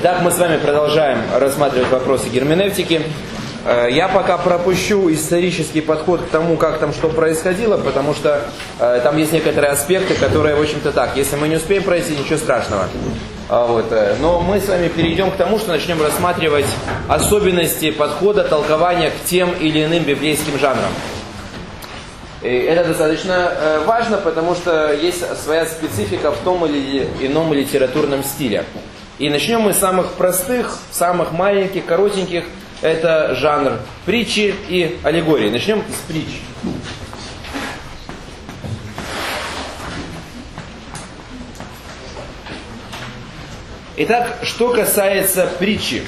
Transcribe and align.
Итак, 0.00 0.20
мы 0.22 0.30
с 0.30 0.38
вами 0.38 0.58
продолжаем 0.58 1.18
рассматривать 1.34 1.90
вопросы 1.90 2.28
герменевтики. 2.28 3.02
Э, 3.64 3.88
я 3.90 4.06
пока 4.06 4.38
пропущу 4.38 5.12
исторический 5.12 5.80
подход 5.80 6.20
к 6.20 6.28
тому, 6.28 6.56
как 6.56 6.78
там 6.78 6.92
что 6.92 7.08
происходило, 7.08 7.78
потому 7.78 8.14
что 8.14 8.42
э, 8.78 9.00
там 9.02 9.16
есть 9.16 9.32
некоторые 9.32 9.72
аспекты, 9.72 10.14
которые, 10.14 10.54
в 10.54 10.60
общем-то, 10.60 10.92
так, 10.92 11.16
если 11.16 11.34
мы 11.34 11.48
не 11.48 11.56
успеем 11.56 11.82
пройти, 11.82 12.14
ничего 12.16 12.36
страшного. 12.36 12.84
А 13.48 13.66
вот, 13.66 13.90
э, 13.90 14.14
но 14.20 14.38
мы 14.38 14.60
с 14.60 14.68
вами 14.68 14.86
перейдем 14.86 15.32
к 15.32 15.36
тому, 15.36 15.58
что 15.58 15.70
начнем 15.70 16.00
рассматривать 16.00 16.66
особенности 17.08 17.90
подхода, 17.90 18.44
толкования 18.44 19.10
к 19.10 19.24
тем 19.28 19.50
или 19.58 19.84
иным 19.84 20.04
библейским 20.04 20.60
жанрам. 20.60 20.92
И 22.42 22.48
это 22.48 22.86
достаточно 22.86 23.50
э, 23.52 23.80
важно, 23.84 24.18
потому 24.18 24.54
что 24.54 24.92
есть 24.92 25.24
своя 25.42 25.66
специфика 25.66 26.30
в 26.30 26.36
том 26.44 26.64
или 26.66 27.08
ином 27.20 27.52
литературном 27.52 28.22
стиле. 28.22 28.64
И 29.18 29.28
начнем 29.30 29.62
мы 29.62 29.72
с 29.72 29.78
самых 29.78 30.12
простых, 30.12 30.78
самых 30.92 31.32
маленьких, 31.32 31.84
коротеньких. 31.84 32.44
Это 32.82 33.34
жанр 33.34 33.80
притчи 34.06 34.54
и 34.68 34.96
аллегории. 35.02 35.50
Начнем 35.50 35.82
с 35.90 36.08
притч. 36.08 36.40
Итак, 43.96 44.38
что 44.44 44.72
касается 44.72 45.50
притчи. 45.58 46.04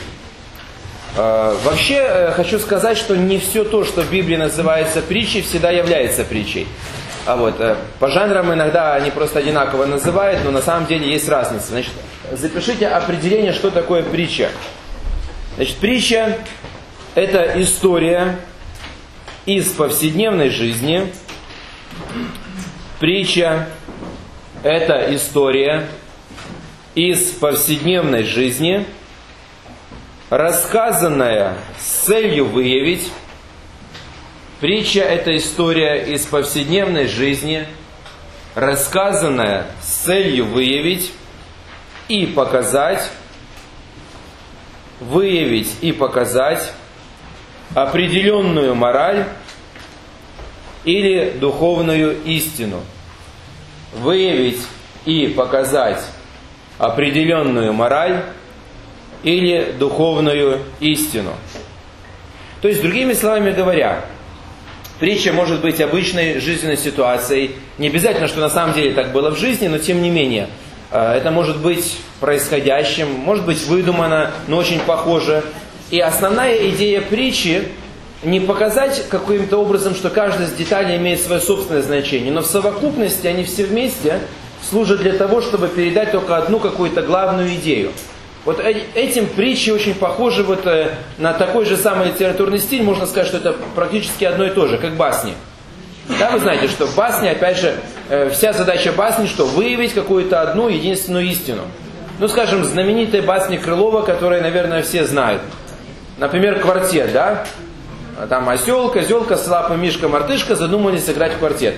Э, 1.17 1.57
вообще 1.65 1.97
э, 1.97 2.31
хочу 2.31 2.61
сказать, 2.61 2.97
что 2.97 3.17
не 3.17 3.41
все 3.41 3.65
то, 3.65 3.85
что 3.85 4.03
в 4.03 4.11
Библии 4.13 4.37
называется 4.37 5.03
притчей, 5.03 5.43
всегда 5.43 5.73
является 5.73 6.23
притчей. 6.23 6.69
А 7.27 7.35
вот, 7.35 7.61
э, 7.61 7.75
по 7.99 8.07
жанрам 8.07 8.55
иногда 8.55 8.95
они 8.95 9.11
просто 9.11 9.41
одинаково 9.41 9.87
называют, 9.87 10.45
но 10.45 10.53
на 10.53 10.63
самом 10.63 10.87
деле 10.87 11.11
есть 11.11 11.29
разница. 11.29 11.71
Значит, 11.71 11.93
запишите 12.33 12.89
определение, 12.89 13.53
что 13.53 13.71
такое 13.71 14.03
притча. 14.03 14.51
Значит, 15.57 15.77
притча– 15.77 16.39
это 17.15 17.61
история 17.63 18.39
из 19.47 19.71
повседневной 19.73 20.51
жизни. 20.51 21.13
Притча– 22.99 23.69
это 24.63 25.15
история 25.15 25.89
из 26.95 27.31
повседневной 27.31 28.25
жизни, 28.25 28.87
рассказанная 30.29 31.57
с 31.79 32.07
целью 32.07 32.47
выявить. 32.47 33.11
Притча– 34.61 35.01
это 35.01 35.37
история 35.37 36.05
из 36.05 36.27
повседневной 36.27 37.07
жизни, 37.07 37.67
рассказанная 38.55 39.67
с 39.83 40.05
целью 40.05 40.47
выявить 40.47 41.13
и 42.11 42.27
показать, 42.27 43.09
выявить 44.99 45.77
и 45.81 45.93
показать 45.93 46.73
определенную 47.73 48.75
мораль 48.75 49.27
или 50.85 51.31
духовную 51.39 52.21
истину. 52.25 52.81
Выявить 53.95 54.61
и 55.05 55.29
показать 55.29 56.03
определенную 56.79 57.73
мораль 57.73 58.25
или 59.23 59.73
духовную 59.79 60.63
истину. 60.81 61.35
То 62.61 62.67
есть, 62.67 62.83
другими 62.83 63.13
словами 63.13 63.53
говоря, 63.53 64.05
притча 64.99 65.33
может 65.33 65.61
быть 65.61 65.81
обычной 65.81 66.41
жизненной 66.41 66.77
ситуацией. 66.77 67.53
Не 67.79 67.87
обязательно, 67.87 68.27
что 68.27 68.41
на 68.41 68.51
самом 68.51 68.75
деле 68.75 68.95
так 68.95 69.13
было 69.13 69.31
в 69.31 69.39
жизни, 69.39 69.69
но 69.69 69.79
тем 69.79 70.03
не 70.03 70.11
менее– 70.11 70.49
это 70.91 71.31
может 71.31 71.59
быть 71.59 71.99
происходящим, 72.21 73.09
может 73.11 73.45
быть 73.45 73.65
выдумано, 73.67 74.33
но 74.49 74.57
очень 74.57 74.81
похоже. 74.81 75.45
И 75.91 76.01
основная 76.01 76.69
идея 76.71 77.01
притчи 77.01 77.69
не 78.23 78.41
показать 78.41 79.09
каким-то 79.09 79.59
образом, 79.59 79.95
что 79.95 80.11
каждая 80.11 80.47
из 80.47 80.53
деталей 80.53 80.97
имеет 80.97 81.21
свое 81.21 81.41
собственное 81.41 81.83
значение, 81.83 82.33
но 82.33 82.43
в 82.43 82.47
совокупности 82.47 83.27
они 83.27 83.45
все 83.45 83.65
вместе 83.65 84.21
служат 84.69 85.01
для 85.01 85.15
того, 85.15 85.41
чтобы 85.41 85.69
передать 85.69 86.13
только 86.13 86.37
одну 86.37 86.59
какую-то 86.59 87.03
главную 87.03 87.55
идею. 87.55 87.93
Вот 88.45 88.61
э, 88.61 88.85
этим 88.95 89.27
притчи 89.27 89.71
очень 89.71 89.95
похожи 89.95 90.43
вот 90.43 90.67
э, 90.67 90.91
на 91.19 91.33
такой 91.33 91.67
же 91.67 91.77
самый 91.77 92.09
литературный 92.09 92.59
стиль, 92.59 92.83
можно 92.83 93.07
сказать, 93.07 93.29
что 93.29 93.37
это 93.39 93.55
практически 93.75 94.25
одно 94.25 94.45
и 94.45 94.51
то 94.51 94.67
же, 94.67 94.79
как 94.79 94.97
басни. 94.97 95.35
Да, 96.19 96.31
вы 96.31 96.41
знаете, 96.41 96.69
что 96.69 96.87
басни, 96.97 97.29
опять 97.29 97.59
же, 97.59 97.69
э, 97.69 97.75
вся 98.33 98.53
задача 98.53 98.93
басни, 98.93 99.27
что 99.27 99.45
выявить 99.47 99.95
какую-то 99.95 100.43
одну 100.43 100.69
единственную 100.69 101.27
истину. 101.27 101.63
Ну, 102.19 102.29
скажем, 102.29 102.65
знаменитая 102.65 103.23
басня 103.23 103.59
Крылова, 103.59 104.03
которую, 104.03 104.43
наверное, 104.43 104.83
все 104.83 105.07
знают. 105.07 105.41
Например, 106.19 106.59
квартет, 106.61 107.13
да? 107.13 107.47
Там 108.29 108.49
осел, 108.49 108.91
козелка, 108.91 109.37
слапа, 109.37 109.73
мишка, 109.73 110.09
мартышка 110.09 110.55
задумались 110.55 111.07
сыграть 111.07 111.35
в 111.35 111.39
квартет. 111.39 111.77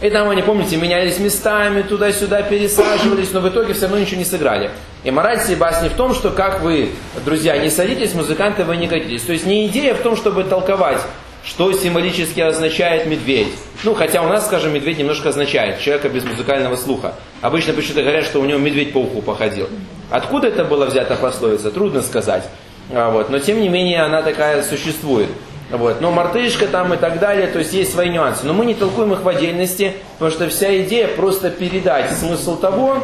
И 0.00 0.10
там 0.10 0.28
они, 0.28 0.42
помните, 0.42 0.76
менялись 0.76 1.18
местами, 1.18 1.82
туда-сюда 1.82 2.42
пересаживались, 2.42 3.32
но 3.32 3.40
в 3.40 3.48
итоге 3.48 3.72
все 3.72 3.82
равно 3.82 3.98
ничего 3.98 4.18
не 4.18 4.24
сыграли. 4.24 4.70
И 5.04 5.10
мораль 5.10 5.40
всей 5.40 5.56
басни 5.56 5.88
в 5.88 5.94
том, 5.94 6.14
что 6.14 6.30
как 6.30 6.60
вы, 6.60 6.90
друзья, 7.24 7.56
не 7.58 7.70
садитесь, 7.70 8.14
музыканты 8.14 8.64
вы 8.64 8.76
не 8.76 8.86
годитесь. 8.86 9.22
То 9.22 9.32
есть 9.32 9.46
не 9.46 9.66
идея 9.66 9.94
в 9.94 9.98
том, 9.98 10.16
чтобы 10.16 10.44
толковать 10.44 11.00
что 11.46 11.72
символически 11.72 12.40
означает 12.40 13.06
медведь? 13.06 13.48
Ну, 13.84 13.94
хотя 13.94 14.20
у 14.22 14.28
нас, 14.28 14.46
скажем, 14.46 14.74
медведь 14.74 14.98
немножко 14.98 15.28
означает 15.28 15.80
человека 15.80 16.08
без 16.08 16.24
музыкального 16.24 16.74
слуха. 16.76 17.14
Обычно 17.40 17.72
почему-то 17.72 18.02
говорят, 18.02 18.24
что 18.24 18.40
у 18.40 18.44
него 18.44 18.58
медведь 18.58 18.92
по 18.92 18.98
уху 18.98 19.22
походил. 19.22 19.68
Откуда 20.10 20.48
это 20.48 20.64
было 20.64 20.86
взято 20.86 21.14
пословица, 21.14 21.70
трудно 21.70 22.02
сказать. 22.02 22.42
А, 22.90 23.10
вот. 23.10 23.30
Но 23.30 23.38
тем 23.38 23.60
не 23.60 23.68
менее 23.68 24.02
она 24.02 24.22
такая 24.22 24.62
существует. 24.64 25.28
Вот. 25.70 26.00
Но 26.00 26.10
мартышка 26.10 26.66
там 26.66 26.92
и 26.94 26.96
так 26.96 27.20
далее, 27.20 27.46
то 27.46 27.60
есть 27.60 27.72
есть 27.72 27.92
свои 27.92 28.08
нюансы. 28.10 28.44
Но 28.44 28.52
мы 28.52 28.66
не 28.66 28.74
толкуем 28.74 29.12
их 29.12 29.22
в 29.22 29.28
отдельности, 29.28 29.94
потому 30.18 30.32
что 30.32 30.48
вся 30.48 30.76
идея 30.82 31.08
просто 31.08 31.50
передать 31.50 32.12
смысл 32.12 32.58
того, 32.58 33.02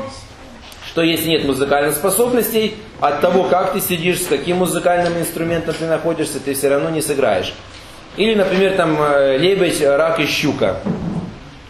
что 0.86 1.02
если 1.02 1.28
нет 1.28 1.44
музыкальных 1.44 1.94
способностей, 1.94 2.75
от 3.00 3.20
того, 3.20 3.44
как 3.44 3.72
ты 3.72 3.81
сидишь, 3.81 4.20
с 4.20 4.26
каким 4.26 4.58
музыкальным 4.58 5.16
инструментом 5.19 5.75
ты 5.78 5.86
находишься, 5.86 6.38
ты 6.38 6.54
все 6.54 6.69
равно 6.69 6.91
не 6.91 7.00
сыграешь. 7.02 7.54
Или, 8.17 8.34
например, 8.34 8.77
там 8.77 8.97
э, 9.00 9.39
лебедь, 9.39 9.81
рак 9.83 10.21
и 10.21 10.27
щука. 10.27 10.81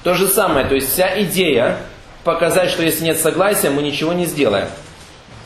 То 0.02 0.14
же 0.14 0.26
самое, 0.26 0.66
то 0.66 0.74
есть 0.74 0.92
вся 0.92 1.22
идея 1.22 1.76
показать, 2.24 2.70
что 2.70 2.82
если 2.82 3.04
нет 3.04 3.18
согласия, 3.18 3.70
мы 3.70 3.82
ничего 3.82 4.12
не 4.12 4.26
сделаем. 4.26 4.66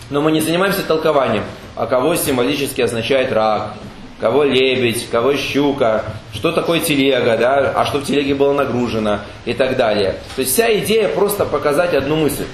Но 0.09 0.23
мы 0.23 0.33
не 0.33 0.41
занимаемся 0.41 0.83
толкованием, 0.83 1.45
а 1.75 1.87
кого 1.87 2.15
символически 2.15 2.81
означает 2.81 3.33
рак, 3.33 3.75
кого 4.21 4.45
лебедь, 4.45 5.09
кого 5.11 5.35
щука, 5.35 6.05
что 6.33 6.53
такое 6.53 6.81
телега, 6.81 7.37
да, 7.37 7.73
а 7.75 7.85
что 7.85 7.99
в 7.99 8.05
телеге 8.05 8.35
было 8.35 8.55
нагружено 8.55 9.21
и 9.45 9.53
так 9.53 9.77
далее. 9.77 10.17
То 10.37 10.41
есть 10.41 10.53
вся 10.53 10.75
идея 10.79 11.09
просто 11.09 11.45
показать 11.45 11.93
одну 11.93 12.17
мысль. 12.17 12.47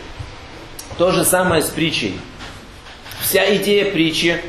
То 0.99 1.13
же 1.13 1.25
самое 1.25 1.63
с 1.63 1.69
притчей. 1.69 2.19
Вся 3.21 3.55
идея 3.57 3.91
притчи 3.93 4.41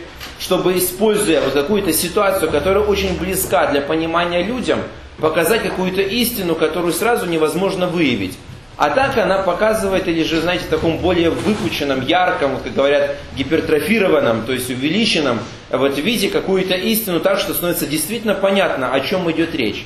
чтобы, 0.43 0.77
используя 0.77 1.39
вот 1.39 1.53
какую-то 1.53 1.93
ситуацию, 1.93 2.51
которая 2.51 2.83
очень 2.83 3.17
близка 3.17 3.71
для 3.71 3.79
понимания 3.79 4.43
людям, 4.43 4.79
показать 5.17 5.63
какую-то 5.63 6.01
истину, 6.01 6.55
которую 6.55 6.91
сразу 6.91 7.25
невозможно 7.27 7.87
выявить. 7.87 8.37
А 8.75 8.89
так 8.89 9.17
она 9.17 9.37
показывает, 9.37 10.09
или 10.09 10.23
же, 10.23 10.41
знаете, 10.41 10.65
в 10.65 10.67
таком 10.67 10.97
более 10.97 11.29
выпученном, 11.29 12.05
ярком, 12.05 12.57
как 12.61 12.73
говорят, 12.73 13.15
гипертрофированном, 13.37 14.45
то 14.45 14.51
есть 14.51 14.69
увеличенном, 14.69 15.39
вот 15.69 15.97
виде 15.97 16.29
какую-то 16.29 16.73
истину 16.73 17.21
так, 17.21 17.39
что 17.39 17.53
становится 17.53 17.87
действительно 17.87 18.33
понятно, 18.33 18.91
о 18.91 18.99
чем 18.99 19.31
идет 19.31 19.55
речь. 19.55 19.85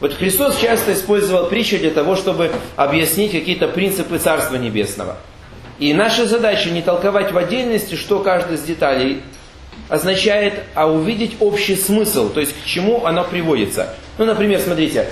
Вот 0.00 0.14
Христос 0.14 0.58
часто 0.58 0.94
использовал 0.94 1.46
притчи 1.46 1.78
для 1.78 1.90
того, 1.90 2.16
чтобы 2.16 2.50
объяснить 2.74 3.30
какие-то 3.30 3.68
принципы 3.68 4.18
Царства 4.18 4.56
Небесного. 4.56 5.16
И 5.78 5.94
наша 5.94 6.26
задача 6.26 6.70
не 6.70 6.82
толковать 6.82 7.30
в 7.30 7.38
отдельности, 7.38 7.94
что 7.94 8.18
каждая 8.18 8.56
из 8.56 8.62
деталей 8.62 9.22
означает 9.88 10.54
а 10.74 10.90
увидеть 10.90 11.36
общий 11.40 11.76
смысл, 11.76 12.30
то 12.30 12.40
есть 12.40 12.54
к 12.54 12.66
чему 12.66 13.04
оно 13.04 13.24
приводится. 13.24 13.94
Ну, 14.18 14.24
например, 14.24 14.60
смотрите, 14.60 15.06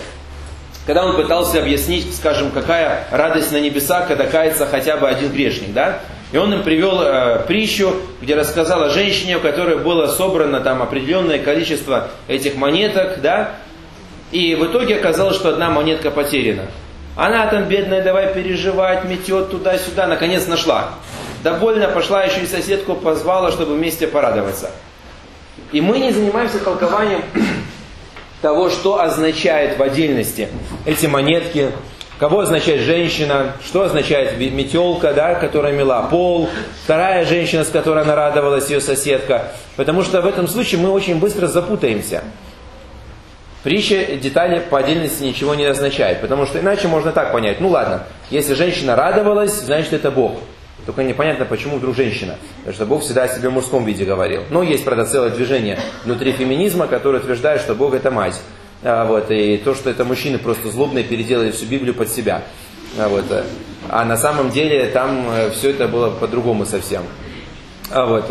когда 0.87 1.05
он 1.05 1.17
пытался 1.17 1.61
объяснить, 1.61 2.15
скажем, 2.15 2.51
какая 2.51 3.07
радость 3.11 3.53
на 3.53 3.61
небесах, 3.61 4.09
когда 4.09 4.27
кается 4.27 4.67
хотя 4.67 4.97
бы 4.97 5.09
один 5.09 5.31
грешник, 5.31 5.73
да? 5.73 6.01
И 6.33 6.37
он 6.37 6.53
им 6.55 6.63
привел 6.63 7.03
э, 7.03 7.45
притчу, 7.47 7.95
где 8.23 8.35
рассказал 8.37 8.85
о 8.85 8.89
женщине, 8.89 9.37
у 9.37 9.41
которой 9.41 9.79
было 9.79 10.07
собрано 10.07 10.61
там 10.61 10.81
определенное 10.81 11.39
количество 11.39 12.09
этих 12.29 12.55
монеток, 12.55 13.21
да? 13.21 13.57
И 14.31 14.55
в 14.55 14.65
итоге 14.65 14.97
оказалось, 14.97 15.37
что 15.37 15.51
одна 15.51 15.71
монетка 15.71 16.11
потеряна. 16.11 16.67
Она 17.17 17.47
там, 17.49 17.65
бедная, 17.65 18.03
давай 18.03 18.33
переживать, 18.33 19.05
метет 19.05 19.51
туда-сюда, 19.51 20.07
наконец 20.07 20.47
нашла. 20.47 20.95
Довольно 21.43 21.89
пошла 21.89 22.25
еще 22.25 22.43
и 22.43 22.47
соседку 22.47 22.95
позвала, 22.95 23.51
чтобы 23.51 23.75
вместе 23.75 24.07
порадоваться. 24.07 24.71
И 25.73 25.81
мы 25.81 25.99
не 25.99 26.13
занимаемся 26.13 26.59
толкованием 26.59 27.23
того, 28.43 28.71
что 28.71 29.01
означает 29.01 29.79
в 29.79 29.83
отдельности 29.83 30.49
эти 30.85 31.07
монетки, 31.07 31.73
Кого 32.21 32.41
означает 32.41 32.83
женщина, 32.83 33.55
что 33.65 33.81
означает 33.81 34.39
метелка, 34.39 35.15
да, 35.15 35.37
которая 35.37 35.73
мела 35.73 36.03
пол, 36.03 36.51
вторая 36.85 37.25
женщина, 37.25 37.65
с 37.65 37.71
которой 37.71 38.03
она 38.05 38.15
радовалась, 38.15 38.69
ее 38.69 38.83
соседка. 38.83 39.53
Потому 39.77 40.03
что 40.03 40.21
в 40.21 40.27
этом 40.27 40.47
случае 40.47 40.83
мы 40.83 40.91
очень 40.91 41.19
быстро 41.19 41.47
запутаемся. 41.47 42.23
Притча 43.63 44.05
детали 44.17 44.59
по 44.59 44.81
отдельности 44.81 45.23
ничего 45.23 45.55
не 45.55 45.65
означает, 45.65 46.21
потому 46.21 46.45
что 46.45 46.61
иначе 46.61 46.89
можно 46.89 47.11
так 47.11 47.33
понять. 47.33 47.59
Ну 47.59 47.71
ладно, 47.71 48.05
если 48.29 48.53
женщина 48.53 48.97
радовалась, 48.97 49.55
значит 49.55 49.95
это 49.95 50.11
Бог. 50.11 50.41
Только 50.87 51.03
непонятно, 51.03 51.45
почему 51.45 51.77
вдруг 51.77 51.97
женщина. 51.97 52.37
Потому 52.59 52.75
что 52.75 52.87
Бог 52.87 53.03
всегда 53.03 53.25
о 53.25 53.29
себе 53.29 53.49
в 53.49 53.53
мужском 53.53 53.85
виде 53.85 54.05
говорил. 54.05 54.43
Но 54.51 54.63
есть, 54.63 54.85
правда, 54.85 55.05
целое 55.05 55.31
движение 55.31 55.79
внутри 56.05 56.33
феминизма, 56.33 56.87
которое 56.87 57.19
утверждает, 57.19 57.61
что 57.61 57.75
Бог 57.75 57.95
это 57.95 58.11
мать. 58.11 58.41
А, 58.83 59.05
вот, 59.05 59.31
и 59.31 59.59
то, 59.59 59.75
что 59.75 59.91
это 59.91 60.05
мужчины 60.05 60.39
просто 60.39 60.71
злобные 60.71 61.05
переделали 61.05 61.51
всю 61.51 61.67
Библию 61.67 61.95
под 61.95 62.09
себя. 62.09 62.43
А, 62.99 63.09
вот, 63.09 63.25
а 63.89 64.05
на 64.05 64.17
самом 64.17 64.51
деле 64.51 64.87
там 64.87 65.27
э, 65.31 65.51
все 65.51 65.71
это 65.71 65.87
было 65.87 66.11
по-другому 66.11 66.65
совсем. 66.65 67.03
А, 67.91 68.07
вот, 68.07 68.25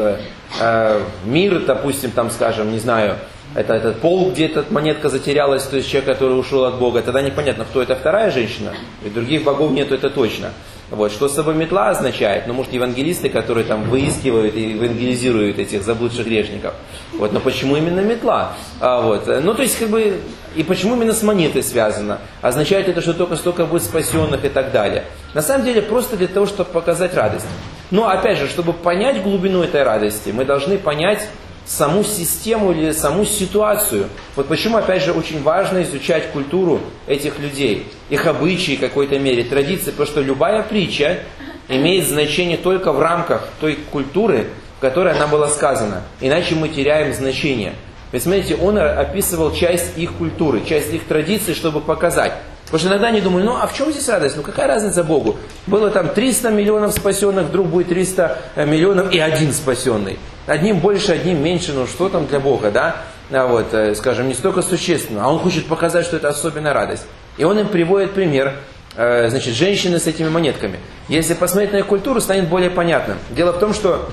а, 0.60 1.02
мир, 1.26 1.66
допустим, 1.66 2.12
там, 2.12 2.32
скажем, 2.32 2.72
не 2.72 2.80
знаю, 2.80 3.18
это 3.56 3.74
этот 3.74 4.00
пол, 4.00 4.32
где 4.32 4.46
эта 4.46 4.66
монетка 4.70 5.10
затерялась, 5.10 5.64
то 5.64 5.78
есть 5.78 5.90
человек, 5.90 6.14
который 6.14 6.40
ушел 6.40 6.66
от 6.66 6.76
Бога, 6.76 7.02
тогда 7.02 7.22
непонятно, 7.22 7.66
кто 7.66 7.82
это 7.82 7.96
вторая 7.96 8.32
женщина, 8.32 8.74
и 9.04 9.10
других 9.10 9.44
богов 9.44 9.72
нету, 9.72 9.96
это 9.96 10.10
точно. 10.10 10.52
Вот, 10.92 11.12
что 11.12 11.30
собой 11.30 11.54
метла 11.54 11.90
означает? 11.90 12.48
Ну, 12.48 12.54
может, 12.54 12.74
евангелисты, 12.74 13.30
которые 13.30 13.64
там 13.64 13.84
выискивают 13.84 14.56
и 14.56 14.72
евангелизируют 14.72 15.60
этих 15.60 15.84
заблудших 15.84 16.26
грешников. 16.26 16.74
Вот, 17.14 17.32
но 17.32 17.40
почему 17.40 17.78
именно 17.78 18.00
метла? 18.00 18.54
А, 18.80 19.02
вот, 19.02 19.28
ну, 19.28 19.54
то 19.54 19.62
есть, 19.62 19.78
как 19.78 19.90
бы, 19.90 20.20
и 20.56 20.64
почему 20.64 20.96
именно 20.96 21.14
с 21.14 21.22
монетой 21.22 21.62
связано? 21.62 22.20
Означает 22.42 22.88
это, 22.88 23.02
что 23.02 23.14
только 23.14 23.36
столько 23.36 23.66
будет 23.66 23.84
спасенных 23.84 24.44
и 24.44 24.50
так 24.50 24.72
далее. 24.72 25.06
На 25.36 25.44
самом 25.44 25.66
деле, 25.66 25.84
просто 25.84 26.18
для 26.18 26.28
того, 26.28 26.48
чтобы 26.48 26.72
показать 26.72 27.14
радость. 27.14 27.46
Но, 27.92 28.08
опять 28.08 28.40
же, 28.40 28.48
чтобы 28.48 28.74
понять 28.74 29.22
глубину 29.22 29.62
этой 29.62 29.84
радости, 29.84 30.32
мы 30.32 30.44
должны 30.44 30.78
понять 30.80 31.28
саму 31.70 32.04
систему 32.04 32.72
или 32.72 32.92
саму 32.92 33.26
ситуацию. 33.26 34.10
Вот 34.36 34.48
почему, 34.48 34.78
опять 34.78 35.04
же, 35.04 35.14
очень 35.14 35.44
важно 35.44 35.84
изучать 35.84 36.32
культуру 36.32 36.82
этих 37.06 37.38
людей, 37.40 37.88
их 38.10 38.26
обычаи 38.26 38.76
в 38.76 38.80
какой-то 38.80 39.20
мере, 39.20 39.44
традиции, 39.44 39.92
потому 39.92 40.08
что 40.08 40.22
любая 40.22 40.64
притча 40.64 41.20
имеет 41.68 42.08
значение 42.08 42.58
только 42.58 42.92
в 42.92 43.00
рамках 43.00 43.48
той 43.62 43.78
культуры, 43.92 44.48
в 44.78 44.82
которой 44.82 45.14
она 45.14 45.28
была 45.28 45.48
сказана. 45.48 46.04
Иначе 46.20 46.56
мы 46.56 46.70
теряем 46.70 47.14
значение. 47.14 47.76
Вы 48.12 48.20
смотрите, 48.20 48.56
он 48.56 48.80
описывал 48.80 49.54
часть 49.54 49.96
их 49.96 50.14
культуры, 50.14 50.66
часть 50.66 50.92
их 50.92 51.04
традиций, 51.04 51.54
чтобы 51.54 51.82
показать. 51.82 52.34
Потому 52.66 52.80
что 52.80 52.90
иногда 52.90 53.08
они 53.08 53.22
думают, 53.22 53.46
ну 53.46 53.56
а 53.56 53.68
в 53.68 53.76
чем 53.76 53.92
здесь 53.92 54.08
радость? 54.10 54.36
Ну 54.36 54.42
какая 54.42 54.68
разница 54.68 55.04
Богу? 55.04 55.38
Было 55.68 55.92
там 55.92 56.10
300 56.10 56.50
миллионов 56.50 56.94
спасенных, 56.94 57.48
вдруг 57.48 57.68
будет 57.68 57.90
300 57.90 58.38
э, 58.56 58.66
миллионов 58.66 59.12
и 59.12 59.20
один 59.20 59.54
спасенный. 59.54 60.18
Одним 60.50 60.80
больше, 60.80 61.12
одним 61.12 61.44
меньше, 61.44 61.74
ну 61.74 61.86
что 61.86 62.10
там 62.10 62.26
для 62.26 62.40
Бога, 62.40 62.72
да? 62.72 63.04
А 63.30 63.46
вот, 63.46 63.72
э, 63.72 63.94
скажем, 63.94 64.28
не 64.28 64.34
столько 64.34 64.64
существенно, 64.64 65.24
а 65.24 65.28
он 65.30 65.38
хочет 65.38 65.68
показать, 65.68 66.08
что 66.08 66.18
это 66.18 66.30
особенная 66.30 66.74
радость. 66.74 67.06
И 67.38 67.44
он 67.44 67.60
им 67.60 67.68
приводит 67.68 68.14
пример, 68.14 68.56
э, 68.96 69.30
значит, 69.30 69.54
женщины 69.54 70.00
с 70.00 70.08
этими 70.08 70.28
монетками. 70.28 70.80
Если 71.08 71.36
посмотреть 71.36 71.74
на 71.74 71.78
их 71.78 71.86
культуру, 71.86 72.20
станет 72.20 72.50
более 72.50 72.72
понятным. 72.72 73.20
Дело 73.30 73.54
в 73.54 73.60
том, 73.60 73.76
что 73.76 74.10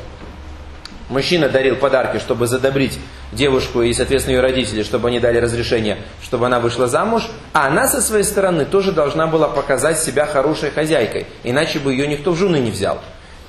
Мужчина 1.09 1.49
дарил 1.49 1.77
подарки, 1.77 2.19
чтобы 2.19 2.49
задобрить 2.49 2.99
девушку 3.31 3.83
и, 3.83 3.93
соответственно, 3.93 4.35
ее 4.35 4.41
родителей, 4.41 4.83
чтобы 4.83 5.07
они 5.07 5.21
дали 5.21 5.39
разрешение, 5.39 5.99
чтобы 6.21 6.47
она 6.47 6.59
вышла 6.59 6.89
замуж. 6.89 7.29
А 7.53 7.69
она 7.69 7.87
со 7.87 8.03
своей 8.03 8.25
стороны 8.25 8.65
тоже 8.65 8.91
должна 8.91 9.29
была 9.29 9.47
показать 9.47 10.01
себя 10.01 10.27
хорошей 10.27 10.73
хозяйкой, 10.73 11.27
иначе 11.45 11.79
бы 11.79 11.93
ее 11.93 12.09
никто 12.09 12.33
в 12.33 12.37
жены 12.37 12.57
не 12.57 12.73
взял. 12.73 13.01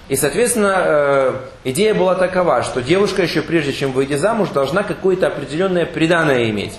И, 0.09 0.15
соответственно, 0.15 0.73
э, 0.77 1.33
идея 1.65 1.93
была 1.93 2.15
такова, 2.15 2.63
что 2.63 2.81
девушка 2.81 3.23
еще 3.23 3.41
прежде 3.41 3.73
чем 3.73 3.91
выйти 3.91 4.15
замуж, 4.15 4.49
должна 4.49 4.83
какое-то 4.83 5.27
определенное 5.27 5.85
преданное 5.85 6.49
иметь. 6.49 6.73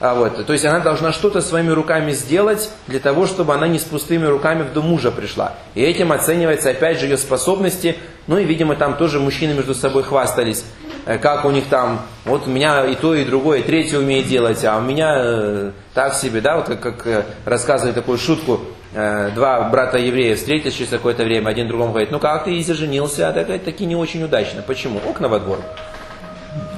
А 0.00 0.14
вот, 0.14 0.46
то 0.46 0.52
есть 0.52 0.64
она 0.64 0.78
должна 0.78 1.12
что-то 1.12 1.40
своими 1.40 1.70
руками 1.70 2.12
сделать 2.12 2.70
для 2.86 3.00
того, 3.00 3.26
чтобы 3.26 3.52
она 3.54 3.66
не 3.66 3.80
с 3.80 3.82
пустыми 3.82 4.26
руками 4.26 4.62
в 4.62 4.72
дом 4.72 4.86
мужа 4.86 5.10
пришла. 5.10 5.54
И 5.74 5.82
этим 5.82 6.12
оценивается 6.12 6.70
опять 6.70 7.00
же 7.00 7.06
ее 7.06 7.18
способности. 7.18 7.96
Ну 8.28 8.38
и, 8.38 8.44
видимо, 8.44 8.76
там 8.76 8.96
тоже 8.96 9.18
мужчины 9.18 9.54
между 9.54 9.74
собой 9.74 10.04
хвастались, 10.04 10.64
э, 11.04 11.18
как 11.18 11.44
у 11.44 11.50
них 11.50 11.64
там, 11.66 12.02
вот 12.24 12.46
у 12.46 12.50
меня 12.50 12.86
и 12.86 12.94
то, 12.94 13.14
и 13.14 13.24
другое, 13.24 13.58
и 13.58 13.62
третье 13.62 13.98
умеет 13.98 14.28
делать, 14.28 14.64
а 14.64 14.78
у 14.78 14.82
меня 14.82 15.14
э, 15.16 15.70
так 15.94 16.14
себе, 16.14 16.40
да, 16.40 16.58
вот 16.58 16.66
как, 16.68 16.80
как 16.80 17.06
э, 17.06 17.24
рассказывает 17.44 17.96
такую 17.96 18.18
шутку, 18.18 18.60
два 18.92 19.68
брата 19.70 19.98
еврея 19.98 20.36
встретились 20.36 20.74
через 20.74 20.90
какое-то 20.90 21.24
время, 21.24 21.48
один 21.48 21.68
другому 21.68 21.90
говорит, 21.90 22.10
ну 22.10 22.18
как 22.18 22.44
ты 22.44 22.56
и 22.56 22.62
заженился, 22.62 23.28
а 23.28 23.32
так, 23.32 23.62
таки 23.62 23.84
не 23.84 23.96
очень 23.96 24.22
удачно. 24.22 24.62
Почему? 24.62 25.00
Окна 25.06 25.28
во 25.28 25.40
двор. 25.40 25.58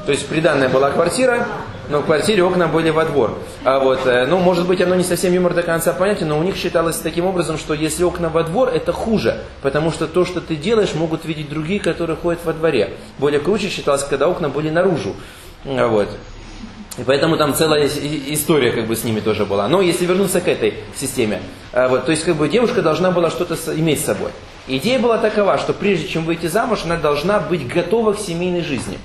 То 0.06 0.12
есть 0.12 0.26
приданная 0.26 0.68
была 0.68 0.90
квартира, 0.90 1.46
но 1.88 2.00
в 2.00 2.06
квартире 2.06 2.42
окна 2.42 2.66
были 2.66 2.90
во 2.90 3.04
двор. 3.04 3.38
А 3.64 3.78
вот, 3.78 4.06
э, 4.06 4.26
ну, 4.26 4.38
может 4.38 4.66
быть, 4.66 4.80
оно 4.80 4.94
не 4.94 5.04
совсем 5.04 5.32
юмор 5.32 5.54
до 5.54 5.62
конца 5.62 5.92
понятен, 5.92 6.28
но 6.28 6.38
у 6.38 6.42
них 6.42 6.56
считалось 6.56 6.96
таким 6.96 7.26
образом, 7.26 7.58
что 7.58 7.74
если 7.74 8.02
окна 8.02 8.28
во 8.28 8.42
двор, 8.42 8.70
это 8.70 8.92
хуже, 8.92 9.38
потому 9.62 9.92
что 9.92 10.06
то, 10.06 10.24
что 10.24 10.40
ты 10.40 10.56
делаешь, 10.56 10.94
могут 10.94 11.24
видеть 11.24 11.50
другие, 11.50 11.80
которые 11.80 12.16
ходят 12.16 12.40
во 12.44 12.52
дворе. 12.52 12.94
Более 13.18 13.40
круче 13.40 13.68
считалось, 13.68 14.02
когда 14.04 14.28
окна 14.28 14.48
были 14.48 14.70
наружу. 14.70 15.14
А 15.64 15.86
вот. 15.86 16.08
И 17.00 17.02
поэтому 17.02 17.38
там 17.38 17.54
целая 17.54 17.86
история 17.86 18.72
как 18.72 18.86
бы 18.86 18.94
с 18.94 19.04
ними 19.04 19.20
тоже 19.20 19.46
была. 19.46 19.66
Но 19.68 19.80
если 19.80 20.04
вернуться 20.04 20.42
к 20.42 20.48
этой 20.48 20.74
системе, 20.94 21.40
а 21.72 21.88
вот, 21.88 22.04
то 22.04 22.10
есть 22.10 22.24
как 22.24 22.36
бы 22.36 22.46
девушка 22.46 22.82
должна 22.82 23.10
была 23.10 23.30
что-то 23.30 23.56
иметь 23.74 24.00
с 24.00 24.04
собой. 24.04 24.32
Идея 24.68 24.98
была 24.98 25.16
такова, 25.16 25.56
что 25.56 25.72
прежде 25.72 26.08
чем 26.08 26.26
выйти 26.26 26.44
замуж, 26.44 26.80
она 26.84 26.98
должна 26.98 27.40
быть 27.40 27.66
готова 27.66 28.12
к 28.12 28.18
семейной 28.18 28.60
жизни. 28.60 28.98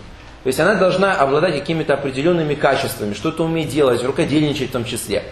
То 0.44 0.48
есть 0.48 0.60
она 0.60 0.76
должна 0.76 1.14
обладать 1.14 1.58
какими-то 1.58 1.94
определенными 1.94 2.54
качествами, 2.54 3.14
что-то 3.14 3.46
уметь 3.46 3.70
делать, 3.70 4.04
рукодельничать 4.04 4.72
в 4.72 4.74
том 4.74 4.84
числе. 4.84 5.24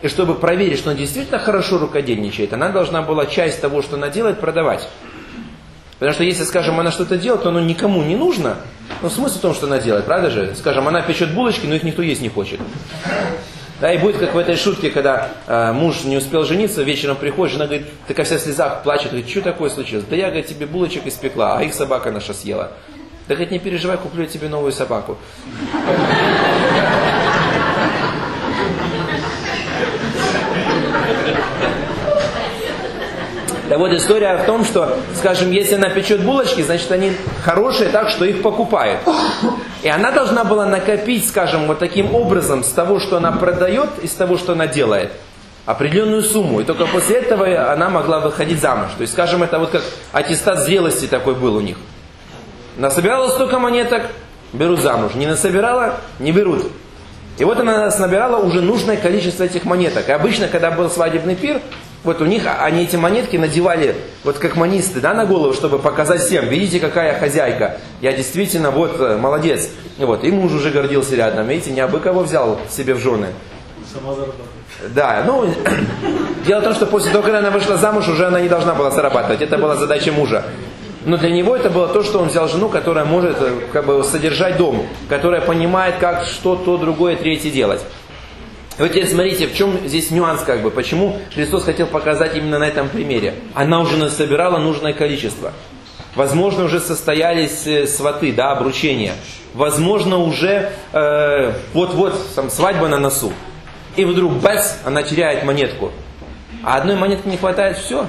И 0.00 0.06
чтобы 0.06 0.36
проверить, 0.36 0.78
что 0.78 0.90
она 0.90 0.98
действительно 1.00 1.40
хорошо 1.40 1.78
рукодельничает, 1.78 2.52
она 2.52 2.68
должна 2.68 3.02
была 3.02 3.26
часть 3.26 3.60
того, 3.60 3.82
что 3.82 3.96
она 3.96 4.10
делает, 4.10 4.38
продавать. 4.38 4.88
Потому 6.02 6.14
что 6.14 6.24
если, 6.24 6.42
скажем, 6.42 6.80
она 6.80 6.90
что-то 6.90 7.16
делает, 7.16 7.44
то 7.44 7.50
оно 7.50 7.60
никому 7.60 8.02
не 8.02 8.16
нужно. 8.16 8.56
Но 9.02 9.08
смысл 9.08 9.38
в 9.38 9.40
том, 9.40 9.54
что 9.54 9.68
она 9.68 9.78
делает, 9.78 10.04
правда 10.04 10.30
же? 10.30 10.52
Скажем, 10.56 10.88
она 10.88 11.00
печет 11.00 11.32
булочки, 11.32 11.64
но 11.64 11.76
их 11.76 11.84
никто 11.84 12.02
есть 12.02 12.20
не 12.20 12.28
хочет. 12.28 12.58
Да, 13.80 13.92
и 13.92 13.98
будет 13.98 14.16
как 14.16 14.34
в 14.34 14.38
этой 14.38 14.56
шутке, 14.56 14.90
когда 14.90 15.28
э, 15.46 15.70
муж 15.70 16.02
не 16.02 16.16
успел 16.16 16.42
жениться, 16.42 16.82
вечером 16.82 17.14
приходит, 17.14 17.52
жена 17.52 17.66
говорит, 17.66 17.86
такая 18.08 18.26
вся 18.26 18.38
в 18.38 18.40
слезах 18.40 18.82
плачет, 18.82 19.10
говорит, 19.12 19.30
что 19.30 19.42
такое 19.42 19.70
случилось? 19.70 20.04
Да 20.10 20.16
я, 20.16 20.26
говорит, 20.26 20.48
тебе 20.48 20.66
булочек 20.66 21.06
испекла, 21.06 21.58
а 21.58 21.62
их 21.62 21.72
собака 21.72 22.10
наша 22.10 22.34
съела. 22.34 22.72
Да 23.28 23.36
говорит, 23.36 23.52
не 23.52 23.60
переживай, 23.60 23.96
куплю 23.96 24.22
я 24.22 24.28
тебе 24.28 24.48
новую 24.48 24.72
собаку. 24.72 25.18
Да 33.72 33.78
вот 33.78 33.90
история 33.92 34.36
в 34.36 34.44
том, 34.44 34.66
что, 34.66 34.98
скажем, 35.16 35.50
если 35.50 35.76
она 35.76 35.88
печет 35.88 36.22
булочки, 36.22 36.60
значит 36.60 36.92
они 36.92 37.12
хорошие 37.42 37.88
так, 37.88 38.10
что 38.10 38.26
их 38.26 38.42
покупают. 38.42 39.00
И 39.82 39.88
она 39.88 40.10
должна 40.10 40.44
была 40.44 40.66
накопить, 40.66 41.26
скажем, 41.26 41.66
вот 41.66 41.78
таким 41.78 42.14
образом 42.14 42.64
с 42.64 42.68
того, 42.68 43.00
что 43.00 43.16
она 43.16 43.32
продает, 43.32 43.88
из 44.02 44.10
того, 44.10 44.36
что 44.36 44.52
она 44.52 44.66
делает, 44.66 45.12
определенную 45.64 46.22
сумму. 46.22 46.60
И 46.60 46.64
только 46.64 46.84
после 46.84 47.16
этого 47.16 47.72
она 47.72 47.88
могла 47.88 48.20
выходить 48.20 48.60
замуж. 48.60 48.90
То 48.98 49.00
есть, 49.00 49.14
скажем, 49.14 49.42
это 49.42 49.58
вот 49.58 49.70
как 49.70 49.80
аттестат 50.12 50.58
зрелости 50.58 51.06
такой 51.06 51.34
был 51.34 51.56
у 51.56 51.62
них. 51.62 51.78
Насобирала 52.76 53.30
столько 53.30 53.58
монеток, 53.58 54.02
берут 54.52 54.80
замуж. 54.80 55.14
Не 55.14 55.26
насобирала, 55.26 55.94
не 56.18 56.30
берут. 56.30 56.66
И 57.38 57.44
вот 57.44 57.58
она 57.58 57.88
набирала 57.98 58.36
уже 58.36 58.60
нужное 58.60 58.98
количество 58.98 59.44
этих 59.44 59.64
монеток. 59.64 60.10
И 60.10 60.12
обычно, 60.12 60.48
когда 60.48 60.70
был 60.70 60.90
свадебный 60.90 61.36
пир, 61.36 61.62
вот 62.04 62.20
у 62.20 62.24
них 62.24 62.42
они 62.46 62.82
эти 62.82 62.96
монетки 62.96 63.36
надевали, 63.36 63.94
вот 64.24 64.38
как 64.38 64.56
манисты, 64.56 65.00
да, 65.00 65.14
на 65.14 65.24
голову, 65.24 65.54
чтобы 65.54 65.78
показать 65.78 66.20
всем, 66.20 66.48
видите, 66.48 66.80
какая 66.80 67.18
хозяйка. 67.18 67.78
Я 68.00 68.12
действительно, 68.12 68.72
вот, 68.72 68.98
э, 68.98 69.16
молодец. 69.16 69.70
И 69.98 70.04
вот, 70.04 70.24
и 70.24 70.32
муж 70.32 70.52
уже 70.52 70.70
гордился 70.70 71.14
рядом. 71.14 71.46
Видите, 71.46 71.70
не 71.70 71.80
абы 71.80 72.00
кого 72.00 72.22
взял 72.22 72.58
себе 72.68 72.94
в 72.94 72.98
жены. 72.98 73.28
Сама 73.92 74.14
Да, 74.94 75.22
ну, 75.24 75.46
дело 76.46 76.60
в 76.60 76.64
том, 76.64 76.74
что 76.74 76.86
после 76.86 77.12
того, 77.12 77.22
когда 77.22 77.38
она 77.38 77.50
вышла 77.50 77.76
замуж, 77.76 78.08
уже 78.08 78.26
она 78.26 78.40
не 78.40 78.48
должна 78.48 78.74
была 78.74 78.90
зарабатывать. 78.90 79.40
Это 79.40 79.56
была 79.56 79.76
задача 79.76 80.10
мужа. 80.10 80.44
Но 81.04 81.16
для 81.16 81.30
него 81.30 81.56
это 81.56 81.68
было 81.68 81.88
то, 81.88 82.04
что 82.04 82.20
он 82.20 82.28
взял 82.28 82.48
жену, 82.48 82.68
которая 82.68 83.04
может 83.04 83.36
э, 83.40 83.50
как 83.72 83.86
бы, 83.86 84.04
содержать 84.04 84.56
дом, 84.56 84.86
которая 85.08 85.40
понимает, 85.40 85.96
как 85.98 86.24
что 86.24 86.54
то, 86.54 86.76
другое, 86.76 87.16
третье 87.16 87.50
делать. 87.50 87.80
И 88.82 88.84
вот 88.84 88.94
теперь 88.94 89.06
смотрите, 89.08 89.46
в 89.46 89.54
чем 89.54 89.78
здесь 89.86 90.10
нюанс, 90.10 90.42
как 90.42 90.60
бы, 90.60 90.72
почему 90.72 91.16
Христос 91.32 91.62
хотел 91.62 91.86
показать 91.86 92.34
именно 92.34 92.58
на 92.58 92.64
этом 92.64 92.88
примере. 92.88 93.34
Она 93.54 93.78
уже 93.78 94.10
собирала 94.10 94.58
нужное 94.58 94.92
количество. 94.92 95.52
Возможно, 96.16 96.64
уже 96.64 96.80
состоялись 96.80 97.64
э, 97.64 97.86
сваты, 97.86 98.32
да, 98.32 98.50
обручения. 98.50 99.12
Возможно, 99.54 100.18
уже 100.18 100.72
э, 100.92 101.52
вот-вот 101.74 102.34
там 102.34 102.50
свадьба 102.50 102.88
на 102.88 102.98
носу. 102.98 103.32
И 103.94 104.04
вдруг, 104.04 104.32
бац, 104.32 104.72
она 104.84 105.04
теряет 105.04 105.44
монетку. 105.44 105.92
А 106.64 106.78
одной 106.78 106.96
монетки 106.96 107.28
не 107.28 107.36
хватает, 107.36 107.78
все. 107.78 108.08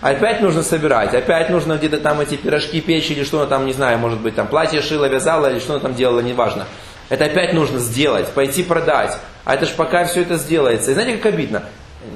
Опять 0.00 0.40
нужно 0.40 0.64
собирать, 0.64 1.14
опять 1.14 1.50
нужно 1.50 1.74
где-то 1.74 1.98
там 1.98 2.20
эти 2.20 2.34
пирожки 2.34 2.80
печь 2.80 3.12
или 3.12 3.22
что 3.22 3.38
она 3.38 3.48
там, 3.48 3.66
не 3.66 3.72
знаю, 3.72 4.00
может 4.00 4.18
быть, 4.18 4.34
там 4.34 4.48
платье 4.48 4.82
шила, 4.82 5.04
вязала 5.04 5.52
или 5.52 5.60
что 5.60 5.74
она 5.74 5.80
там 5.80 5.94
делала, 5.94 6.18
неважно. 6.18 6.66
Это 7.08 7.26
опять 7.26 7.52
нужно 7.52 7.78
сделать, 7.78 8.28
пойти 8.28 8.62
продать. 8.62 9.16
А 9.44 9.54
это 9.54 9.66
ж 9.66 9.70
пока 9.70 10.04
все 10.04 10.22
это 10.22 10.36
сделается. 10.36 10.90
И 10.90 10.94
знаете, 10.94 11.16
как 11.18 11.34
обидно? 11.34 11.64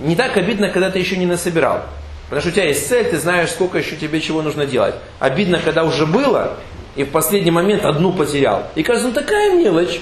Не 0.02 0.16
так 0.16 0.36
обидно, 0.36 0.70
когда 0.70 0.90
ты 0.90 0.98
еще 0.98 1.16
не 1.16 1.26
насобирал. 1.26 1.82
Потому 2.24 2.40
что 2.40 2.50
у 2.50 2.52
тебя 2.52 2.64
есть 2.64 2.88
цель, 2.88 3.04
ты 3.08 3.18
знаешь, 3.18 3.50
сколько 3.50 3.78
еще 3.78 3.96
тебе 3.96 4.20
чего 4.20 4.42
нужно 4.42 4.66
делать. 4.66 4.94
Обидно, 5.20 5.60
когда 5.64 5.84
уже 5.84 6.06
было, 6.06 6.56
и 6.96 7.04
в 7.04 7.10
последний 7.10 7.50
момент 7.52 7.84
одну 7.84 8.12
потерял. 8.12 8.64
И 8.74 8.82
кажется, 8.82 9.08
ну 9.08 9.14
такая 9.14 9.54
мелочь. 9.54 10.00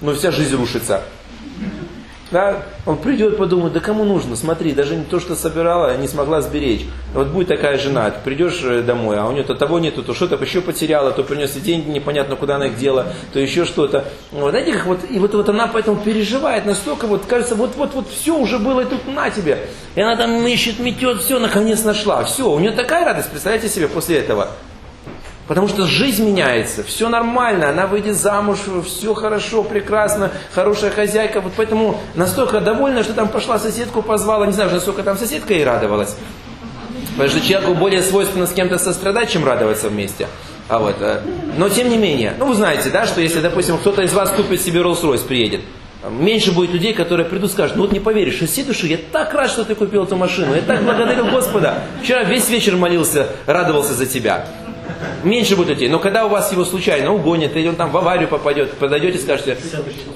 Но 0.00 0.14
вся 0.14 0.30
жизнь 0.30 0.56
рушится. 0.56 1.02
Да? 2.30 2.62
Он 2.86 2.96
придет, 2.96 3.36
подумает, 3.36 3.72
да 3.72 3.80
кому 3.80 4.04
нужно, 4.04 4.36
смотри, 4.36 4.72
даже 4.72 4.94
не 4.94 5.04
то, 5.04 5.18
что 5.18 5.34
собирала, 5.34 5.96
не 5.96 6.06
смогла 6.06 6.40
сберечь. 6.40 6.86
Вот 7.12 7.28
будет 7.28 7.48
такая 7.48 7.76
жена, 7.76 8.10
ты 8.10 8.20
придешь 8.24 8.60
э, 8.62 8.82
домой, 8.82 9.18
а 9.18 9.26
у 9.26 9.32
нее 9.32 9.42
то 9.42 9.54
того 9.54 9.80
нету, 9.80 10.04
то 10.04 10.14
что-то 10.14 10.36
еще 10.36 10.60
потеряла, 10.60 11.10
то 11.10 11.24
принес 11.24 11.52
деньги, 11.52 11.90
непонятно, 11.90 12.36
куда 12.36 12.56
она 12.56 12.66
их 12.66 12.78
дела, 12.78 13.08
то 13.32 13.40
еще 13.40 13.64
что-то. 13.64 14.04
Вот 14.30 14.50
знаете, 14.50 14.72
как 14.72 14.86
вот, 14.86 15.00
и 15.10 15.18
вот, 15.18 15.34
вот 15.34 15.48
она 15.48 15.66
поэтому 15.66 16.00
переживает 16.00 16.66
настолько, 16.66 17.06
вот 17.06 17.26
кажется, 17.26 17.56
вот-вот-вот 17.56 18.08
все 18.08 18.36
уже 18.36 18.58
было, 18.58 18.82
и 18.82 18.84
тут 18.84 19.08
на 19.08 19.30
тебе. 19.30 19.66
И 19.96 20.00
она 20.00 20.16
там 20.16 20.46
ищет, 20.46 20.78
метет, 20.78 21.22
все, 21.22 21.40
наконец 21.40 21.82
нашла. 21.82 22.22
Все, 22.24 22.48
у 22.48 22.60
нее 22.60 22.70
такая 22.70 23.04
радость, 23.04 23.30
представляете 23.30 23.68
себе, 23.68 23.88
после 23.88 24.18
этого. 24.18 24.50
Потому 25.50 25.66
что 25.66 25.84
жизнь 25.84 26.24
меняется, 26.24 26.84
все 26.84 27.08
нормально, 27.08 27.70
она 27.70 27.88
выйдет 27.88 28.14
замуж, 28.14 28.60
все 28.86 29.14
хорошо, 29.14 29.64
прекрасно, 29.64 30.30
хорошая 30.54 30.92
хозяйка. 30.92 31.40
Вот 31.40 31.54
поэтому 31.56 32.00
настолько 32.14 32.60
довольна, 32.60 33.02
что 33.02 33.14
там 33.14 33.26
пошла 33.26 33.58
соседку 33.58 34.00
позвала, 34.00 34.46
не 34.46 34.52
знаю, 34.52 34.70
насколько 34.70 35.02
там 35.02 35.18
соседка 35.18 35.52
и 35.54 35.64
радовалась. 35.64 36.14
Потому 37.16 37.30
что 37.30 37.40
человеку 37.40 37.74
более 37.74 38.00
свойственно 38.00 38.46
с 38.46 38.52
кем-то 38.52 38.78
сострадать, 38.78 39.28
чем 39.30 39.44
радоваться 39.44 39.88
вместе. 39.88 40.28
А 40.68 40.78
вот, 40.78 40.94
э, 41.00 41.20
но 41.56 41.68
тем 41.68 41.88
не 41.88 41.96
менее, 41.96 42.34
ну 42.38 42.46
вы 42.46 42.54
знаете, 42.54 42.88
да, 42.90 43.04
что 43.04 43.20
если, 43.20 43.40
допустим, 43.40 43.76
кто-то 43.76 44.02
из 44.02 44.12
вас 44.12 44.30
купит 44.30 44.62
себе 44.62 44.78
Rolls-Royce, 44.82 45.26
приедет, 45.26 45.62
меньше 46.08 46.52
будет 46.52 46.70
людей, 46.70 46.94
которые 46.94 47.26
придут 47.26 47.50
и 47.50 47.52
скажут, 47.54 47.74
ну 47.74 47.82
вот 47.82 47.92
не 47.92 47.98
поверишь, 47.98 48.40
из 48.40 48.52
всей 48.52 48.62
души, 48.62 48.86
я 48.86 48.98
так 49.10 49.34
рад, 49.34 49.50
что 49.50 49.64
ты 49.64 49.74
купил 49.74 50.04
эту 50.04 50.14
машину, 50.14 50.54
я 50.54 50.62
так 50.62 50.84
благодарил 50.84 51.26
Господа, 51.26 51.82
вчера 52.04 52.22
весь 52.22 52.48
вечер 52.48 52.76
молился, 52.76 53.30
радовался 53.46 53.94
за 53.94 54.06
тебя 54.06 54.46
меньше 55.22 55.56
будет 55.56 55.68
людей. 55.68 55.88
Но 55.88 55.98
когда 55.98 56.26
у 56.26 56.28
вас 56.28 56.52
его 56.52 56.64
случайно 56.64 57.12
угонят, 57.12 57.56
или 57.56 57.68
он 57.68 57.76
там 57.76 57.90
в 57.90 57.96
аварию 57.96 58.28
попадет, 58.28 58.72
подойдете 58.74 59.18
скажете, 59.18 59.56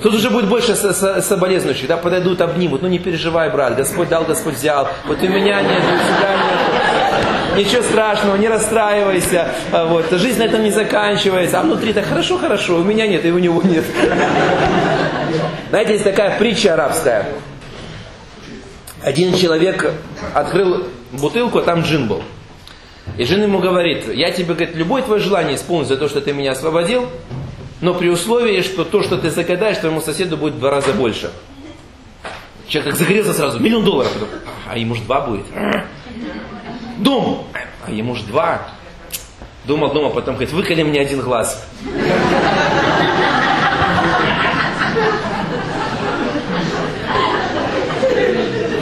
тут 0.02 0.14
уже 0.14 0.30
будет 0.30 0.48
больше 0.48 0.74
соболезнующих, 0.74 1.88
да, 1.88 1.96
подойдут, 1.96 2.40
обнимут, 2.40 2.82
ну 2.82 2.88
не 2.88 2.98
переживай, 2.98 3.50
брат, 3.50 3.76
Господь 3.76 4.08
дал, 4.08 4.24
Господь 4.24 4.54
взял, 4.54 4.88
вот 5.06 5.22
у 5.22 5.26
меня 5.28 5.60
нет, 5.62 5.82
у 5.82 6.18
тебя 6.18 6.34
нет, 7.56 7.66
ничего 7.66 7.82
страшного, 7.82 8.36
не 8.36 8.48
расстраивайся, 8.48 9.48
а 9.72 9.86
вот, 9.86 10.10
жизнь 10.10 10.38
на 10.38 10.44
этом 10.44 10.62
не 10.62 10.70
заканчивается, 10.70 11.60
а 11.60 11.62
внутри 11.62 11.92
так 11.92 12.06
хорошо, 12.06 12.38
хорошо, 12.38 12.76
у 12.76 12.84
меня 12.84 13.06
нет, 13.06 13.24
и 13.24 13.30
у 13.30 13.38
него 13.38 13.62
нет. 13.62 13.84
Знаете, 15.70 15.92
есть 15.92 16.04
такая 16.04 16.38
притча 16.38 16.74
арабская. 16.74 17.26
Один 19.02 19.34
человек 19.34 19.92
открыл 20.32 20.84
бутылку, 21.12 21.58
а 21.58 21.62
там 21.62 21.82
джин 21.82 22.08
был. 22.08 22.22
И 23.16 23.24
жена 23.24 23.44
ему 23.44 23.58
говорит, 23.58 24.12
я 24.12 24.30
тебе, 24.30 24.54
говорит, 24.54 24.74
любое 24.74 25.02
твое 25.02 25.20
желание 25.20 25.56
исполнить 25.56 25.88
за 25.88 25.96
то, 25.96 26.08
что 26.08 26.20
ты 26.20 26.32
меня 26.32 26.52
освободил, 26.52 27.08
но 27.80 27.94
при 27.94 28.08
условии, 28.08 28.62
что 28.62 28.84
то, 28.84 29.02
что 29.02 29.18
ты 29.18 29.30
загадаешь, 29.30 29.78
твоему 29.78 30.00
соседу 30.00 30.36
будет 30.36 30.54
в 30.54 30.58
два 30.58 30.70
раза 30.70 30.92
больше. 30.92 31.30
Человек 32.66 32.92
так 32.92 32.98
загорелся 32.98 33.32
сразу, 33.34 33.60
миллион 33.60 33.84
долларов. 33.84 34.12
А 34.66 34.78
ему 34.78 34.94
же 34.94 35.02
два 35.02 35.20
будет. 35.20 35.46
Дом! 36.98 37.46
А 37.86 37.90
ему 37.90 38.14
же 38.14 38.24
два. 38.24 38.68
Думал, 39.64 39.92
думал, 39.92 40.10
потом 40.10 40.34
говорит, 40.34 40.52
выколи 40.52 40.82
мне 40.82 41.00
один 41.00 41.20
глаз. 41.20 41.66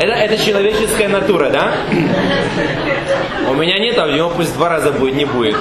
Это, 0.02 0.14
это 0.14 0.44
человеческая 0.44 1.06
натура, 1.06 1.48
да? 1.50 1.76
У 3.48 3.54
меня 3.54 3.78
нет, 3.78 3.96
а 3.98 4.06
у 4.06 4.10
него 4.10 4.30
пусть 4.30 4.52
два 4.54 4.68
раза 4.68 4.90
будет, 4.90 5.14
не 5.14 5.24
будет. 5.24 5.54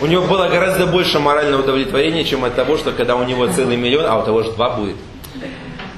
У 0.00 0.06
него 0.06 0.26
было 0.26 0.48
гораздо 0.48 0.88
больше 0.88 1.20
морального 1.20 1.62
удовлетворения, 1.62 2.24
чем 2.24 2.44
от 2.44 2.56
того, 2.56 2.76
что 2.76 2.90
когда 2.90 3.14
у 3.14 3.22
него 3.22 3.46
целый 3.46 3.76
миллион, 3.76 4.06
а 4.06 4.18
у 4.18 4.24
того 4.24 4.42
же 4.42 4.50
два 4.54 4.70
будет. 4.70 4.96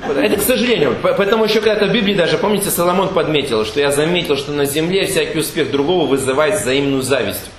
Это, 0.06 0.36
к 0.36 0.42
сожалению. 0.42 0.96
Поэтому 1.00 1.46
еще 1.46 1.62
когда-то 1.62 1.86
в 1.86 1.92
Библии 1.92 2.12
даже, 2.12 2.36
помните, 2.36 2.68
Соломон 2.68 3.08
подметил, 3.08 3.64
что 3.64 3.80
я 3.80 3.90
заметил, 3.90 4.36
что 4.36 4.52
на 4.52 4.66
земле 4.66 5.06
всякий 5.06 5.38
успех 5.38 5.70
другого 5.70 6.06
вызывает 6.06 6.60
взаимную 6.60 7.00
зависть. 7.00 7.50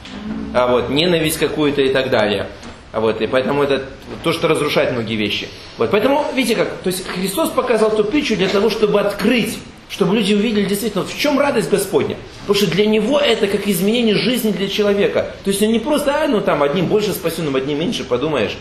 А 0.54 0.68
вот, 0.68 0.92
ненависть 0.92 1.40
какую-то 1.40 1.82
и 1.82 1.90
так 1.90 2.12
далее. 2.12 2.50
Вот, 2.92 3.22
и 3.22 3.28
поэтому 3.28 3.64
это 3.64 3.86
то, 4.24 4.34
что 4.34 4.48
разрушает 4.48 4.94
многие 4.94 5.16
вещи. 5.16 5.48
Вот, 5.78 5.92
поэтому, 5.92 6.26
видите 6.34 6.56
как, 6.56 6.78
то 6.78 6.88
есть 6.88 7.06
Христос 7.08 7.50
показал 7.50 7.96
ту 7.96 8.04
притчу 8.04 8.36
для 8.36 8.48
того, 8.48 8.70
чтобы 8.70 9.00
открыть 9.00 9.60
чтобы 9.90 10.16
люди 10.16 10.36
увидели 10.36 10.66
действительно, 10.66 11.04
в 11.04 11.18
чем 11.18 11.40
радость 11.40 11.70
Господня. 11.70 12.16
Потому 12.42 12.56
что 12.56 12.72
для 12.72 12.86
него 12.86 13.20
это 13.20 13.48
как 13.48 13.68
изменение 13.68 14.16
жизни 14.16 14.52
для 14.52 14.68
человека. 14.68 15.34
То 15.44 15.50
есть 15.50 15.62
он 15.64 15.70
не 15.72 15.80
просто, 15.80 16.24
а, 16.24 16.28
ну 16.28 16.42
там, 16.42 16.62
одним 16.62 16.86
больше 16.86 17.12
спасенным, 17.12 17.56
одним 17.56 17.80
меньше, 17.80 18.04
подумаешь. 18.04 18.56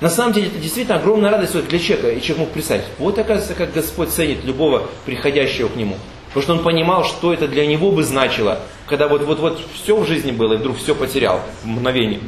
На 0.00 0.08
самом 0.08 0.32
деле 0.32 0.48
это 0.48 0.58
действительно 0.58 0.96
огромная 0.96 1.30
радость 1.30 1.68
для 1.68 1.78
человека, 1.78 2.10
и 2.10 2.20
человек 2.20 2.38
мог 2.38 2.50
представить. 2.50 2.84
Вот 2.98 3.18
оказывается, 3.18 3.54
как 3.54 3.72
Господь 3.72 4.08
ценит 4.08 4.44
любого 4.44 4.88
приходящего 5.04 5.68
к 5.68 5.76
нему. 5.76 5.96
Потому 6.28 6.42
что 6.42 6.52
он 6.54 6.62
понимал, 6.64 7.04
что 7.04 7.32
это 7.32 7.46
для 7.46 7.64
него 7.66 7.92
бы 7.92 8.02
значило, 8.02 8.60
когда 8.86 9.06
вот-вот-вот 9.06 9.60
все 9.74 9.96
в 9.96 10.06
жизни 10.06 10.32
было, 10.32 10.54
и 10.54 10.56
вдруг 10.56 10.78
все 10.78 10.94
потерял 10.94 11.40
в 11.62 11.68
мгновение. 11.68 12.20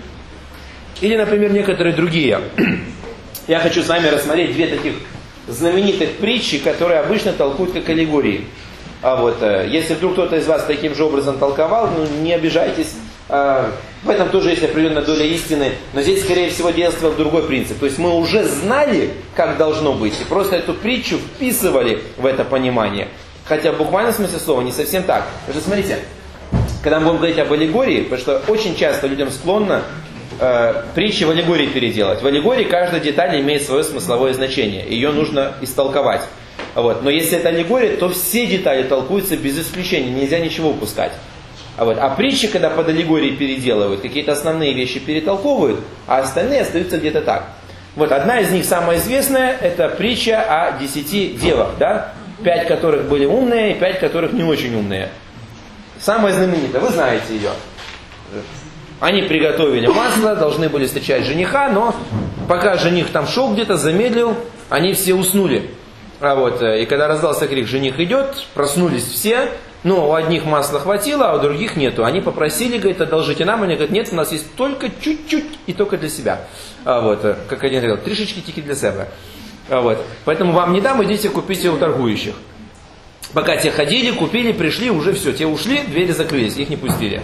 Или, 1.01 1.17
например, 1.17 1.53
некоторые 1.53 1.95
другие. 1.95 2.41
Я 3.47 3.61
хочу 3.61 3.83
с 3.83 3.89
вами 3.89 4.09
рассмотреть 4.09 4.55
две 4.55 4.67
таких 4.67 4.95
знаменитых 5.47 6.17
притчи, 6.17 6.59
которые 6.59 7.01
обычно 7.01 7.33
толкуют 7.33 7.73
как 7.73 7.89
аллегории. 7.89 8.47
А 9.03 9.17
вот, 9.17 9.43
э, 9.43 9.69
если 9.71 9.95
вдруг 9.95 10.15
кто-то 10.15 10.37
из 10.37 10.47
вас 10.47 10.65
таким 10.65 10.95
же 10.95 11.05
образом 11.05 11.39
толковал, 11.39 11.91
ну 11.97 12.07
не 12.23 12.33
обижайтесь. 12.33 12.95
А, 13.29 13.73
в 14.03 14.11
этом 14.11 14.31
тоже 14.31 14.51
есть 14.51 14.63
определенная 14.63 15.03
доля 15.03 15.25
истины, 15.27 15.73
но 15.93 16.01
здесь, 16.01 16.25
скорее 16.25 16.49
всего, 16.51 16.71
действовал 16.71 17.15
другой 17.15 17.43
принцип. 17.43 17.79
То 17.79 17.87
есть 17.87 17.99
мы 17.99 18.17
уже 18.17 18.45
знали, 18.45 19.11
как 19.35 19.59
должно 19.59 19.93
быть, 19.93 20.15
и 20.21 20.25
просто 20.25 20.57
эту 20.57 20.75
притчу 20.75 21.19
вписывали 21.19 22.03
в 22.17 22.25
это 22.25 22.45
понимание. 22.45 23.09
Хотя 23.45 23.73
в 23.73 23.79
буквальном 23.79 24.15
смысле 24.15 24.39
слова 24.39 24.63
не 24.63 24.73
совсем 24.73 25.03
так. 25.03 25.27
Потому 25.47 25.61
что 25.61 25.69
смотрите, 25.69 25.99
когда 26.83 27.01
мы 27.01 27.07
будем 27.07 27.19
говорить 27.19 27.39
об 27.39 27.53
аллегории, 27.53 28.03
потому 28.03 28.21
что 28.21 28.43
очень 28.49 28.77
часто 28.77 29.09
людям 29.09 29.31
склонно 29.31 29.83
э, 30.41 30.83
притчи 30.95 31.25
в 31.25 31.31
аллегории 31.31 31.67
переделать. 31.67 32.23
В 32.23 32.27
аллегории 32.27 32.65
каждая 32.65 33.01
деталь 33.01 33.41
имеет 33.41 33.63
свое 33.63 33.85
смысловое 33.85 34.33
значение. 34.33 34.85
Ее 34.89 35.11
нужно 35.11 35.55
истолковать. 35.61 36.23
Вот. 36.75 37.03
Но 37.03 37.11
если 37.11 37.39
это 37.39 37.49
аллегория, 37.49 37.97
то 37.97 38.09
все 38.11 38.47
детали 38.47 38.83
толкуются 38.83 39.37
без 39.37 39.59
исключения. 39.59 40.11
Нельзя 40.11 40.39
ничего 40.39 40.71
упускать. 40.71 41.13
А, 41.77 41.85
вот. 41.85 41.99
а 41.99 42.09
притчи, 42.11 42.49
когда 42.49 42.71
под 42.71 42.89
аллегорией 42.89 43.37
переделывают, 43.37 44.01
какие-то 44.01 44.33
основные 44.33 44.73
вещи 44.73 44.99
перетолковывают, 44.99 45.81
а 46.07 46.19
остальные 46.19 46.63
остаются 46.63 46.99
где-то 46.99 47.21
так. 47.23 47.49
Вот 47.97 48.13
одна 48.13 48.41
из 48.41 48.51
них, 48.51 48.65
самая 48.65 48.99
известная, 48.99 49.57
это 49.59 49.89
притча 49.89 50.41
о 50.43 50.79
десяти 50.79 51.29
девах, 51.31 51.79
да? 51.79 52.13
Пять 52.45 52.69
которых 52.69 53.09
были 53.09 53.25
умные, 53.25 53.73
и 53.73 53.75
пять 53.79 53.99
которых 53.99 54.33
не 54.33 54.45
очень 54.45 54.75
умные. 54.75 55.09
Самая 55.99 56.35
знаменитая, 56.35 56.83
вы 56.83 56.91
знаете 56.91 57.35
ее. 57.35 57.51
Они 58.99 59.23
приготовили 59.23 59.87
масло, 59.89 60.35
должны 60.35 60.69
были 60.69 60.87
встречать 60.87 61.25
жениха, 61.25 61.69
но 61.69 61.95
пока 62.49 62.79
жених 62.79 63.11
там 63.11 63.27
шел 63.27 63.53
где-то, 63.53 63.77
замедлил, 63.77 64.37
они 64.71 64.95
все 64.95 65.15
уснули. 65.15 65.71
А 66.21 66.35
вот, 66.35 66.63
э, 66.63 66.83
и 66.83 66.87
когда 66.87 67.07
раздался 67.07 67.47
крик 67.47 67.67
«жених 67.67 68.01
идет», 68.01 68.47
проснулись 68.55 69.05
все, 69.05 69.51
но 69.85 70.09
у 70.09 70.15
одних 70.15 70.47
масла 70.47 70.81
хватило, 70.81 71.31
а 71.31 71.37
у 71.37 71.41
других 71.41 71.77
нету. 71.77 72.07
Они 72.07 72.23
попросили, 72.23 72.79
говорит, 72.79 73.03
одолжите 73.03 73.45
нам. 73.45 73.63
Они 73.63 73.75
говорят, 73.75 73.93
нет, 73.93 74.09
у 74.13 74.17
нас 74.17 74.33
есть 74.33 74.55
только 74.55 74.89
чуть-чуть 74.89 75.59
и 75.67 75.75
только 75.75 75.99
для 75.99 76.09
себя. 76.09 76.41
А 76.87 77.03
вот, 77.03 77.23
э, 77.23 77.37
как 77.51 77.65
один 77.65 77.83
говорил, 77.83 78.03
тришечки 78.03 78.41
тики 78.41 78.63
для 78.63 78.75
себя. 78.75 79.09
А 79.69 79.83
вот, 79.83 79.99
поэтому 80.25 80.53
вам 80.55 80.73
не 80.73 80.81
дам, 80.81 81.05
идите 81.05 81.29
купите 81.29 81.69
у 81.69 81.77
торгующих. 81.77 82.35
Пока 83.35 83.59
те 83.59 83.71
ходили, 83.71 84.11
купили, 84.13 84.53
пришли, 84.53 84.91
уже 84.91 85.13
все, 85.13 85.35
те 85.35 85.47
ушли, 85.47 85.83
двери 85.83 86.13
закрылись, 86.13 86.57
их 86.57 86.71
не 86.71 86.77
пустили 86.77 87.23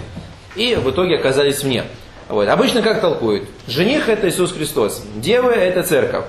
и 0.57 0.75
в 0.75 0.91
итоге 0.91 1.17
оказались 1.17 1.63
вне. 1.63 1.85
Вот. 2.29 2.49
Обычно 2.49 2.83
как 2.83 3.01
толкуют? 3.01 3.49
Жених 3.67 4.09
это 4.09 4.29
Иисус 4.29 4.53
Христос, 4.53 5.05
девы 5.17 5.53
это 5.53 5.83
церковь. 5.83 6.25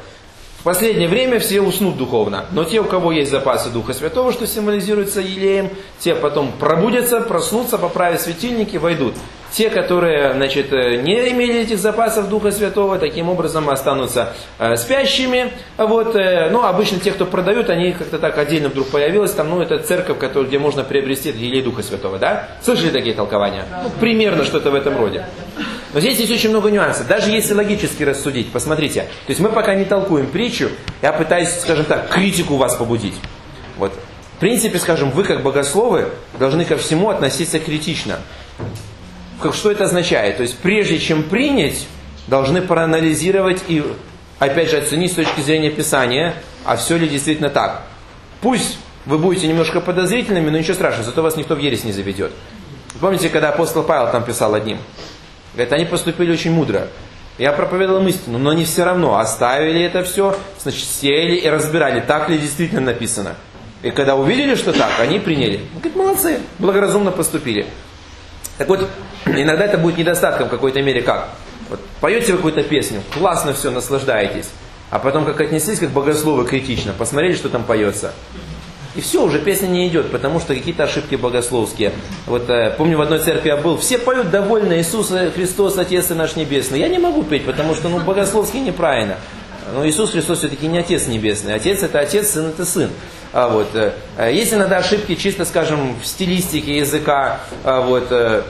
В 0.64 0.66
последнее 0.66 1.10
время 1.10 1.40
все 1.40 1.60
уснут 1.60 1.98
духовно, 1.98 2.46
но 2.54 2.64
те, 2.64 2.80
у 2.80 2.86
кого 2.86 3.12
есть 3.12 3.30
запасы 3.30 3.70
Духа 3.70 3.92
Святого, 3.92 4.32
что 4.32 4.48
символизируется 4.48 5.20
елеем, 5.20 5.70
те 6.00 6.16
потом 6.16 6.54
пробудятся, 6.58 7.20
проснутся, 7.20 7.78
поправят 7.78 8.22
светильники, 8.22 8.78
войдут. 8.78 9.14
Те, 9.52 9.70
которые 9.70 10.32
значит, 10.32 10.72
э, 10.72 11.02
не 11.02 11.32
имели 11.32 11.60
этих 11.64 11.80
запасов 11.80 12.30
Духа 12.30 12.50
Святого, 12.52 12.98
таким 12.98 13.28
образом 13.28 13.70
останутся 13.70 14.36
э, 14.58 14.78
спящими. 14.78 15.52
Вот, 15.78 16.16
э, 16.16 16.48
ну, 16.50 16.64
обычно 16.64 16.98
те, 16.98 17.12
кто 17.12 17.26
продают, 17.26 17.70
они 17.70 17.92
как-то 17.92 18.18
так 18.18 18.38
отдельно 18.38 18.70
вдруг 18.70 18.88
появилось, 18.88 19.34
там, 19.34 19.50
ну, 19.50 19.62
это 19.62 19.80
церковь, 19.80 20.18
который, 20.18 20.46
где 20.46 20.60
можно 20.60 20.86
приобрести 20.86 21.28
елей 21.28 21.62
Духа 21.62 21.84
Святого, 21.84 22.20
да? 22.20 22.48
Слышали 22.64 22.90
такие 22.90 23.14
толкования? 23.14 23.66
Ну, 23.84 23.92
примерно 24.00 24.46
что-то 24.46 24.72
в 24.72 24.76
этом 24.76 24.98
роде. 24.98 25.26
Но 25.94 26.00
здесь 26.00 26.20
есть 26.20 26.32
очень 26.32 26.50
много 26.50 26.72
нюансов. 26.72 27.08
Даже 27.08 27.30
если 27.30 27.54
логически 27.54 28.04
рассудить, 28.04 28.52
посмотрите. 28.52 29.02
То 29.02 29.30
есть 29.30 29.40
мы 29.40 29.50
пока 29.50 29.76
не 29.76 29.86
толкуем 29.86 30.28
притчу, 30.28 30.70
я 31.02 31.14
пытаюсь, 31.14 31.50
скажем 31.50 31.86
так, 31.86 32.10
критику 32.10 32.58
вас 32.58 32.76
побудить. 32.76 33.16
Вот. 33.78 33.94
В 34.36 34.40
принципе, 34.40 34.80
скажем, 34.80 35.12
вы 35.12 35.24
как 35.24 35.44
богословы 35.44 36.10
должны 36.40 36.66
ко 36.66 36.78
всему 36.78 37.10
относиться 37.10 37.60
критично. 37.60 38.18
Как, 39.42 39.54
что 39.54 39.72
это 39.72 39.86
означает? 39.86 40.38
То 40.38 40.44
есть 40.44 40.58
прежде 40.58 40.98
чем 41.00 41.24
принять, 41.24 41.88
должны 42.28 42.62
проанализировать 42.62 43.62
и, 43.68 43.84
опять 44.40 44.70
же, 44.70 44.78
оценить 44.78 45.12
с 45.12 45.16
точки 45.16 45.42
зрения 45.42 45.70
Писания, 45.70 46.34
а 46.66 46.76
все 46.76 46.98
ли 46.98 47.08
действительно 47.08 47.50
так. 47.50 47.84
Пусть 48.42 48.78
вы 49.06 49.18
будете 49.18 49.48
немножко 49.48 49.80
подозрительными, 49.80 50.50
но 50.50 50.58
ничего 50.58 50.74
страшного, 50.74 51.06
зато 51.06 51.22
вас 51.22 51.36
никто 51.36 51.56
в 51.56 51.60
ересь 51.60 51.84
не 51.84 51.92
заведет. 51.92 52.32
Помните, 53.00 53.30
когда 53.30 53.50
апостол 53.50 53.84
Павел 53.84 54.12
там 54.12 54.24
писал 54.24 54.54
одним? 54.54 54.80
Говорит, 55.54 55.74
они 55.74 55.86
поступили 55.86 56.32
очень 56.32 56.52
мудро. 56.52 56.88
Я 57.38 57.52
проповедовал 57.52 58.02
им 58.02 58.08
истину, 58.08 58.38
но 58.38 58.52
они 58.52 58.66
все 58.66 58.84
равно 58.84 59.18
оставили 59.18 59.82
это 59.82 60.04
все, 60.04 60.38
значит, 60.60 60.86
сели 60.86 61.36
и 61.36 61.50
разбирали, 61.50 62.00
так 62.00 62.30
ли 62.30 62.38
действительно 62.38 62.82
написано. 62.82 63.36
И 63.82 63.92
когда 63.92 64.16
увидели, 64.16 64.56
что 64.56 64.72
так, 64.72 64.92
они 65.00 65.20
приняли. 65.20 65.62
Говорит, 65.74 65.96
молодцы, 65.96 66.40
благоразумно 66.60 67.12
поступили. 67.12 67.66
Так 68.58 68.68
вот, 68.68 68.88
иногда 69.26 69.66
это 69.66 69.78
будет 69.78 69.98
недостатком 69.98 70.48
в 70.48 70.52
какой-то 70.52 70.82
мере 70.82 71.02
как? 71.02 71.30
Вот, 71.70 71.80
поете 72.00 72.34
какую-то 72.34 72.64
песню, 72.64 73.02
классно 73.14 73.54
все, 73.54 73.72
наслаждаетесь. 73.72 74.50
А 74.92 75.00
потом 75.00 75.26
как 75.26 75.42
отнеслись, 75.42 75.80
как 75.80 75.90
богословы 75.90 76.46
критично, 76.46 76.94
посмотрели, 76.94 77.36
что 77.36 77.50
там 77.50 77.64
поется. 77.64 78.14
И 78.96 79.02
все, 79.02 79.24
уже 79.24 79.40
песня 79.40 79.68
не 79.68 79.88
идет, 79.88 80.12
потому 80.12 80.40
что 80.40 80.54
какие-то 80.54 80.84
ошибки 80.84 81.16
богословские. 81.16 81.94
Вот 82.28 82.50
э, 82.50 82.76
помню, 82.78 82.98
в 82.98 83.02
одной 83.02 83.20
церкви 83.20 83.48
я 83.48 83.58
был, 83.58 83.78
все 83.78 83.98
поют 83.98 84.30
довольно, 84.30 84.80
Иисус 84.80 85.12
Христос, 85.34 85.78
Отец 85.78 86.12
и 86.12 86.14
наш 86.14 86.36
Небесный. 86.36 86.80
Я 86.80 86.90
не 86.90 87.00
могу 87.00 87.24
петь, 87.24 87.46
потому 87.46 87.74
что 87.74 87.90
ну, 87.90 88.00
богословски 88.00 88.58
неправильно. 88.58 89.18
Но 89.74 89.88
Иисус 89.88 90.12
Христос 90.12 90.40
все-таки 90.40 90.68
не 90.68 90.78
Отец 90.78 91.08
Небесный. 91.08 91.56
Отец 91.56 91.82
это 91.82 92.00
Отец, 92.00 92.30
Сын 92.30 92.48
это 92.48 92.66
Сын. 92.66 92.90
А 93.32 93.50
вот, 93.50 93.70
э, 93.74 93.94
есть 94.32 94.54
иногда 94.54 94.78
ошибки, 94.78 95.16
чисто, 95.16 95.44
скажем, 95.46 95.96
в 96.00 96.06
стилистике 96.06 96.78
языка, 96.78 97.40
а 97.64 97.82
вот, 97.82 98.08
э, 98.12 98.44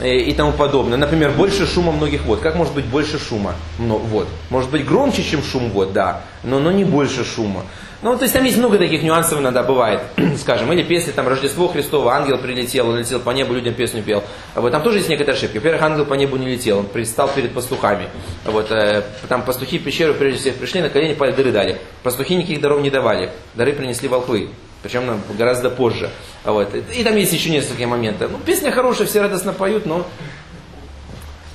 и 0.00 0.32
тому 0.34 0.52
подобное. 0.52 0.96
Например, 0.96 1.32
больше 1.32 1.66
шума 1.66 1.90
многих 1.90 2.22
вод. 2.22 2.38
Как 2.38 2.54
может 2.54 2.74
быть 2.74 2.84
больше 2.84 3.18
шума? 3.18 3.54
Вот. 3.78 4.28
Может 4.50 4.70
быть 4.70 4.86
громче, 4.86 5.24
чем 5.24 5.42
шум 5.42 5.70
вод, 5.70 5.92
да, 5.92 6.20
но, 6.44 6.60
но 6.60 6.70
не 6.70 6.84
больше 6.84 7.24
шума. 7.24 7.64
Ну, 8.00 8.16
то 8.16 8.22
есть 8.22 8.32
там 8.32 8.44
есть 8.44 8.56
много 8.56 8.78
таких 8.78 9.02
нюансов 9.02 9.40
иногда 9.40 9.64
бывает, 9.64 10.00
скажем, 10.38 10.72
или 10.72 10.84
песни, 10.84 11.10
там, 11.10 11.26
Рождество 11.26 11.66
Христово, 11.66 12.12
ангел 12.14 12.38
прилетел, 12.38 12.88
он 12.90 12.98
летел 12.98 13.18
по 13.18 13.30
небу, 13.30 13.54
людям 13.54 13.74
песню 13.74 14.04
пел. 14.04 14.22
Вот, 14.54 14.70
там 14.70 14.82
тоже 14.84 14.98
есть 14.98 15.08
некоторые 15.08 15.36
ошибки. 15.36 15.56
Во-первых, 15.56 15.82
ангел 15.82 16.04
по 16.04 16.14
небу 16.14 16.36
не 16.36 16.46
летел, 16.46 16.78
он 16.78 16.86
предстал 16.86 17.28
перед 17.28 17.52
пастухами. 17.52 18.08
Вот, 18.44 18.70
э, 18.70 19.02
там 19.28 19.42
пастухи 19.42 19.78
в 19.78 19.84
пещеру 19.84 20.14
прежде 20.14 20.38
всего 20.38 20.54
пришли, 20.54 20.80
на 20.80 20.90
колени 20.90 21.14
пали, 21.14 21.32
дыры 21.32 21.50
дали. 21.50 21.78
Пастухи 22.04 22.36
никаких 22.36 22.60
даров 22.60 22.80
не 22.82 22.90
давали, 22.90 23.30
дары 23.54 23.72
принесли 23.72 24.06
волхвы. 24.06 24.48
Причем 24.82 25.06
ну, 25.06 25.18
гораздо 25.36 25.68
позже. 25.68 26.08
Вот. 26.44 26.72
И 26.74 27.02
там 27.02 27.16
есть 27.16 27.32
еще 27.32 27.50
несколько 27.50 27.84
моментов. 27.88 28.30
Ну, 28.30 28.38
песня 28.38 28.70
хорошая, 28.70 29.08
все 29.08 29.20
радостно 29.20 29.52
поют, 29.52 29.86
но 29.86 30.06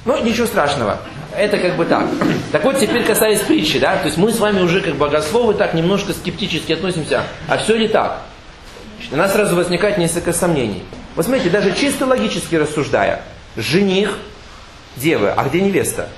ну, 0.04 0.22
ничего 0.22 0.46
страшного. 0.46 1.00
Это 1.38 1.58
как 1.58 1.76
бы 1.78 1.86
так. 1.86 2.06
Так 2.52 2.64
вот, 2.64 2.80
теперь 2.80 3.04
касаясь 3.04 3.40
притчи, 3.40 3.80
да, 3.80 3.98
то 3.98 4.06
есть 4.06 4.18
мы 4.18 4.32
с 4.32 4.40
вами 4.40 4.62
уже 4.62 4.82
как 4.82 4.96
богословы 4.96 5.54
так 5.54 5.74
немножко 5.74 6.14
скептически 6.14 6.74
относимся, 6.74 7.24
а 7.48 7.58
все 7.58 7.76
ли 7.76 7.88
так? 7.88 8.22
У 9.12 9.16
нас 9.16 9.34
сразу 9.34 9.56
возникает 9.56 9.98
несколько 9.98 10.34
сомнений. 10.34 10.84
Вот 11.16 11.26
смотрите, 11.26 11.50
даже 11.50 11.74
чисто 11.76 12.06
логически 12.06 12.56
рассуждая, 12.56 13.22
жених 13.56 14.18
девы, 14.96 15.30
а 15.30 15.44
где 15.48 15.62
невеста? 15.62 16.10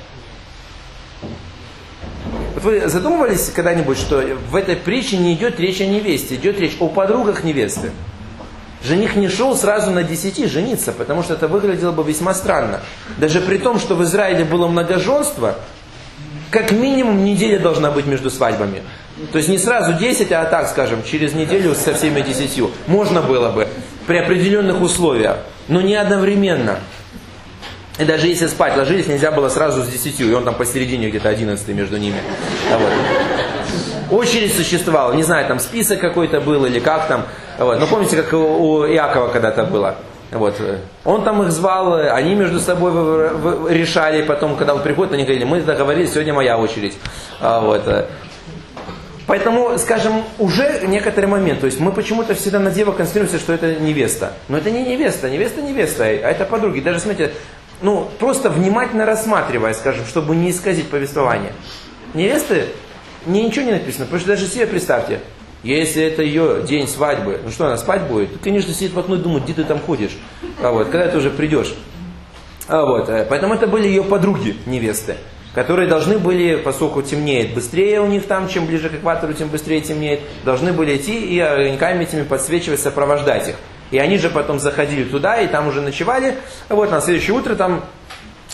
Вот 2.53 2.63
вы 2.63 2.87
задумывались 2.87 3.51
когда-нибудь, 3.53 3.97
что 3.97 4.21
в 4.49 4.55
этой 4.55 4.75
притче 4.75 5.17
не 5.17 5.33
идет 5.33 5.59
речь 5.59 5.81
о 5.81 5.85
невесте, 5.85 6.35
идет 6.35 6.59
речь 6.59 6.77
о 6.79 6.87
подругах 6.87 7.43
невесты? 7.43 7.91
Жених 8.85 9.15
не 9.15 9.29
шел 9.29 9.55
сразу 9.55 9.89
на 9.89 10.03
десяти 10.03 10.45
жениться, 10.45 10.91
потому 10.91 11.23
что 11.23 11.33
это 11.33 11.47
выглядело 11.47 11.91
бы 11.91 12.03
весьма 12.03 12.33
странно. 12.33 12.81
Даже 13.17 13.41
при 13.41 13.57
том, 13.57 13.79
что 13.79 13.95
в 13.95 14.03
Израиле 14.03 14.45
было 14.45 14.67
многоженство, 14.67 15.55
как 16.51 16.71
минимум 16.71 17.23
неделя 17.23 17.59
должна 17.59 17.89
быть 17.89 18.05
между 18.05 18.29
свадьбами. 18.29 18.83
То 19.31 19.39
есть 19.39 19.49
не 19.49 19.57
сразу 19.57 19.93
10, 19.93 20.31
а 20.31 20.45
так, 20.45 20.67
скажем, 20.67 21.03
через 21.03 21.33
неделю 21.33 21.73
со 21.73 21.93
всеми 21.93 22.21
десятью. 22.21 22.69
Можно 22.85 23.21
было 23.21 23.49
бы 23.49 23.67
при 24.05 24.17
определенных 24.17 24.81
условиях, 24.81 25.37
но 25.67 25.81
не 25.81 25.95
одновременно. 25.95 26.77
И 27.97 28.05
даже 28.05 28.27
если 28.27 28.45
спать 28.47 28.77
ложились, 28.77 29.07
нельзя 29.07 29.31
было 29.31 29.49
сразу 29.49 29.81
с 29.81 29.87
десятью, 29.87 30.29
и 30.29 30.33
он 30.33 30.43
там 30.43 30.53
посередине 30.53 31.09
где-то 31.09 31.29
одиннадцатый 31.29 31.73
между 31.73 31.97
ними. 31.97 32.19
Вот 32.71 32.91
очередь 34.11 34.55
существовала, 34.55 35.13
не 35.13 35.23
знаю, 35.23 35.47
там 35.47 35.59
список 35.59 35.99
какой-то 35.99 36.41
был 36.41 36.65
или 36.65 36.79
как 36.79 37.07
там. 37.07 37.25
Вот. 37.57 37.79
Но 37.79 37.87
помните, 37.87 38.21
как 38.21 38.33
у 38.33 38.85
Иакова 38.85 39.29
когда-то 39.29 39.63
было? 39.63 39.95
Вот. 40.31 40.55
Он 41.05 41.23
там 41.23 41.43
их 41.43 41.51
звал, 41.51 41.93
они 41.93 42.35
между 42.35 42.59
собой 42.59 42.93
решали, 43.73 44.23
потом, 44.23 44.55
когда 44.55 44.73
он 44.73 44.81
приходит, 44.81 45.13
они 45.13 45.23
говорили, 45.23 45.45
мы 45.45 45.61
договорились, 45.61 46.11
сегодня 46.13 46.33
моя 46.33 46.57
очередь. 46.57 46.97
А, 47.39 47.61
вот. 47.61 47.83
Поэтому, 49.27 49.77
скажем, 49.79 50.23
уже 50.37 50.81
некоторый 50.85 51.25
момент, 51.25 51.61
то 51.61 51.65
есть 51.65 51.79
мы 51.79 51.91
почему-то 51.91 52.35
всегда 52.35 52.59
на 52.59 52.69
дева 52.69 52.91
концентрируемся, 52.91 53.39
что 53.39 53.53
это 53.53 53.75
невеста. 53.75 54.33
Но 54.49 54.57
это 54.57 54.69
не 54.69 54.83
невеста, 54.83 55.29
невеста 55.29 55.61
невеста, 55.61 56.03
а 56.03 56.07
это 56.07 56.45
подруги. 56.45 56.79
Даже, 56.79 56.99
смотрите, 56.99 57.33
ну, 57.81 58.07
просто 58.19 58.49
внимательно 58.49 59.05
рассматривая, 59.05 59.73
скажем, 59.73 60.05
чтобы 60.05 60.35
не 60.35 60.51
исказить 60.51 60.89
повествование. 60.89 61.53
Невесты 62.13 62.67
мне 63.25 63.43
ничего 63.43 63.65
не 63.65 63.71
написано, 63.71 64.05
потому 64.05 64.19
что 64.19 64.29
даже 64.29 64.47
себе 64.47 64.67
представьте, 64.67 65.19
если 65.65 66.03
это 66.03 66.21
ее 66.21 66.63
день 66.67 66.87
свадьбы, 66.87 67.39
ну 67.43 67.49
что, 67.49 67.65
она 67.65 67.77
спать 67.77 68.03
будет? 68.03 68.29
Конечно, 68.43 68.71
сидит 68.71 68.93
в 68.93 68.99
окно 68.99 69.15
и 69.15 69.19
думает, 69.19 69.45
где 69.45 69.53
ты 69.53 69.63
там 69.63 69.79
ходишь? 69.79 70.15
А 70.61 70.71
вот, 70.71 70.89
когда 70.89 71.07
ты 71.07 71.17
уже 71.17 71.31
придешь? 71.31 71.73
А 72.67 72.85
вот, 72.85 73.09
э, 73.09 73.25
поэтому 73.27 73.55
это 73.55 73.65
были 73.65 73.87
ее 73.87 74.03
подруги, 74.03 74.55
невесты, 74.67 75.17
которые 75.55 75.87
должны 75.87 76.19
были, 76.19 76.55
поскольку 76.55 77.01
темнеет 77.01 77.55
быстрее 77.55 77.99
у 78.01 78.05
них 78.05 78.27
там, 78.27 78.47
чем 78.47 78.67
ближе 78.67 78.89
к 78.89 78.93
экватору, 78.93 79.33
тем 79.33 79.49
быстрее 79.49 79.81
темнеет, 79.81 80.19
должны 80.43 80.71
были 80.71 80.97
идти 80.97 81.19
и 81.19 81.39
огоньками 81.39 82.03
этими 82.03 82.23
подсвечивать, 82.23 82.79
сопровождать 82.79 83.49
их. 83.49 83.55
И 83.89 83.97
они 83.97 84.17
же 84.17 84.29
потом 84.29 84.59
заходили 84.59 85.03
туда 85.03 85.39
и 85.41 85.47
там 85.47 85.67
уже 85.67 85.81
ночевали. 85.81 86.35
Вот 86.69 86.91
на 86.91 87.01
следующее 87.01 87.35
утро 87.35 87.55
там 87.55 87.85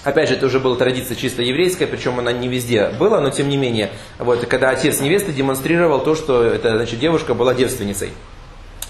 Опять 0.03 0.29
же, 0.29 0.35
это 0.35 0.47
уже 0.47 0.59
была 0.59 0.75
традиция 0.75 1.15
чисто 1.15 1.43
еврейская, 1.43 1.85
причем 1.85 2.17
она 2.17 2.31
не 2.31 2.47
везде 2.47 2.89
была, 2.99 3.21
но 3.21 3.29
тем 3.29 3.49
не 3.49 3.57
менее, 3.57 3.91
вот, 4.17 4.45
когда 4.47 4.69
отец 4.69 4.99
невесты 4.99 5.31
демонстрировал 5.31 5.99
то, 6.03 6.15
что 6.15 6.43
эта 6.43 6.75
значит, 6.75 6.99
девушка 6.99 7.35
была 7.35 7.53
девственницей. 7.53 8.09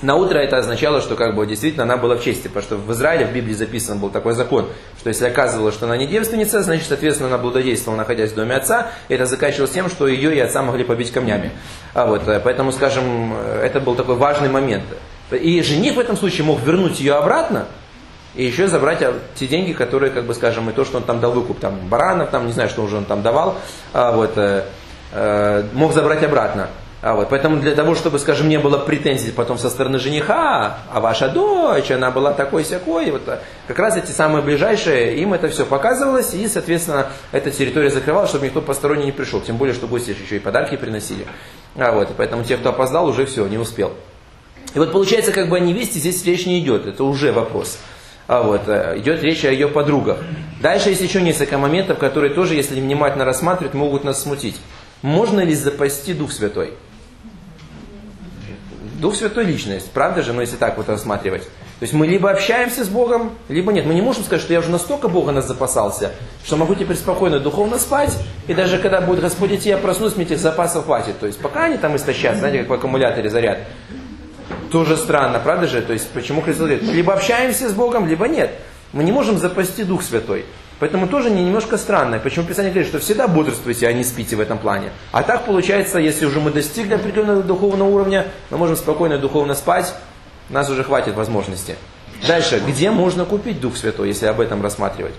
На 0.02 0.15
утро 0.15 0.39
это 0.39 0.58
означало, 0.58 1.00
что 1.00 1.15
как 1.15 1.36
бы 1.36 1.45
действительно 1.45 1.84
она 1.84 1.95
была 1.95 2.15
в 2.15 2.24
чести, 2.24 2.47
потому 2.47 2.63
что 2.63 2.76
в 2.78 2.91
Израиле 2.91 3.26
в 3.26 3.34
Библии 3.34 3.54
записан 3.54 4.00
был 4.00 4.10
такой 4.10 4.34
закон, 4.34 4.67
что 4.97 5.10
если 5.10 5.26
оказывалось, 5.26 5.76
что 5.76 5.86
она 5.86 5.95
не 5.95 6.08
девственница, 6.08 6.63
значит, 6.63 6.88
соответственно, 6.88 7.28
она 7.30 7.38
блудодействовала, 7.38 8.00
находясь 8.00 8.32
в 8.32 8.36
доме 8.36 8.56
отца, 8.56 8.88
и 9.10 9.13
это 9.13 9.28
заканчивалось 9.28 9.71
тем, 9.71 9.89
что 9.89 10.08
ее 10.08 10.36
и 10.36 10.39
отца 10.39 10.63
могли 10.63 10.86
побить 10.86 11.12
камнями. 11.12 11.52
А 11.93 12.08
вот, 12.08 12.28
э, 12.28 12.39
поэтому, 12.43 12.71
скажем, 12.71 13.34
э, 13.36 13.62
это 13.63 13.80
был 13.80 13.93
такой 13.93 14.15
важный 14.15 14.50
момент. 14.50 14.86
И 15.30 15.62
жених 15.62 15.95
в 15.95 16.00
этом 16.00 16.17
случае 16.17 16.45
мог 16.45 16.62
вернуть 16.62 17.00
ее 17.00 17.13
обратно, 17.13 17.67
и 18.35 18.45
еще 18.45 18.67
забрать 18.67 19.01
а, 19.01 19.13
те 19.35 19.47
деньги, 19.47 19.73
которые, 19.73 20.11
как 20.11 20.25
бы 20.25 20.33
скажем, 20.33 20.69
и 20.69 20.73
то, 20.73 20.85
что 20.85 20.97
он 20.97 21.03
там 21.03 21.19
дал 21.19 21.31
выкуп, 21.31 21.59
там, 21.59 21.75
баранов, 21.89 22.29
там, 22.29 22.47
не 22.47 22.53
знаю, 22.53 22.69
что 22.69 22.83
уже 22.83 22.97
он 22.97 23.05
там 23.05 23.21
давал, 23.21 23.57
а, 23.93 24.11
вот, 24.11 24.37
э, 24.37 24.65
э, 25.11 25.63
мог 25.73 25.93
забрать 25.93 26.23
обратно. 26.23 26.69
А 27.01 27.15
вот, 27.15 27.29
поэтому 27.29 27.59
для 27.59 27.73
того, 27.73 27.95
чтобы, 27.95 28.19
скажем, 28.19 28.47
не 28.47 28.59
было 28.59 28.77
претензий 28.77 29.31
потом 29.31 29.57
со 29.57 29.71
стороны 29.71 29.97
жениха, 29.97 30.77
а 30.93 30.99
ваша 30.99 31.29
дочь, 31.29 31.89
она 31.89 32.11
была 32.11 32.31
такой-сякой, 32.31 33.09
вот, 33.09 33.23
э, 33.27 33.39
как 33.67 33.79
раз 33.79 33.97
эти 33.97 34.11
самые 34.11 34.43
ближайшие, 34.43 35.17
им 35.17 35.33
это 35.33 35.49
все 35.49 35.65
показывалось, 35.65 36.35
и, 36.35 36.47
соответственно, 36.47 37.07
эта 37.31 37.49
территория 37.49 37.89
закрывалась, 37.89 38.29
чтобы 38.29 38.45
никто 38.45 38.61
посторонний 38.61 39.05
не 39.05 39.11
пришел. 39.11 39.41
Тем 39.41 39.57
более, 39.57 39.73
что 39.73 39.87
гости 39.87 40.11
еще 40.11 40.35
и 40.35 40.39
подарки 40.39 40.77
приносили. 40.77 41.25
А 41.75 41.91
вот, 41.91 42.09
поэтому 42.15 42.43
те, 42.43 42.55
кто 42.55 42.69
опоздал, 42.69 43.07
уже 43.07 43.25
все, 43.25 43.47
не 43.47 43.57
успел. 43.57 43.93
И 44.75 44.79
вот 44.79 44.91
получается, 44.91 45.31
как 45.31 45.49
бы 45.49 45.57
о 45.57 45.59
невесте 45.59 45.99
здесь 45.99 46.23
речь 46.23 46.45
не 46.45 46.59
идет, 46.59 46.85
это 46.85 47.03
уже 47.03 47.31
вопрос. 47.31 47.79
А 48.31 48.43
вот, 48.43 48.61
э, 48.67 48.93
идет 48.99 49.21
речь 49.23 49.43
о 49.43 49.51
ее 49.51 49.67
подругах. 49.67 50.19
Дальше 50.61 50.91
есть 50.91 51.01
еще 51.01 51.21
несколько 51.21 51.57
моментов, 51.57 51.97
которые 51.97 52.33
тоже, 52.33 52.55
если 52.55 52.79
внимательно 52.79 53.25
рассматривать, 53.25 53.73
могут 53.73 54.05
нас 54.05 54.21
смутить. 54.21 54.55
Можно 55.01 55.41
ли 55.41 55.53
запасти 55.53 56.13
Дух 56.13 56.31
Святой? 56.31 56.75
Дух 59.01 59.15
Святой 59.15 59.43
личность, 59.43 59.91
правда 59.91 60.21
же, 60.21 60.31
ну 60.31 60.39
если 60.39 60.55
так 60.55 60.77
вот 60.77 60.87
рассматривать. 60.87 61.41
То 61.41 61.83
есть 61.83 61.91
мы 61.91 62.07
либо 62.07 62.31
общаемся 62.31 62.85
с 62.85 62.87
Богом, 62.87 63.31
либо 63.49 63.73
нет. 63.73 63.85
Мы 63.85 63.95
не 63.95 64.01
можем 64.01 64.23
сказать, 64.23 64.41
что 64.41 64.53
я 64.53 64.59
уже 64.59 64.69
настолько 64.69 65.09
Бога 65.09 65.33
нас 65.33 65.45
запасался, 65.45 66.11
что 66.45 66.55
могу 66.55 66.73
теперь 66.75 66.95
спокойно 66.95 67.41
духовно 67.41 67.79
спать, 67.79 68.17
и 68.47 68.53
даже 68.53 68.77
когда 68.77 69.01
будет 69.01 69.19
Господь 69.19 69.51
идти, 69.51 69.67
я 69.67 69.77
проснусь, 69.77 70.15
мне 70.15 70.23
этих 70.23 70.39
запасов 70.39 70.85
хватит. 70.85 71.19
То 71.19 71.27
есть 71.27 71.41
пока 71.41 71.65
они 71.65 71.77
там 71.77 71.97
истощат, 71.97 72.37
знаете, 72.37 72.59
как 72.59 72.69
в 72.69 72.73
аккумуляторе 72.75 73.29
заряд. 73.29 73.57
Тоже 74.71 74.95
странно, 74.95 75.39
правда 75.39 75.67
же? 75.67 75.81
То 75.81 75.93
есть 75.93 76.10
почему 76.12 76.41
Христос 76.41 76.67
говорит, 76.67 76.84
либо 76.84 77.13
общаемся 77.13 77.67
с 77.69 77.73
Богом, 77.73 78.07
либо 78.07 78.27
нет. 78.27 78.51
Мы 78.93 79.03
не 79.03 79.12
можем 79.12 79.38
запасти 79.38 79.84
Дух 79.84 80.01
Святой. 80.01 80.45
Поэтому 80.79 81.07
тоже 81.07 81.29
не 81.29 81.43
немножко 81.43 81.77
странно. 81.77 82.17
Почему 82.19 82.45
Писание 82.45 82.71
говорит, 82.71 82.89
что 82.89 82.99
всегда 82.99 83.27
бодрствуйте, 83.27 83.88
а 83.88 83.93
не 83.93 84.03
спите 84.03 84.36
в 84.36 84.39
этом 84.39 84.57
плане. 84.57 84.89
А 85.12 85.21
так 85.23 85.45
получается, 85.45 85.99
если 85.99 86.25
уже 86.25 86.39
мы 86.39 86.49
достигли 86.49 86.95
определенного 86.95 87.43
духовного 87.43 87.89
уровня, 87.89 88.27
мы 88.49 88.57
можем 88.57 88.75
спокойно 88.75 89.17
духовно 89.17 89.53
спать, 89.53 89.93
нас 90.49 90.69
уже 90.69 90.84
хватит 90.84 91.15
возможности. 91.15 91.75
Дальше, 92.27 92.62
где 92.65 92.91
можно 92.91 93.25
купить 93.25 93.60
Дух 93.60 93.77
Святой, 93.77 94.07
если 94.07 94.25
об 94.25 94.39
этом 94.39 94.62
рассматривать? 94.62 95.13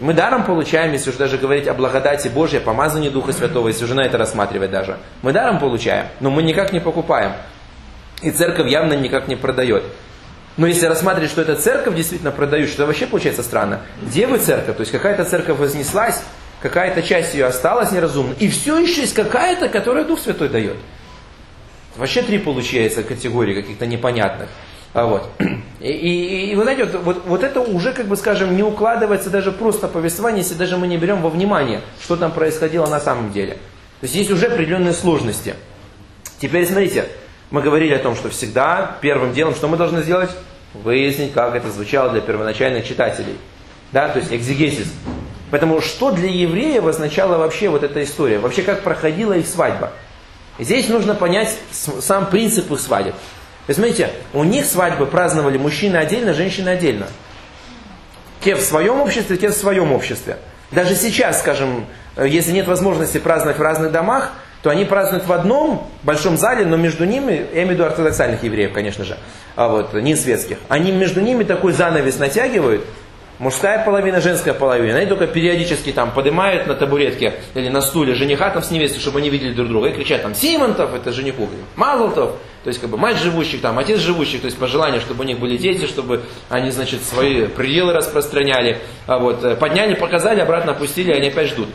Мы 0.00 0.14
даром 0.14 0.44
получаем, 0.44 0.92
если 0.92 1.10
уже 1.10 1.18
даже 1.18 1.38
говорить 1.38 1.66
о 1.66 1.74
благодати 1.74 2.28
Божьей, 2.28 2.60
помазании 2.60 3.08
Духа 3.08 3.32
Святого, 3.32 3.68
если 3.68 3.84
уже 3.84 3.94
на 3.94 4.02
это 4.02 4.18
рассматривать 4.18 4.70
даже. 4.70 4.98
Мы 5.22 5.32
даром 5.32 5.58
получаем, 5.58 6.06
но 6.20 6.30
мы 6.30 6.42
никак 6.42 6.72
не 6.72 6.80
покупаем. 6.80 7.32
И 8.22 8.30
церковь 8.30 8.70
явно 8.70 8.94
никак 8.94 9.28
не 9.28 9.36
продает. 9.36 9.84
Но 10.56 10.66
если 10.66 10.86
рассматривать, 10.86 11.30
что 11.30 11.42
это 11.42 11.54
церковь 11.54 11.94
действительно 11.94 12.32
продают, 12.32 12.68
что 12.68 12.84
вообще 12.84 13.06
получается 13.06 13.44
странно. 13.44 13.82
Где 14.02 14.26
вы 14.26 14.38
церковь? 14.38 14.76
То 14.76 14.80
есть 14.80 14.90
какая-то 14.90 15.24
церковь 15.24 15.58
вознеслась, 15.58 16.20
какая-то 16.60 17.02
часть 17.02 17.34
ее 17.34 17.46
осталась 17.46 17.92
неразумно, 17.92 18.34
и 18.40 18.48
все 18.48 18.78
еще 18.78 19.02
есть 19.02 19.14
какая-то, 19.14 19.68
которая 19.68 20.04
Дух 20.04 20.18
Святой 20.18 20.48
дает. 20.48 20.76
Вообще 21.96 22.22
три 22.22 22.38
получается 22.38 23.04
категории 23.04 23.54
каких-то 23.54 23.86
непонятных. 23.86 24.48
А 24.94 25.06
вот. 25.06 25.30
И, 25.80 25.92
и, 25.92 26.50
и 26.50 26.56
вы 26.56 26.64
знаете, 26.64 26.86
вот, 26.86 27.02
вот, 27.04 27.22
вот 27.26 27.44
это 27.44 27.60
уже, 27.60 27.92
как 27.92 28.06
бы 28.06 28.16
скажем, 28.16 28.56
не 28.56 28.64
укладывается 28.64 29.30
даже 29.30 29.52
просто 29.52 29.86
повествование, 29.86 30.42
если 30.42 30.54
даже 30.54 30.76
мы 30.76 30.88
не 30.88 30.96
берем 30.96 31.22
во 31.22 31.30
внимание, 31.30 31.82
что 32.02 32.16
там 32.16 32.32
происходило 32.32 32.86
на 32.86 32.98
самом 32.98 33.32
деле. 33.32 33.52
То 34.00 34.04
есть 34.04 34.16
есть 34.16 34.30
уже 34.32 34.46
определенные 34.46 34.92
сложности. 34.92 35.54
Теперь 36.40 36.66
смотрите, 36.66 37.06
мы 37.50 37.62
говорили 37.62 37.94
о 37.94 37.98
том, 37.98 38.14
что 38.14 38.28
всегда 38.28 38.96
первым 39.00 39.32
делом, 39.32 39.54
что 39.54 39.68
мы 39.68 39.76
должны 39.76 40.02
сделать? 40.02 40.30
Выяснить, 40.74 41.32
как 41.32 41.54
это 41.54 41.70
звучало 41.70 42.10
для 42.10 42.20
первоначальных 42.20 42.86
читателей. 42.86 43.38
Да, 43.92 44.08
то 44.08 44.18
есть 44.18 44.32
экзегесис. 44.32 44.92
Поэтому 45.50 45.80
что 45.80 46.10
для 46.10 46.28
евреев 46.28 46.84
означала 46.84 47.38
вообще 47.38 47.70
вот 47.70 47.82
эта 47.82 48.04
история? 48.04 48.38
Вообще 48.38 48.62
как 48.62 48.82
проходила 48.82 49.32
их 49.32 49.46
свадьба? 49.46 49.92
Здесь 50.58 50.88
нужно 50.88 51.14
понять 51.14 51.56
сам 51.72 52.26
принцип 52.26 52.70
их 52.70 52.80
свадеб. 52.80 53.14
То 53.14 53.70
есть, 53.70 53.80
смотрите, 53.80 54.10
у 54.34 54.44
них 54.44 54.66
свадьбы 54.66 55.06
праздновали 55.06 55.56
мужчины 55.56 55.96
отдельно, 55.96 56.34
женщины 56.34 56.70
отдельно. 56.70 57.06
Те 58.40 58.54
в 58.56 58.60
своем 58.60 59.00
обществе, 59.00 59.36
те 59.36 59.48
в 59.48 59.54
своем 59.54 59.92
обществе. 59.92 60.38
Даже 60.70 60.94
сейчас, 60.96 61.40
скажем, 61.40 61.86
если 62.16 62.52
нет 62.52 62.66
возможности 62.66 63.18
праздновать 63.18 63.58
в 63.58 63.62
разных 63.62 63.92
домах, 63.92 64.32
то 64.62 64.70
они 64.70 64.84
празднуют 64.84 65.26
в 65.26 65.32
одном 65.32 65.86
большом 66.02 66.36
зале, 66.36 66.64
но 66.66 66.76
между 66.76 67.04
ними, 67.04 67.46
я 67.52 67.62
имею 67.62 67.68
в 67.68 67.70
виду 67.72 67.84
ортодоксальных 67.84 68.42
евреев, 68.42 68.72
конечно 68.72 69.04
же, 69.04 69.16
а 69.56 69.68
вот, 69.68 69.94
не 69.94 70.16
светских, 70.16 70.58
они 70.68 70.92
между 70.92 71.20
ними 71.20 71.44
такой 71.44 71.72
занавес 71.72 72.18
натягивают, 72.18 72.82
мужская 73.38 73.84
половина, 73.84 74.20
женская 74.20 74.54
половина. 74.54 74.98
Они 74.98 75.06
только 75.06 75.26
периодически 75.26 75.92
там 75.92 76.12
поднимают 76.12 76.66
на 76.66 76.74
табуретке 76.74 77.34
или 77.54 77.68
на 77.68 77.80
стуле 77.80 78.14
жениха 78.14 78.50
там 78.50 78.62
с 78.62 78.70
невестой, 78.70 79.00
чтобы 79.00 79.20
они 79.20 79.30
видели 79.30 79.52
друг 79.52 79.68
друга. 79.68 79.88
И 79.88 79.92
кричат 79.92 80.22
там 80.22 80.34
Симонтов, 80.34 80.94
это 80.94 81.12
жениху, 81.12 81.48
Мазлтов, 81.76 82.32
то 82.64 82.68
есть 82.68 82.80
как 82.80 82.90
бы 82.90 82.98
мать 82.98 83.16
живущих, 83.16 83.60
там, 83.60 83.78
отец 83.78 84.00
живущих, 84.00 84.40
то 84.40 84.46
есть 84.46 84.58
по 84.58 84.66
желанию, 84.66 85.00
чтобы 85.00 85.24
у 85.24 85.26
них 85.26 85.38
были 85.38 85.56
дети, 85.56 85.86
чтобы 85.86 86.22
они, 86.48 86.70
значит, 86.70 87.02
свои 87.02 87.46
пределы 87.46 87.92
распространяли. 87.92 88.78
А 89.06 89.18
вот, 89.18 89.44
э, 89.44 89.56
подняли, 89.56 89.94
показали, 89.94 90.40
обратно 90.40 90.72
опустили, 90.72 91.12
они 91.12 91.28
опять 91.28 91.48
ждут. 91.48 91.68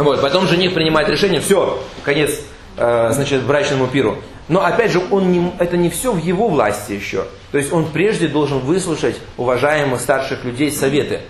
Вот, 0.00 0.22
потом 0.22 0.46
жених 0.46 0.72
принимает 0.72 1.08
решение, 1.08 1.40
все, 1.40 1.78
конец, 2.04 2.40
э, 2.76 3.10
значит, 3.12 3.42
брачному 3.42 3.86
пиру. 3.86 4.16
Но 4.48 4.64
опять 4.64 4.92
же, 4.92 5.02
он 5.10 5.30
не, 5.30 5.52
это 5.58 5.76
не 5.76 5.90
все 5.90 6.10
в 6.10 6.18
его 6.18 6.48
власти 6.48 6.92
еще. 6.92 7.26
То 7.52 7.58
есть 7.58 7.70
он 7.70 7.86
прежде 7.86 8.26
должен 8.26 8.60
выслушать 8.60 9.16
уважаемых 9.36 10.00
старших 10.00 10.44
людей 10.44 10.72
советы. 10.72 11.20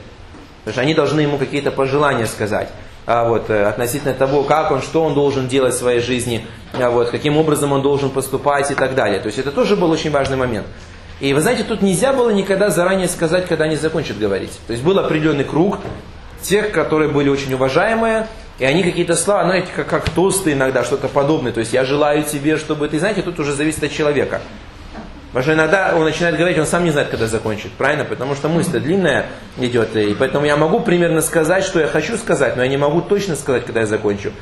Потому 0.61 0.73
что 0.73 0.81
они 0.83 0.95
должны 0.95 1.21
ему 1.21 1.37
какие-то 1.37 1.73
пожелания 1.73 2.27
сказать. 2.27 2.69
А 3.07 3.25
вот, 3.25 3.51
э, 3.51 3.65
относительно 3.65 4.15
того, 4.15 4.45
как 4.45 4.71
он, 4.71 4.83
что 4.83 5.03
он 5.03 5.15
должен 5.15 5.49
делать 5.49 5.75
в 5.75 5.79
своей 5.79 6.01
жизни, 6.01 6.47
а 6.75 6.91
вот, 6.91 7.11
каким 7.11 7.37
образом 7.37 7.73
он 7.73 7.83
должен 7.83 8.11
поступать 8.11 8.71
и 8.71 8.75
так 8.75 8.95
далее. 8.95 9.19
То 9.19 9.27
есть 9.27 9.39
это 9.39 9.51
тоже 9.51 9.75
был 9.75 9.91
очень 9.91 10.13
важный 10.13 10.37
момент. 10.37 10.67
И 11.19 11.35
вы 11.35 11.41
знаете, 11.41 11.65
тут 11.65 11.83
нельзя 11.83 12.13
было 12.13 12.31
никогда 12.31 12.71
заранее 12.71 13.09
сказать, 13.09 13.47
когда 13.47 13.65
они 13.65 13.75
закончат 13.75 14.17
говорить. 14.17 14.53
То 14.69 14.73
есть 14.73 14.85
был 14.85 14.97
определенный 14.99 15.45
круг 15.45 15.79
тех, 16.41 16.73
которые 16.73 17.11
были 17.11 17.29
очень 17.29 17.53
уважаемые, 17.53 18.29
и 18.61 18.65
они 18.67 18.83
какие-то 18.83 19.17
слова, 19.17 19.45
знаете, 19.45 19.69
как, 19.75 19.89
как 19.89 20.11
тосты 20.11 20.53
иногда, 20.53 20.85
что-то 20.85 21.09
подобное. 21.09 21.51
То 21.51 21.61
есть 21.61 21.73
я 21.73 21.85
желаю 21.85 22.23
тебе, 22.25 22.59
чтобы 22.59 22.89
ты, 22.89 22.99
знаете, 22.99 23.23
тут 23.23 23.41
уже 23.41 23.55
зависит 23.55 23.83
от 23.83 23.91
человека. 23.91 24.43
Потому 25.29 25.45
что 25.45 25.55
иногда 25.55 25.95
он 25.97 26.05
начинает 26.05 26.37
говорить, 26.37 26.59
он 26.59 26.67
сам 26.67 26.85
не 26.85 26.91
знает, 26.91 27.09
когда 27.09 27.27
закончит, 27.27 27.73
правильно? 27.73 28.05
Потому 28.05 28.35
что 28.35 28.49
мысль 28.49 28.79
длинная 28.79 29.27
идет, 29.59 29.97
и 29.97 30.15
поэтому 30.15 30.45
я 30.45 30.57
могу 30.57 30.81
примерно 30.81 31.23
сказать, 31.23 31.65
что 31.65 31.81
я 31.81 31.87
хочу 31.87 32.19
сказать, 32.19 32.57
но 32.57 32.63
я 32.63 32.69
не 32.69 32.77
могу 32.77 33.01
точно 33.01 33.35
сказать, 33.35 33.65
когда 33.65 33.81
я 33.81 33.87
закончу. 33.87 34.33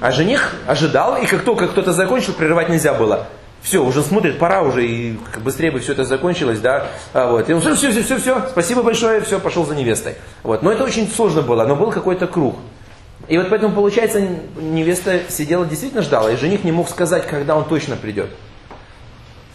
А 0.00 0.12
жених 0.12 0.54
ожидал, 0.66 1.16
и 1.16 1.26
как 1.26 1.42
только 1.42 1.66
кто-то 1.66 1.92
закончил, 1.92 2.32
прерывать 2.34 2.68
нельзя 2.68 2.94
было. 2.94 3.26
Все, 3.62 3.82
уже 3.82 4.02
смотрит, 4.02 4.38
пора 4.38 4.62
уже, 4.62 4.86
и 4.86 5.18
быстрее 5.42 5.70
бы 5.70 5.80
все 5.80 5.92
это 5.92 6.04
закончилось, 6.04 6.60
да, 6.60 6.88
а 7.14 7.28
вот. 7.28 7.48
И 7.48 7.54
он, 7.54 7.60
все, 7.62 7.74
все, 7.74 7.90
все, 7.90 8.02
все, 8.02 8.18
все, 8.18 8.46
спасибо 8.50 8.82
большое, 8.82 9.22
все, 9.22 9.40
пошел 9.40 9.64
за 9.64 9.74
невестой. 9.74 10.16
Вот. 10.42 10.62
Но 10.62 10.70
это 10.70 10.84
очень 10.84 11.10
сложно 11.10 11.40
было, 11.40 11.64
но 11.64 11.74
был 11.74 11.90
какой-то 11.90 12.26
круг. 12.26 12.56
И 13.28 13.38
вот 13.38 13.48
поэтому, 13.48 13.74
получается, 13.74 14.20
невеста 14.56 15.22
сидела, 15.28 15.64
действительно 15.64 16.02
ждала, 16.02 16.30
и 16.30 16.36
жених 16.36 16.64
не 16.64 16.72
мог 16.72 16.88
сказать, 16.88 17.26
когда 17.26 17.56
он 17.56 17.64
точно 17.64 17.96
придет. 17.96 18.28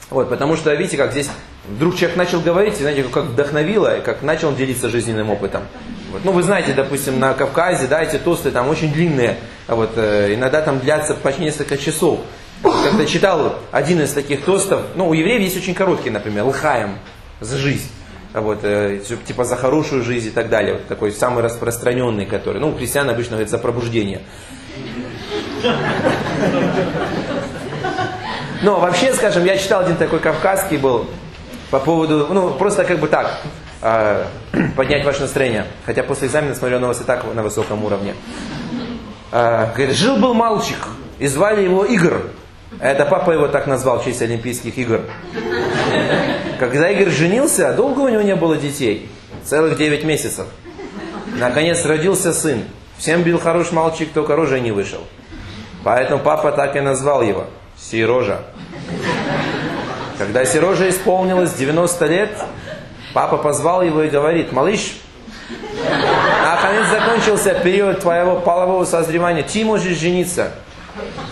Вот, 0.10 0.30
потому 0.30 0.56
что, 0.56 0.74
видите, 0.74 0.98
как 0.98 1.12
здесь 1.12 1.30
вдруг 1.68 1.96
человек 1.96 2.18
начал 2.18 2.42
говорить, 2.42 2.76
и 2.80 2.82
знаете, 2.82 3.04
как 3.04 3.26
вдохновило, 3.26 4.00
и 4.00 4.02
как 4.02 4.24
начал 4.24 4.56
делиться 4.56 4.90
жизненным 4.90 5.30
опытом. 5.30 5.64
Вот. 6.12 6.26
Ну, 6.26 6.32
вы 6.32 6.42
знаете, 6.42 6.74
допустим, 6.74 7.20
на 7.20 7.36
Кавказе, 7.36 7.86
да, 7.86 8.02
эти 8.02 8.18
тосты 8.18 8.50
там 8.50 8.70
очень 8.70 8.92
длинные, 8.92 9.38
вот, 9.68 9.92
э, 9.98 10.34
иногда 10.34 10.62
там 10.64 10.80
длятся 10.80 11.14
почти 11.14 11.44
несколько 11.44 11.78
часов. 11.78 12.22
Как-то 12.64 13.06
читал 13.06 13.60
один 13.72 14.02
из 14.02 14.12
таких 14.12 14.44
тостов, 14.44 14.82
ну, 14.96 15.08
у 15.08 15.14
евреев 15.14 15.42
есть 15.42 15.58
очень 15.58 15.76
короткий, 15.76 16.10
например, 16.10 16.46
лхаем, 16.46 16.98
за 17.40 17.58
жизнь 17.58 17.90
вот, 18.34 18.60
э, 18.64 19.02
типа 19.26 19.44
за 19.44 19.56
хорошую 19.56 20.04
жизнь 20.04 20.28
и 20.28 20.32
так 20.32 20.50
далее. 20.50 20.74
Вот 20.74 20.88
такой 20.88 21.12
самый 21.12 21.44
распространенный, 21.44 22.26
который, 22.26 22.60
ну, 22.62 22.70
у 22.70 22.76
христиан 22.76 23.10
обычно 23.10 23.32
говорят 23.32 23.50
за 23.50 23.58
пробуждение. 23.58 24.22
Но 28.62 28.80
вообще, 28.80 29.14
скажем, 29.14 29.46
я 29.46 29.58
читал 29.58 29.82
один 29.82 29.96
такой 29.96 30.20
кавказский 30.20 30.78
был 30.78 31.08
по 31.72 31.80
поводу, 31.80 32.28
ну, 32.30 32.52
просто 32.52 32.84
как 32.84 33.00
бы 33.00 33.08
так, 33.08 33.42
э, 33.82 34.26
поднять 34.76 35.06
ваше 35.06 35.22
настроение. 35.22 35.66
Хотя 35.86 36.04
после 36.04 36.28
экзамена 36.28 36.56
смотрю 36.56 36.80
на 36.80 36.88
вас 36.88 37.02
и 37.02 37.04
так 37.04 37.24
на 37.34 37.42
высоком 37.42 37.84
уровне. 37.84 38.16
Э, 39.32 39.68
говорит, 39.76 39.96
жил-был 39.96 40.34
мальчик, 40.34 40.78
и 41.20 41.28
звали 41.28 41.64
его 41.64 41.86
Игорь. 41.86 42.22
Это 42.80 43.06
папа 43.06 43.32
его 43.32 43.48
так 43.48 43.66
назвал 43.68 44.00
в 44.00 44.06
честь 44.06 44.22
Олимпийских 44.22 44.78
игр. 44.78 45.02
Когда 46.60 46.90
Игорь 46.92 47.10
женился, 47.10 47.72
долго 47.72 48.02
у 48.02 48.10
него 48.10 48.22
не 48.22 48.36
было 48.36 48.58
детей. 48.58 49.10
Целых 49.46 49.78
9 49.78 50.04
месяцев. 50.04 50.46
Наконец 51.38 51.86
родился 51.86 52.34
сын. 52.34 52.64
Всем 52.98 53.24
бил 53.24 53.40
хороший 53.40 53.74
мальчик, 53.74 54.12
только 54.12 54.36
рожа 54.36 54.60
не 54.60 54.72
вышел. 54.72 55.00
Поэтому 55.86 56.22
папа 56.22 56.52
так 56.52 56.76
и 56.76 56.82
назвал 56.82 57.22
его. 57.22 57.46
Сирожа. 57.78 58.42
Когда 60.18 60.44
Сирожа 60.44 60.90
исполнилось 60.90 61.54
90 61.54 62.06
лет, 62.08 62.38
папа 63.14 63.38
позвал 63.38 63.82
его 63.82 64.04
и 64.04 64.10
говорит, 64.10 64.52
малыш, 64.52 64.98
наконец 66.44 66.88
закончился 66.90 67.54
период 67.54 68.02
твоего 68.02 68.42
полового 68.42 68.84
созревания, 68.84 69.44
ты 69.44 69.64
можешь 69.64 69.98
жениться. 69.98 70.52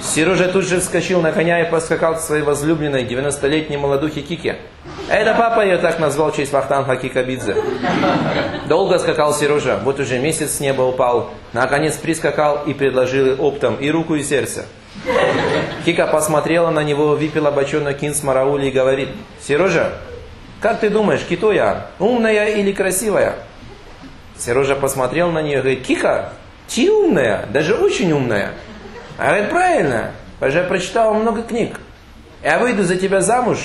Сережа 0.02 0.48
тут 0.48 0.66
же 0.66 0.80
вскочил 0.80 1.22
на 1.22 1.32
коня 1.32 1.62
и 1.62 1.70
поскакал 1.70 2.16
к 2.16 2.20
своей 2.20 2.44
возлюбленной 2.44 3.04
90-летней 3.04 3.78
молодухе 3.78 4.22
Кике. 4.22 4.58
Это 5.10 5.34
папа 5.34 5.64
ее 5.64 5.78
так 5.78 6.00
назвал 6.00 6.32
в 6.32 6.36
честь 6.36 6.52
Вахтанга 6.52 6.96
Кикабидзе. 6.96 7.56
Долго 8.68 9.00
скакал 9.00 9.34
Сережа, 9.34 9.80
вот 9.84 10.00
уже 10.00 10.20
месяц 10.20 10.58
с 10.58 10.60
неба 10.60 10.82
упал. 10.82 11.32
Наконец 11.54 11.96
прискакал 11.98 12.64
и 12.66 12.74
предложил 12.74 13.44
оптом 13.44 13.76
и 13.76 13.90
руку, 13.90 14.16
и 14.16 14.24
сердце. 14.24 14.66
Кика 15.86 16.08
посмотрела 16.08 16.70
на 16.70 16.84
него, 16.84 17.16
выпила 17.16 17.52
бочонок 17.52 17.98
кин 18.00 18.14
с 18.14 18.24
мараули 18.24 18.68
и 18.68 18.72
говорит, 18.72 19.10
Сережа, 19.42 19.94
как 20.60 20.80
ты 20.80 20.90
думаешь, 20.90 21.22
кито 21.22 21.52
я, 21.52 21.88
умная 22.00 22.48
или 22.48 22.72
красивая? 22.72 23.36
Сережа 24.38 24.76
посмотрел 24.76 25.32
на 25.32 25.42
нее 25.42 25.60
и 25.60 25.62
говорит, 25.62 25.86
Кика, 25.86 26.34
Ты 26.68 26.92
умная, 26.92 27.48
даже 27.52 27.76
очень 27.76 28.12
умная. 28.12 28.54
А 29.18 29.30
говорит, 29.30 29.50
правильно, 29.50 30.12
я 30.42 30.64
прочитала 30.64 31.14
много 31.14 31.42
книг. 31.42 31.80
Я 32.44 32.60
выйду 32.60 32.84
за 32.84 32.96
тебя 32.96 33.22
замуж, 33.22 33.58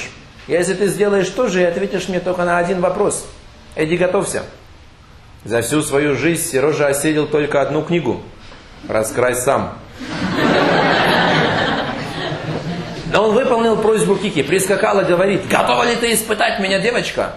если 0.48 0.74
ты 0.74 0.88
сделаешь 0.88 1.28
то 1.28 1.48
же 1.48 1.60
и 1.60 1.64
ответишь 1.64 2.08
мне 2.08 2.20
только 2.20 2.44
на 2.44 2.58
один 2.58 2.80
вопрос. 2.80 3.26
Иди 3.76 3.96
готовься. 3.96 4.44
За 5.44 5.60
всю 5.60 5.82
свою 5.82 6.16
жизнь 6.16 6.42
Сережа 6.42 6.86
осилил 6.86 7.26
только 7.26 7.60
одну 7.60 7.82
книгу. 7.82 8.22
Раскрай 8.88 9.34
сам. 9.34 9.78
Но 13.12 13.24
он 13.24 13.34
выполнил 13.34 13.76
просьбу 13.76 14.16
Кики, 14.16 14.42
прискакал 14.42 15.00
и 15.00 15.04
говорит, 15.04 15.46
готова 15.46 15.84
ли 15.84 15.96
ты 15.96 16.14
испытать 16.14 16.58
меня, 16.60 16.78
девочка? 16.78 17.32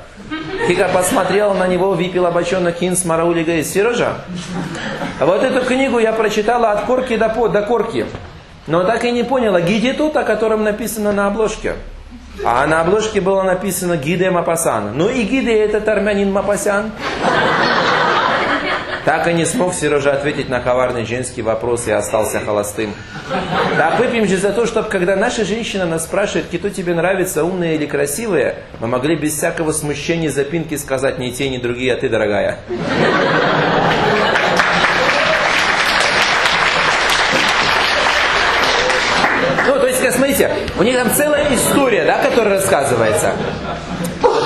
Кика 0.68 0.90
посмотрела 0.94 1.54
на 1.54 1.68
него, 1.68 1.92
выпила 1.92 2.32
бочонок 2.32 2.78
хин 2.78 2.96
с 2.96 3.04
мараули 3.04 3.44
говорит, 3.44 3.68
Сережа, 3.68 4.16
вот 5.20 5.44
эту 5.44 5.66
книгу 5.66 6.00
я 6.00 6.14
прочитала 6.14 6.72
от 6.72 6.86
корки 6.86 7.18
до, 7.18 7.28
до 7.50 7.62
корки, 7.62 8.06
но 8.68 8.84
так 8.84 9.04
и 9.04 9.12
не 9.12 9.24
поняла, 9.24 9.60
гиди 9.60 9.92
тут, 9.92 10.16
о 10.16 10.24
котором 10.24 10.64
написано 10.64 11.12
на 11.12 11.28
обложке. 11.28 11.76
А 12.44 12.66
на 12.68 12.82
обложке 12.82 13.22
было 13.22 13.44
написано 13.44 13.96
Гиде 13.96 14.30
Мапасан. 14.30 14.98
Ну 14.98 15.08
и 15.08 15.24
Гиде 15.24 15.58
это 15.58 15.92
армянин 15.92 16.34
Мапасян. 16.34 16.92
Так 19.06 19.28
и 19.28 19.34
не 19.34 19.46
смог 19.46 19.76
Сережа 19.76 20.14
ответить 20.14 20.50
на 20.50 20.60
коварный 20.60 21.06
женский 21.06 21.44
вопрос 21.44 21.88
и 21.88 21.92
остался 21.92 22.40
холостым. 22.40 22.92
Так 23.78 24.00
выпьем 24.00 24.28
же 24.28 24.38
за 24.38 24.52
то, 24.52 24.66
чтобы 24.66 24.90
когда 24.90 25.16
наша 25.16 25.46
женщина 25.46 25.86
нас 25.86 26.06
спрашивает, 26.06 26.48
кто 26.48 26.70
тебе 26.70 26.96
нравится, 26.96 27.44
умные 27.44 27.76
или 27.76 27.86
красивые, 27.86 28.56
мы 28.80 28.88
могли 28.88 29.16
без 29.16 29.36
всякого 29.38 29.74
смущения 29.74 30.32
запинки 30.32 30.76
сказать 30.76 31.20
ни 31.20 31.30
те, 31.30 31.50
ни 31.50 31.60
другие, 31.60 31.94
а 31.94 31.98
ты, 31.98 32.10
дорогая. 32.10 32.58
Ну, 39.68 39.80
то 39.80 39.86
есть, 39.86 40.14
смотрите, 40.14 40.50
у 40.80 40.84
них 40.84 40.98
там 40.98 41.14
целая 41.14 41.54
история, 41.54 42.06
да, 42.06 42.24
которая 42.24 42.56
рассказывается. 42.56 43.34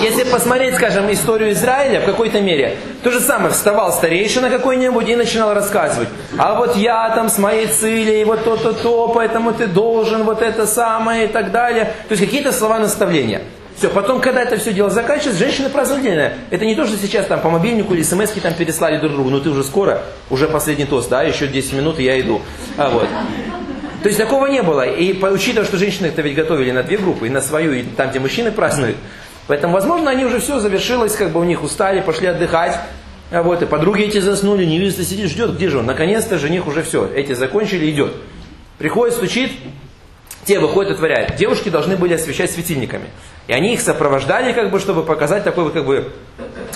Если 0.02 0.24
посмотреть, 0.24 0.76
скажем, 0.76 1.12
историю 1.12 1.52
Израиля 1.52 2.02
в 2.02 2.06
какой-то 2.06 2.40
мере, 2.40 2.78
то 3.04 3.12
же 3.12 3.20
самое, 3.20 3.52
вставал 3.52 3.92
старейшина 3.92 4.50
какой-нибудь 4.50 5.08
и 5.10 5.16
начинал 5.16 5.54
рассказывать. 5.54 6.10
А 6.38 6.56
вот 6.56 6.78
я 6.78 7.10
там 7.16 7.30
с 7.30 7.38
моей 7.38 7.68
целью, 7.68 8.22
и 8.22 8.24
вот 8.24 8.44
то-то, 8.46 8.74
то, 8.74 9.10
поэтому 9.14 9.52
ты 9.52 9.68
должен, 9.68 10.24
вот 10.24 10.42
это 10.42 10.66
самое 10.66 11.26
и 11.26 11.28
так 11.28 11.52
далее. 11.52 11.94
То 12.08 12.14
есть 12.14 12.24
какие-то 12.24 12.52
слова 12.52 12.80
наставления. 12.80 13.42
Все, 13.78 13.90
потом, 13.90 14.20
когда 14.20 14.42
это 14.42 14.58
все 14.58 14.74
дело 14.74 14.90
заканчивается, 14.90 15.40
женщины 15.40 15.70
праздновательные. 15.70 16.36
Это 16.50 16.66
не 16.66 16.76
то, 16.76 16.86
что 16.86 16.98
сейчас 16.98 17.26
там 17.28 17.40
по 17.40 17.50
мобильнику 17.50 17.94
или 17.94 18.04
смс 18.04 18.32
там 18.32 18.54
переслали 18.54 19.00
друг 19.00 19.14
другу, 19.14 19.30
ну 19.30 19.40
ты 19.40 19.50
уже 19.50 19.64
скоро, 19.64 20.02
уже 20.30 20.48
последний 20.48 20.86
тост, 20.86 21.10
да, 21.10 21.24
еще 21.24 21.48
10 21.48 21.74
минут 21.74 22.00
и 22.00 22.04
я 22.04 22.20
иду. 22.20 22.42
А 22.78 22.90
вот. 22.90 23.08
То 24.04 24.08
есть 24.08 24.18
такого 24.18 24.48
не 24.48 24.62
было. 24.64 24.82
И 24.82 25.14
учитывая, 25.24 25.66
что 25.66 25.78
женщины 25.78 26.08
это 26.08 26.22
ведь 26.22 26.36
готовили 26.36 26.72
на 26.72 26.84
две 26.84 26.98
группы, 26.98 27.28
и 27.28 27.30
на 27.30 27.42
свою, 27.42 27.74
и 27.74 27.84
там, 27.84 28.10
где 28.10 28.20
мужчины 28.20 28.52
празднуют, 28.52 28.98
Поэтому, 29.50 29.74
возможно, 29.74 30.12
они 30.12 30.26
уже 30.26 30.40
все 30.40 30.60
завершилось, 30.60 31.16
как 31.16 31.32
бы 31.32 31.40
у 31.40 31.44
них 31.44 31.64
устали, 31.64 32.02
пошли 32.02 32.28
отдыхать. 32.28 32.80
А 33.32 33.42
вот, 33.42 33.64
и 33.64 33.66
подруги 33.66 34.04
эти 34.04 34.20
заснули, 34.20 34.64
невеста 34.64 35.04
сидит, 35.04 35.28
ждет, 35.32 35.56
где 35.56 35.70
же 35.70 35.80
он? 35.80 35.88
Наконец-то 35.88 36.38
жених 36.38 36.68
уже 36.68 36.84
все, 36.84 37.08
эти 37.08 37.34
закончили, 37.34 37.90
идет. 37.90 38.14
Приходит, 38.78 39.16
стучит, 39.16 39.52
те 40.46 40.60
выходят, 40.60 40.92
отворяют. 40.92 41.36
Девушки 41.36 41.70
должны 41.70 41.98
были 41.98 42.14
освещать 42.14 42.52
светильниками. 42.52 43.06
И 43.48 43.54
они 43.54 43.74
их 43.74 43.82
сопровождали, 43.82 44.54
как 44.54 44.70
бы, 44.70 44.80
чтобы 44.80 45.02
показать 45.02 45.44
такой 45.44 45.64
вот, 45.64 45.74
как 45.74 45.88
бы, 45.88 46.14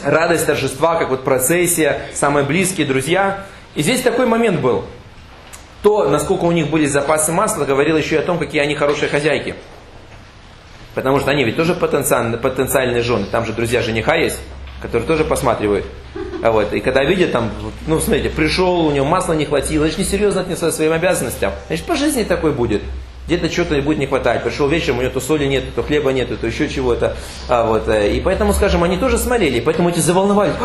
радость 0.03 0.47
торжества, 0.47 0.95
как 0.95 1.11
вот 1.11 1.23
процессия, 1.23 2.01
самые 2.15 2.43
близкие 2.43 2.87
друзья. 2.87 3.45
И 3.75 3.83
здесь 3.83 4.01
такой 4.01 4.25
момент 4.25 4.61
был. 4.61 4.85
То, 5.83 6.09
насколько 6.09 6.45
у 6.45 6.51
них 6.51 6.71
были 6.71 6.87
запасы 6.87 7.31
масла, 7.33 7.65
говорил 7.65 7.97
еще 7.97 8.15
и 8.15 8.17
о 8.17 8.23
том, 8.23 8.39
какие 8.39 8.61
они 8.61 8.73
хорошие 8.73 9.09
хозяйки. 9.09 9.53
Потому 10.95 11.19
что 11.19 11.31
они 11.31 11.43
ведь 11.43 11.55
тоже 11.55 11.73
потенциальные, 11.73 12.37
потенциальные 12.37 13.01
жены. 13.01 13.25
Там 13.31 13.45
же 13.45 13.53
друзья 13.53 13.81
жениха 13.81 14.15
есть, 14.15 14.39
которые 14.81 15.07
тоже 15.07 15.23
посматривают. 15.23 15.85
А 16.43 16.51
вот, 16.51 16.73
и 16.73 16.81
когда 16.81 17.03
видят 17.03 17.31
там, 17.31 17.51
ну 17.87 17.99
смотрите, 17.99 18.29
пришел, 18.29 18.85
у 18.85 18.91
него 18.91 19.05
масла 19.05 19.33
не 19.33 19.45
хватило, 19.45 19.85
значит 19.85 19.99
несерьезно 19.99 20.41
отнесся 20.41 20.69
к 20.69 20.73
своим 20.73 20.91
обязанностям. 20.91 21.53
Значит 21.67 21.85
по 21.85 21.95
жизни 21.95 22.23
такой 22.23 22.51
будет. 22.51 22.81
Где-то 23.25 23.49
что-то 23.49 23.81
будет 23.81 23.99
не 23.99 24.07
хватать. 24.07 24.43
Пришел 24.43 24.67
вечером, 24.67 24.99
у 24.99 25.01
него 25.01 25.13
то 25.13 25.21
соли 25.21 25.45
нет, 25.45 25.63
то 25.73 25.81
хлеба 25.81 26.11
нет, 26.11 26.37
то 26.37 26.45
еще 26.45 26.67
чего-то. 26.67 27.15
А, 27.47 27.65
вот, 27.65 27.87
э, 27.87 28.13
и 28.13 28.19
поэтому, 28.19 28.53
скажем, 28.53 28.83
они 28.83 28.97
тоже 28.97 29.17
смотрели, 29.17 29.61
поэтому 29.61 29.89
эти 29.89 29.99
заволновались. 29.99 30.55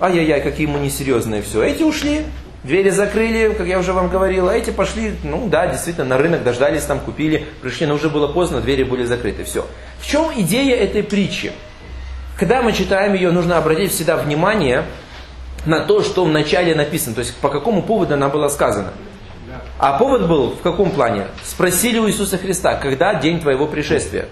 Ай-яй-яй, 0.00 0.40
какие 0.40 0.66
мы 0.66 0.80
несерьезные 0.80 1.42
все. 1.42 1.62
Эти 1.62 1.82
ушли, 1.82 2.24
Двери 2.64 2.90
закрыли, 2.90 3.54
как 3.54 3.66
я 3.66 3.78
уже 3.78 3.92
вам 3.92 4.08
говорил, 4.08 4.48
а 4.48 4.54
эти 4.54 4.70
пошли, 4.70 5.16
ну 5.24 5.48
да, 5.48 5.66
действительно, 5.66 6.06
на 6.06 6.18
рынок, 6.18 6.44
дождались 6.44 6.84
там, 6.84 7.00
купили, 7.00 7.46
пришли, 7.60 7.86
но 7.86 7.94
уже 7.94 8.08
было 8.08 8.28
поздно, 8.28 8.60
двери 8.60 8.84
были 8.84 9.04
закрыты, 9.04 9.42
все. 9.42 9.66
В 9.98 10.06
чем 10.06 10.30
идея 10.36 10.76
этой 10.76 11.02
притчи? 11.02 11.52
Когда 12.38 12.62
мы 12.62 12.72
читаем 12.72 13.14
ее, 13.14 13.32
нужно 13.32 13.58
обратить 13.58 13.90
всегда 13.92 14.16
внимание 14.16 14.84
на 15.66 15.80
то, 15.80 16.02
что 16.02 16.24
в 16.24 16.28
начале 16.28 16.74
написано, 16.76 17.16
то 17.16 17.20
есть 17.20 17.34
по 17.36 17.48
какому 17.48 17.82
поводу 17.82 18.14
она 18.14 18.28
была 18.28 18.48
сказана. 18.48 18.92
А 19.78 19.98
повод 19.98 20.28
был 20.28 20.50
в 20.50 20.60
каком 20.60 20.90
плане? 20.90 21.26
Спросили 21.44 21.98
у 21.98 22.08
Иисуса 22.08 22.38
Христа, 22.38 22.76
когда 22.76 23.14
день 23.14 23.40
твоего 23.40 23.66
пришествия? 23.66 24.26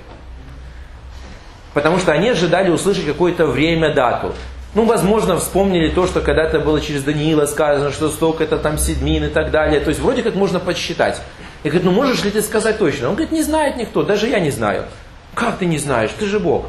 Потому 1.74 1.98
что 1.98 2.12
они 2.12 2.28
ожидали 2.28 2.70
услышать 2.70 3.06
какое-то 3.06 3.46
время, 3.46 3.92
дату. 3.92 4.34
Ну, 4.74 4.84
возможно, 4.84 5.36
вспомнили 5.36 5.88
то, 5.88 6.06
что 6.06 6.20
когда-то 6.20 6.60
было 6.60 6.80
через 6.80 7.02
Даниила 7.02 7.46
сказано, 7.46 7.90
что 7.90 8.08
столько-то 8.08 8.56
там 8.56 8.78
седмин 8.78 9.24
и 9.24 9.28
так 9.28 9.50
далее. 9.50 9.80
То 9.80 9.88
есть, 9.88 10.00
вроде 10.00 10.22
как 10.22 10.36
можно 10.36 10.60
подсчитать. 10.60 11.20
И 11.64 11.68
говорит, 11.68 11.84
ну 11.84 11.92
можешь 11.92 12.24
ли 12.24 12.30
ты 12.30 12.40
сказать 12.40 12.78
точно? 12.78 13.08
Он 13.08 13.14
говорит, 13.14 13.32
не 13.32 13.42
знает 13.42 13.76
никто, 13.76 14.02
даже 14.02 14.28
я 14.28 14.38
не 14.38 14.50
знаю. 14.50 14.84
Как 15.34 15.58
ты 15.58 15.66
не 15.66 15.78
знаешь? 15.78 16.10
Ты 16.18 16.26
же 16.26 16.38
Бог. 16.38 16.66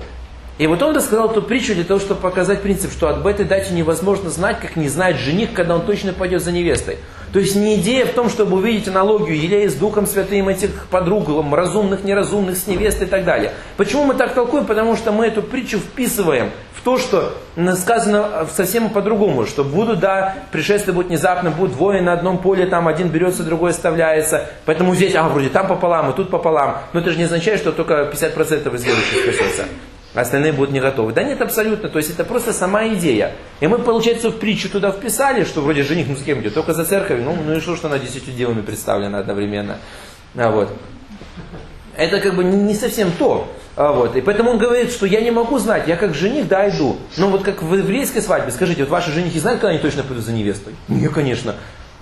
И 0.58 0.68
вот 0.68 0.82
он 0.84 0.96
рассказал 0.96 1.30
эту 1.30 1.42
притчу 1.42 1.74
для 1.74 1.84
того, 1.84 2.00
чтобы 2.00 2.22
показать 2.22 2.62
принцип, 2.62 2.92
что 2.92 3.08
об 3.08 3.26
этой 3.26 3.46
дате 3.46 3.74
невозможно 3.74 4.30
знать, 4.30 4.60
как 4.60 4.76
не 4.76 4.90
знает 4.90 5.18
жених, 5.18 5.54
когда 5.54 5.76
он 5.76 5.86
точно 5.86 6.14
пойдет 6.14 6.44
за 6.44 6.52
невестой. 6.52 6.98
То 7.32 7.40
есть 7.40 7.56
не 7.56 7.76
идея 7.76 8.06
в 8.06 8.12
том, 8.12 8.30
чтобы 8.30 8.58
увидеть 8.58 8.88
аналогию 8.90 9.40
Елея 9.40 9.70
с 9.70 9.76
Духом 9.76 10.06
Святым, 10.06 10.50
этих 10.50 10.88
подруг, 10.88 11.30
разумных, 11.54 12.04
неразумных, 12.04 12.58
с 12.58 12.68
невестой 12.68 13.08
и 13.08 13.10
так 13.10 13.24
далее. 13.24 13.54
Почему 13.78 14.04
мы 14.04 14.16
так 14.16 14.34
толкуем? 14.34 14.66
Потому 14.66 14.98
что 14.98 15.12
мы 15.12 15.28
эту 15.28 15.42
притчу 15.42 15.78
вписываем 15.78 16.52
в 16.74 16.84
то, 16.84 16.98
что 16.98 17.34
сказано 17.76 18.48
совсем 18.52 18.90
по-другому, 18.90 19.46
что 19.46 19.64
будут, 19.64 20.00
да, 20.00 20.36
пришествие 20.52 20.94
будет 20.94 21.08
внезапно, 21.08 21.52
будут 21.52 21.76
двое 21.76 22.02
на 22.02 22.14
одном 22.14 22.38
поле, 22.40 22.66
там 22.66 22.88
один 22.88 23.10
берется, 23.10 23.44
другой 23.44 23.72
оставляется. 23.72 24.50
Поэтому 24.66 24.94
здесь, 24.96 25.16
а, 25.16 25.30
вроде 25.30 25.50
там 25.50 25.68
пополам, 25.68 26.12
и 26.12 26.16
тут 26.16 26.30
пополам. 26.30 26.80
Но 26.92 27.00
это 27.00 27.12
же 27.12 27.18
не 27.18 27.26
означает, 27.26 27.60
что 27.60 27.72
только 27.72 28.10
50% 28.12 28.74
из 28.74 28.84
верующих 28.84 29.24
спасется 29.24 29.66
остальные 30.14 30.54
будут 30.54 30.72
не 30.72 30.80
готовы. 30.80 31.14
Да 31.14 31.24
нет, 31.24 31.42
абсолютно. 31.42 31.90
То 31.90 31.98
есть 31.98 32.10
это 32.10 32.24
просто 32.24 32.54
сама 32.54 32.88
идея. 32.90 33.34
И 33.60 33.68
мы, 33.68 33.80
получается, 33.80 34.30
в 34.30 34.38
притчу 34.38 34.70
туда 34.70 34.92
вписали, 34.92 35.44
что 35.44 35.62
вроде 35.62 35.84
жених, 35.84 36.08
ну 36.08 36.16
с 36.16 36.24
кем 36.24 36.42
идет? 36.42 36.54
Только 36.54 36.74
за 36.74 36.86
церковью. 36.86 37.26
Ну, 37.26 37.38
ну 37.46 37.56
и 37.56 37.60
что, 37.60 37.76
что 37.76 37.88
она 37.88 38.00
десятью 38.00 38.34
девами 38.34 38.62
представлена 38.62 39.20
одновременно. 39.20 39.78
А 40.36 40.50
вот. 40.50 40.70
Это 41.96 42.20
как 42.20 42.36
бы 42.36 42.44
не 42.44 42.74
совсем 42.74 43.12
то. 43.18 43.52
А 43.76 43.92
вот. 43.92 44.16
И 44.16 44.22
поэтому 44.22 44.52
он 44.52 44.58
говорит, 44.58 44.92
что 44.92 45.06
я 45.06 45.22
не 45.22 45.32
могу 45.32 45.58
знать, 45.58 45.88
я 45.88 45.96
как 45.96 46.14
жених, 46.14 46.48
да, 46.48 46.70
иду. 46.70 46.98
Но 47.18 47.30
вот 47.30 47.44
как 47.44 47.64
в 47.64 47.74
еврейской 47.74 48.22
свадьбе, 48.22 48.52
скажите, 48.52 48.84
вот 48.84 48.90
ваши 48.90 49.12
женихи 49.12 49.40
знают, 49.40 49.62
когда 49.62 49.72
они 49.72 49.80
точно 49.80 50.04
пойдут 50.04 50.26
за 50.26 50.34
невестой? 50.34 50.76
Не, 50.88 51.08
конечно. 51.08 51.56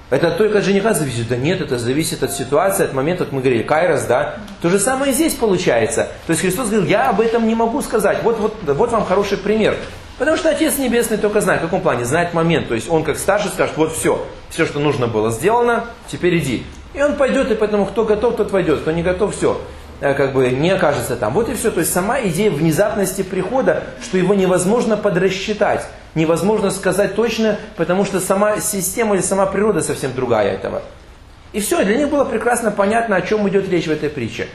Это 0.09 0.31
только 0.31 0.57
от 0.57 0.63
жениха 0.63 0.93
зависит? 0.93 1.27
Да 1.27 1.37
нет, 1.37 1.61
это 1.61 1.77
зависит 1.77 2.23
от 2.23 2.31
ситуации, 2.31 2.85
от 2.85 2.93
момента, 2.93 3.25
как 3.25 3.33
мы 3.33 3.41
говорили, 3.41 3.61
кайрос, 3.61 4.03
да. 4.03 4.37
То 4.61 4.69
же 4.69 4.79
самое 4.79 5.11
и 5.11 5.15
здесь 5.15 5.35
получается. 5.35 6.07
То 6.25 6.31
есть 6.31 6.41
Христос 6.41 6.69
говорил, 6.69 6.89
я 6.89 7.09
об 7.09 7.21
этом 7.21 7.47
не 7.47 7.53
могу 7.53 7.81
сказать. 7.81 8.23
Вот, 8.23 8.39
вот, 8.39 8.55
вот 8.63 8.91
вам 8.91 9.05
хороший 9.05 9.37
пример. 9.37 9.75
Потому 10.17 10.35
что 10.35 10.49
Отец 10.49 10.77
Небесный 10.79 11.17
только 11.17 11.41
знает, 11.41 11.61
в 11.61 11.65
каком 11.65 11.81
плане, 11.81 12.05
знает 12.05 12.33
момент. 12.33 12.67
То 12.67 12.75
есть 12.75 12.89
Он 12.89 13.03
как 13.03 13.17
старший 13.17 13.51
скажет, 13.51 13.77
вот 13.77 13.93
все, 13.93 14.25
все, 14.49 14.65
что 14.65 14.79
нужно 14.79 15.07
было 15.07 15.31
сделано, 15.31 15.85
теперь 16.07 16.37
иди. 16.39 16.65
И 16.93 17.01
он 17.01 17.15
пойдет, 17.15 17.51
и 17.51 17.55
поэтому 17.55 17.85
кто 17.85 18.03
готов, 18.03 18.35
тот 18.35 18.51
войдет, 18.51 18.81
кто 18.81 18.91
не 18.91 19.03
готов, 19.03 19.35
все. 19.35 19.61
Э, 20.01 20.13
как 20.13 20.33
бы 20.33 20.49
не 20.49 20.71
окажется 20.71 21.15
там. 21.15 21.33
Вот 21.33 21.49
и 21.49 21.53
все. 21.55 21.71
То 21.71 21.81
есть 21.81 21.91
сама 21.91 22.21
идея 22.21 22.51
внезапности 22.51 23.21
прихода, 23.21 23.83
что 24.01 24.17
его 24.17 24.33
невозможно 24.33 24.95
подрасчитать, 24.95 25.85
невозможно 26.15 26.71
сказать 26.71 27.15
точно, 27.15 27.57
потому 27.75 28.05
что 28.05 28.19
сама 28.19 28.59
система 28.61 29.15
или 29.15 29.21
сама 29.21 29.45
природа 29.45 29.81
совсем 29.81 30.13
другая 30.13 30.53
этого. 30.53 30.81
И 31.51 31.59
все, 31.59 31.83
для 31.83 31.97
них 31.97 32.09
было 32.09 32.23
прекрасно 32.23 32.71
понятно, 32.71 33.15
о 33.15 33.21
чем 33.21 33.47
идет 33.49 33.67
речь 33.69 33.87
в 33.87 33.91
этой 33.91 34.09
притче. 34.09 34.47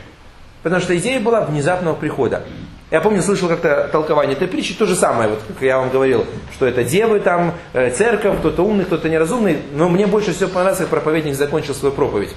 Потому 0.62 0.80
что 0.80 0.96
идея 0.96 1.20
была 1.20 1.42
внезапного 1.42 1.94
прихода. 1.94 2.44
Я 2.90 3.00
помню, 3.00 3.20
слышал 3.20 3.48
как-то 3.48 3.88
толкование 3.90 4.36
этой 4.36 4.46
притчи, 4.46 4.72
то 4.72 4.86
же 4.86 4.94
самое, 4.94 5.28
вот 5.28 5.40
как 5.48 5.60
я 5.62 5.78
вам 5.78 5.90
говорил, 5.90 6.26
что 6.54 6.66
это 6.66 6.84
девы 6.84 7.18
там, 7.18 7.54
э, 7.72 7.90
церковь, 7.90 8.38
кто-то 8.38 8.62
умный, 8.62 8.84
кто-то 8.84 9.08
неразумный, 9.08 9.58
но 9.74 9.88
мне 9.88 10.06
больше 10.06 10.32
всего 10.32 10.48
понравилось, 10.48 10.78
как 10.78 10.88
проповедник 10.88 11.34
закончил 11.34 11.74
свою 11.74 11.92
проповедь. 11.92 12.30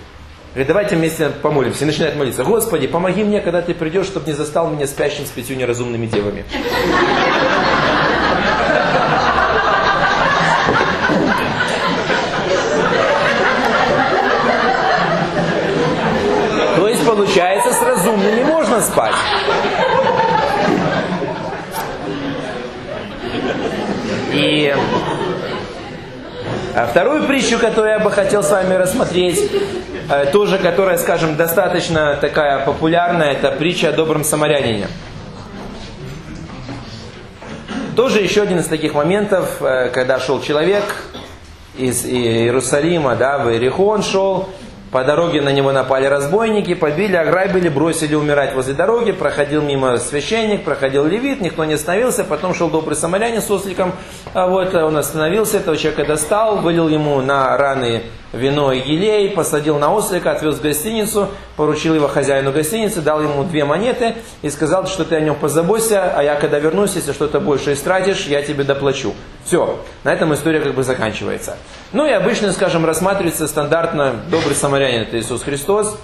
Говорит, 0.58 0.70
давайте 0.70 0.96
вместе 0.96 1.30
помолимся. 1.30 1.84
И 1.84 1.86
начинает 1.86 2.15
молиться. 2.15 2.43
Господи, 2.43 2.88
помоги 2.88 3.24
мне, 3.24 3.41
когда 3.41 3.62
ты 3.62 3.76
придешь, 3.76 4.08
чтобы 4.08 4.26
не 4.26 4.34
застал 4.34 4.72
меня 4.72 4.88
спящим 4.88 5.24
с 5.28 5.30
пятью 5.30 5.56
неразумными 5.56 6.08
девами. 6.08 6.46
То 16.76 16.88
есть, 16.88 17.06
получается, 17.06 17.72
с 17.72 17.82
разумными 17.84 18.43
можно 18.46 18.82
спать. 18.82 19.13
И 24.34 24.76
а 26.78 26.86
вторую 26.86 27.24
притчу, 27.26 27.58
которую 27.58 27.94
я 27.94 28.00
бы 28.00 28.12
хотел 28.12 28.44
с 28.44 28.52
вами 28.52 28.76
рассмотреть, 28.76 29.52
э, 30.12 30.28
тоже, 30.32 30.60
которая, 30.60 31.00
скажем, 31.00 31.36
достаточно 31.36 32.16
такая 32.22 32.63
популярная, 32.63 33.32
это 33.32 33.50
притча 33.50 33.90
о 33.90 33.94
добром 33.94 34.24
самарянине. 34.24 34.88
Тоже 37.96 38.22
еще 38.22 38.44
один 38.44 38.60
из 38.60 38.68
таких 38.68 38.94
моментов, 38.94 39.60
э, 39.60 39.90
когда 39.90 40.20
шел 40.20 40.40
человек 40.40 40.84
из 41.76 42.06
Иерусалима, 42.06 43.16
да, 43.16 43.40
в 43.40 43.50
Иерихон 43.52 44.04
шел, 44.04 44.48
по 44.91 45.04
дороге 45.04 45.41
на 45.41 45.50
него 45.50 45.71
напали 45.73 46.06
разбойники, 46.06 46.73
побили, 46.73 47.15
ограбили, 47.15 47.67
бросили 47.67 48.15
умирать 48.15 48.56
возле 48.56 48.73
дороги. 48.73 49.12
Проходил 49.12 49.62
мимо 49.62 49.97
священник, 49.97 50.63
проходил 50.63 51.06
левит, 51.06 51.41
никто 51.41 51.65
не 51.65 51.73
остановился. 51.73 52.23
Потом 52.23 52.54
шел 52.54 52.69
добрый 52.69 52.95
самарянин 52.95 53.41
с 53.41 53.52
осликом. 53.52 53.91
А 54.34 54.47
вот 54.47 54.73
он 54.73 54.95
остановился, 54.95 55.58
этого 55.58 55.76
человека 55.76 56.06
достал, 56.06 56.58
вылил 56.58 56.88
ему 56.88 57.19
на 57.21 57.58
раны 57.58 58.04
вино 58.38 58.71
и 58.71 58.80
елей, 58.80 59.32
посадил 59.32 59.78
на 59.78 59.93
ослика, 59.93 60.32
отвез 60.32 60.56
в 60.56 60.62
гостиницу, 60.62 61.30
поручил 61.56 61.95
его 61.95 62.08
хозяину 62.08 62.52
гостиницы, 62.52 63.02
дал 63.02 63.21
ему 63.21 63.43
две 63.43 63.65
монеты 63.65 64.15
и 64.41 64.50
сказал, 64.50 64.88
что 64.88 65.04
ты 65.04 65.15
о 65.15 65.19
нем 65.19 65.36
позаботься, 65.36 66.13
а 66.15 66.23
я 66.23 66.36
когда 66.36 66.60
вернусь, 66.60 66.95
если 66.95 67.12
что-то 67.12 67.39
больше 67.39 67.73
истратишь, 67.73 68.28
я 68.28 68.41
тебе 68.41 68.63
доплачу. 68.63 69.13
Все, 69.43 69.80
на 70.04 70.13
этом 70.13 70.34
история 70.34 70.62
как 70.62 70.73
бы 70.73 70.84
заканчивается. 70.84 71.58
Ну 71.91 72.06
и 72.06 72.12
обычно, 72.12 72.52
скажем, 72.54 72.86
рассматривается 72.86 73.47
стандартно 73.47 74.15
добрый 74.30 74.56
самарянин, 74.56 75.02
это 75.02 75.19
Иисус 75.19 75.43
Христос, 75.43 75.97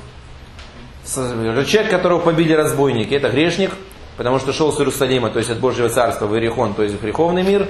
человек, 1.06 1.90
которого 1.90 2.20
побили 2.20 2.54
разбойники, 2.54 3.14
это 3.14 3.30
грешник, 3.30 3.72
потому 4.18 4.40
что 4.40 4.54
шел 4.54 4.72
с 4.72 4.80
Иерусалима, 4.80 5.30
то 5.30 5.40
есть 5.40 5.50
от 5.50 5.60
Божьего 5.60 5.90
Царства 5.90 6.26
в 6.26 6.34
Иерихон, 6.34 6.74
то 6.74 6.84
есть 6.84 6.96
в 6.96 7.02
греховный 7.02 7.44
мир, 7.44 7.68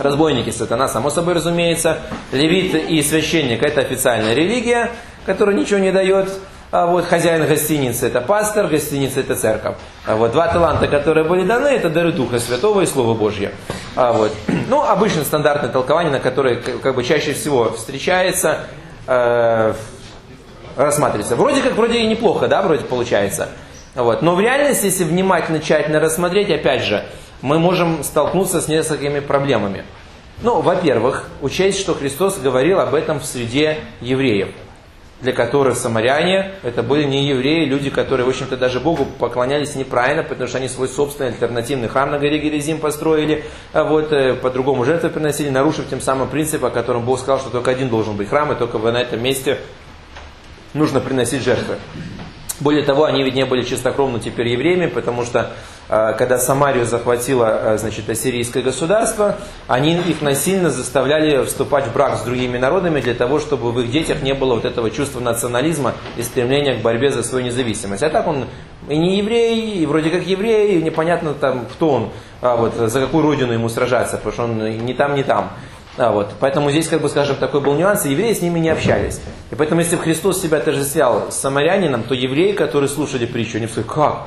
Разбойники, 0.00 0.50
сатана, 0.50 0.88
само 0.88 1.10
собой 1.10 1.34
разумеется. 1.34 1.98
Левит 2.32 2.74
и 2.74 3.02
священник– 3.02 3.62
это 3.64 3.82
официальная 3.82 4.34
религия, 4.34 4.90
которая 5.26 5.54
ничего 5.54 5.78
не 5.78 5.92
дает. 5.92 6.30
А 6.72 6.86
вот 6.86 7.04
хозяин 7.04 7.46
гостиницы– 7.46 8.06
это 8.08 8.20
пастор, 8.20 8.68
гостиница– 8.68 9.20
это 9.20 9.34
церковь. 9.34 9.74
А 10.06 10.16
вот 10.16 10.32
два 10.32 10.48
таланта, 10.48 10.86
которые 10.86 11.24
были 11.24 11.44
даны, 11.44 11.66
это 11.66 11.90
дары 11.90 12.12
Духа 12.12 12.38
Святого 12.38 12.80
и 12.80 12.86
Слово 12.86 13.14
Божье. 13.14 13.52
А 13.96 14.12
вот. 14.12 14.32
Ну, 14.68 14.82
обычно 14.82 15.24
стандартное 15.24 15.70
толкование, 15.70 16.12
на 16.12 16.20
которое 16.20 16.56
как 16.56 16.94
бы 16.94 17.02
чаще 17.02 17.34
всего 17.34 17.72
встречается, 17.72 18.60
э, 19.06 19.74
рассматривается. 20.76 21.36
Вроде 21.36 21.60
как, 21.60 21.74
вроде 21.74 21.98
и 21.98 22.06
неплохо, 22.06 22.46
да, 22.46 22.62
вроде 22.62 22.84
получается. 22.84 23.48
Вот. 23.94 24.22
Но 24.22 24.34
в 24.34 24.40
реальности, 24.40 24.86
если 24.86 25.04
внимательно, 25.04 25.60
тщательно 25.60 26.00
рассмотреть, 26.00 26.50
опять 26.50 26.82
же, 26.82 27.04
мы 27.42 27.58
можем 27.58 28.04
столкнуться 28.04 28.60
с 28.60 28.68
несколькими 28.68 29.20
проблемами. 29.20 29.84
Ну, 30.42 30.60
во-первых, 30.60 31.28
учесть, 31.42 31.80
что 31.80 31.94
Христос 31.94 32.38
говорил 32.38 32.80
об 32.80 32.94
этом 32.94 33.20
в 33.20 33.26
среде 33.26 33.78
евреев, 34.00 34.48
для 35.20 35.32
которых 35.32 35.76
самаряне 35.76 36.52
это 36.62 36.82
были 36.82 37.04
не 37.04 37.26
евреи, 37.26 37.66
люди, 37.66 37.90
которые, 37.90 38.24
в 38.24 38.30
общем-то, 38.30 38.56
даже 38.56 38.80
Богу 38.80 39.04
поклонялись 39.04 39.74
неправильно, 39.74 40.22
потому 40.22 40.48
что 40.48 40.56
они 40.56 40.68
свой 40.68 40.88
собственный 40.88 41.30
альтернативный 41.30 41.88
храм 41.88 42.10
на 42.10 42.18
горе 42.18 42.38
Герезим 42.38 42.78
построили, 42.78 43.44
а 43.74 43.84
вот 43.84 44.12
э, 44.12 44.34
по-другому 44.34 44.84
жертвы 44.84 45.10
приносили, 45.10 45.50
нарушив 45.50 45.90
тем 45.90 46.00
самым 46.00 46.28
принцип, 46.28 46.64
о 46.64 46.70
котором 46.70 47.04
Бог 47.04 47.18
сказал, 47.18 47.38
что 47.38 47.50
только 47.50 47.70
один 47.70 47.90
должен 47.90 48.16
быть 48.16 48.30
храм, 48.30 48.50
и 48.50 48.54
только 48.54 48.78
на 48.78 48.96
этом 48.96 49.22
месте 49.22 49.58
нужно 50.72 51.00
приносить 51.00 51.42
жертвы. 51.42 51.76
Более 52.60 52.82
того, 52.82 53.04
они 53.04 53.22
ведь 53.22 53.34
не 53.34 53.46
были 53.46 53.62
чистокровно 53.62 54.20
теперь 54.20 54.48
евреями, 54.48 54.86
потому 54.86 55.24
что 55.24 55.50
э, 55.88 56.12
когда 56.18 56.38
Самарию 56.38 56.84
захватило 56.84 57.46
э, 57.74 57.78
значит, 57.78 58.08
ассирийское 58.08 58.62
государство, 58.62 59.36
они 59.66 59.96
их 59.96 60.20
насильно 60.20 60.68
заставляли 60.68 61.44
вступать 61.46 61.86
в 61.86 61.94
брак 61.94 62.18
с 62.18 62.22
другими 62.22 62.58
народами 62.58 63.00
для 63.00 63.14
того, 63.14 63.40
чтобы 63.40 63.72
в 63.72 63.80
их 63.80 63.90
детях 63.90 64.22
не 64.22 64.34
было 64.34 64.54
вот 64.54 64.66
этого 64.66 64.90
чувства 64.90 65.20
национализма 65.20 65.94
и 66.18 66.22
стремления 66.22 66.74
к 66.74 66.82
борьбе 66.82 67.10
за 67.10 67.22
свою 67.22 67.46
независимость. 67.46 68.02
А 68.02 68.10
так 68.10 68.26
он 68.26 68.44
и 68.88 68.96
не 68.96 69.18
еврей, 69.18 69.78
и 69.78 69.86
вроде 69.86 70.10
как 70.10 70.26
еврей, 70.26 70.78
и 70.78 70.82
непонятно 70.82 71.32
там, 71.32 71.64
кто 71.64 71.88
он, 71.88 72.10
а 72.42 72.56
вот 72.56 72.74
за 72.74 73.00
какую 73.00 73.22
родину 73.22 73.54
ему 73.54 73.70
сражаться, 73.70 74.18
потому 74.18 74.32
что 74.32 74.44
он 74.44 74.84
ни 74.84 74.92
там, 74.92 75.14
ни 75.14 75.22
там. 75.22 75.52
А, 76.00 76.12
вот. 76.12 76.32
Поэтому 76.40 76.70
здесь, 76.70 76.88
как 76.88 77.02
бы, 77.02 77.10
скажем, 77.10 77.36
такой 77.36 77.60
был 77.60 77.74
нюанс, 77.74 78.06
и 78.06 78.12
евреи 78.12 78.32
с 78.32 78.40
ними 78.40 78.58
не 78.58 78.70
общались. 78.70 79.20
И 79.50 79.54
поэтому, 79.54 79.82
если 79.82 79.96
Христос 79.96 80.40
себя 80.40 80.56
отождествлял 80.56 81.30
с 81.30 81.36
самарянином, 81.36 82.04
то 82.04 82.14
евреи, 82.14 82.52
которые 82.52 82.88
слушали 82.88 83.26
притчу, 83.26 83.58
они 83.58 83.66
сказали, 83.66 83.86
как? 83.86 84.26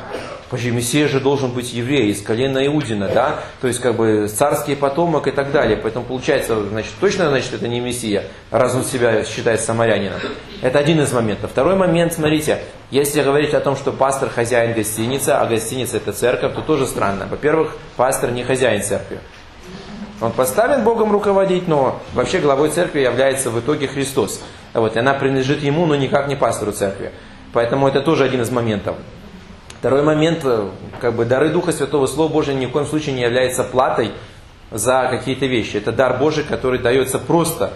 Подожди, 0.52 0.70
Мессия 0.70 1.08
же 1.08 1.20
должен 1.20 1.50
быть 1.50 1.74
еврей, 1.74 2.12
из 2.12 2.22
колена 2.22 2.64
Иудина, 2.68 3.08
да? 3.08 3.40
То 3.60 3.68
есть, 3.68 3.80
как 3.80 3.96
бы, 3.96 4.28
царский 4.28 4.76
потомок 4.76 5.26
и 5.26 5.32
так 5.32 5.52
далее. 5.52 5.76
Поэтому, 5.76 6.06
получается, 6.06 6.64
значит, 6.64 6.92
точно, 7.02 7.30
значит, 7.30 7.52
это 7.56 7.68
не 7.68 7.80
Мессия, 7.80 8.26
раз 8.52 8.76
он 8.76 8.84
себя 8.84 9.26
считает 9.26 9.60
самарянином. 9.60 10.20
Это 10.62 10.78
один 10.78 11.02
из 11.02 11.12
моментов. 11.12 11.50
Второй 11.50 11.74
момент, 11.74 12.14
смотрите, 12.14 12.60
если 12.92 13.24
говорить 13.24 13.56
о 13.56 13.60
том, 13.60 13.76
что 13.76 13.92
пастор 13.92 14.30
хозяин 14.30 14.76
гостиницы, 14.76 15.30
а 15.30 15.44
гостиница 15.48 15.98
это 15.98 16.14
церковь, 16.14 16.54
то 16.54 16.62
тоже 16.62 16.86
странно. 16.86 17.26
Во-первых, 17.28 17.76
пастор 17.98 18.30
не 18.30 18.44
хозяин 18.44 18.84
церкви. 18.84 19.18
Он 20.22 20.32
поставлен 20.32 20.84
Богом 20.84 21.12
руководить, 21.12 21.68
но 21.68 22.00
вообще 22.14 22.40
главой 22.40 22.70
церкви 22.70 23.02
является 23.02 23.50
в 23.50 23.60
итоге 23.60 23.88
Христос. 23.88 24.42
Вот, 24.74 24.96
и 24.96 25.00
она 25.00 25.14
принадлежит 25.14 25.62
ему, 25.64 25.86
но 25.86 25.96
никак 25.96 26.28
не 26.28 26.36
пастору 26.36 26.72
церкви. 26.72 27.12
Поэтому 27.52 27.88
это 27.88 28.02
тоже 28.02 28.24
один 28.24 28.42
из 28.42 28.50
моментов. 28.50 28.96
Второй 29.80 30.02
момент, 30.02 30.40
э, 30.44 30.70
как 31.02 31.14
бы 31.14 31.26
дары 31.26 31.50
Духа 31.50 31.72
Святого, 31.72 32.08
Слово 32.08 32.32
Божие 32.32 32.56
ни 32.56 32.66
в 32.66 32.72
коем 32.72 32.86
случае 32.86 33.16
не 33.16 33.22
является 33.22 33.64
платой 33.64 34.12
за 34.72 35.08
какие-то 35.12 35.46
вещи. 35.46 35.78
Это 35.78 35.92
дар 35.92 36.18
Божий, 36.18 36.44
который 36.44 36.80
дается 36.80 37.20
просто. 37.20 37.74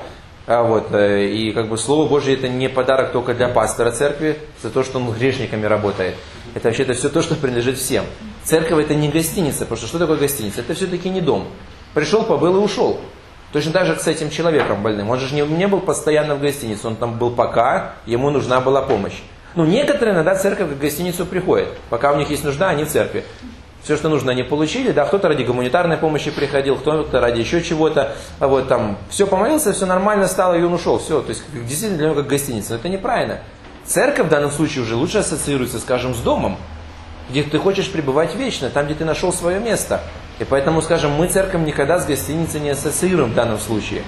А 0.48 0.64
вот, 0.64 0.94
э, 0.94 1.26
и 1.28 1.52
как 1.52 1.68
бы 1.68 1.78
Слово 1.78 2.08
Божье 2.08 2.34
это 2.36 2.48
не 2.48 2.70
подарок 2.70 3.12
только 3.12 3.34
для 3.34 3.50
пастора 3.50 3.92
церкви, 3.92 4.38
за 4.64 4.70
то, 4.70 4.84
что 4.84 5.00
он 5.00 5.12
грешниками 5.12 5.66
работает. 5.66 6.16
Это 6.56 6.70
вообще-то 6.70 6.94
все 6.94 7.10
то, 7.10 7.22
что 7.22 7.36
принадлежит 7.36 7.78
всем. 7.78 8.06
Церковь 8.46 8.86
это 8.86 8.96
не 8.96 9.10
гостиница, 9.10 9.60
потому 9.60 9.78
что 9.78 9.88
что 9.88 10.00
такое 10.00 10.16
гостиница? 10.16 10.62
Это 10.62 10.74
все-таки 10.74 11.10
не 11.10 11.20
дом. 11.20 11.50
Пришел, 11.94 12.24
побыл 12.24 12.58
и 12.58 12.60
ушел. 12.60 13.00
Точно 13.54 13.72
так 13.72 13.86
же 13.86 13.96
с 13.98 14.08
этим 14.08 14.30
человеком 14.30 14.84
больным. 14.84 15.10
Он 15.10 15.20
же 15.20 15.34
не, 15.34 15.42
не 15.42 15.68
был 15.68 15.80
постоянно 15.80 16.36
в 16.36 16.42
гостинице, 16.42 16.88
он 16.88 16.96
там 16.96 17.18
был 17.18 17.32
пока 17.32 17.94
ему 18.06 18.30
нужна 18.30 18.60
была 18.60 18.82
помощь. 18.82 19.22
Ну, 19.56 19.66
некоторые 19.66 20.14
иногда 20.14 20.36
церковь 20.36 20.70
в 20.70 20.80
гостиницу 20.80 21.26
приходят. 21.26 21.70
Пока 21.90 22.12
у 22.12 22.18
них 22.18 22.30
есть 22.30 22.44
нужда, 22.44 22.70
они 22.70 22.84
в 22.84 22.90
церкви. 22.90 23.24
Все, 23.84 23.96
что 23.96 24.10
нужно, 24.10 24.34
они 24.34 24.44
получили, 24.44 24.92
да, 24.92 25.06
кто-то 25.06 25.30
ради 25.30 25.44
гуманитарной 25.44 25.96
помощи 25.96 26.30
приходил, 26.30 26.76
кто-то 26.76 27.22
ради 27.22 27.40
еще 27.40 27.64
чего-то, 27.64 28.18
а 28.40 28.48
вот 28.50 28.68
там, 28.68 28.98
все 29.10 29.26
помолился, 29.26 29.72
все 29.72 29.86
нормально 29.86 30.28
стало, 30.28 30.56
и 30.56 30.62
он 30.62 30.74
ушел, 30.74 31.00
все, 31.00 31.22
то 31.22 31.30
есть, 31.30 31.44
действительно 31.54 31.98
для 31.98 32.08
него 32.08 32.16
как 32.16 32.28
гостиница, 32.28 32.74
но 32.74 32.80
это 32.80 32.90
неправильно. 32.90 33.40
Церковь 33.86 34.28
в 34.28 34.30
данном 34.30 34.52
случае 34.52 34.84
уже 34.84 34.96
лучше 34.96 35.20
ассоциируется, 35.20 35.80
скажем, 35.80 36.14
с 36.14 36.18
домом, 36.18 36.58
где 37.30 37.44
ты 37.44 37.58
хочешь 37.60 37.90
пребывать 37.90 38.36
вечно, 38.36 38.70
там, 38.70 38.88
где 38.88 38.96
ты 38.96 39.06
нашел 39.06 39.32
свое 39.32 39.60
место. 39.60 40.02
И 40.40 40.44
поэтому, 40.44 40.82
скажем, 40.82 41.12
мы 41.12 41.28
церковь 41.28 41.62
никогда 41.66 42.00
с 42.00 42.06
гостиницей 42.06 42.60
не 42.60 42.70
ассоциируем 42.70 43.32
в 43.32 43.36
данном 43.36 43.60
случае. 43.60 44.02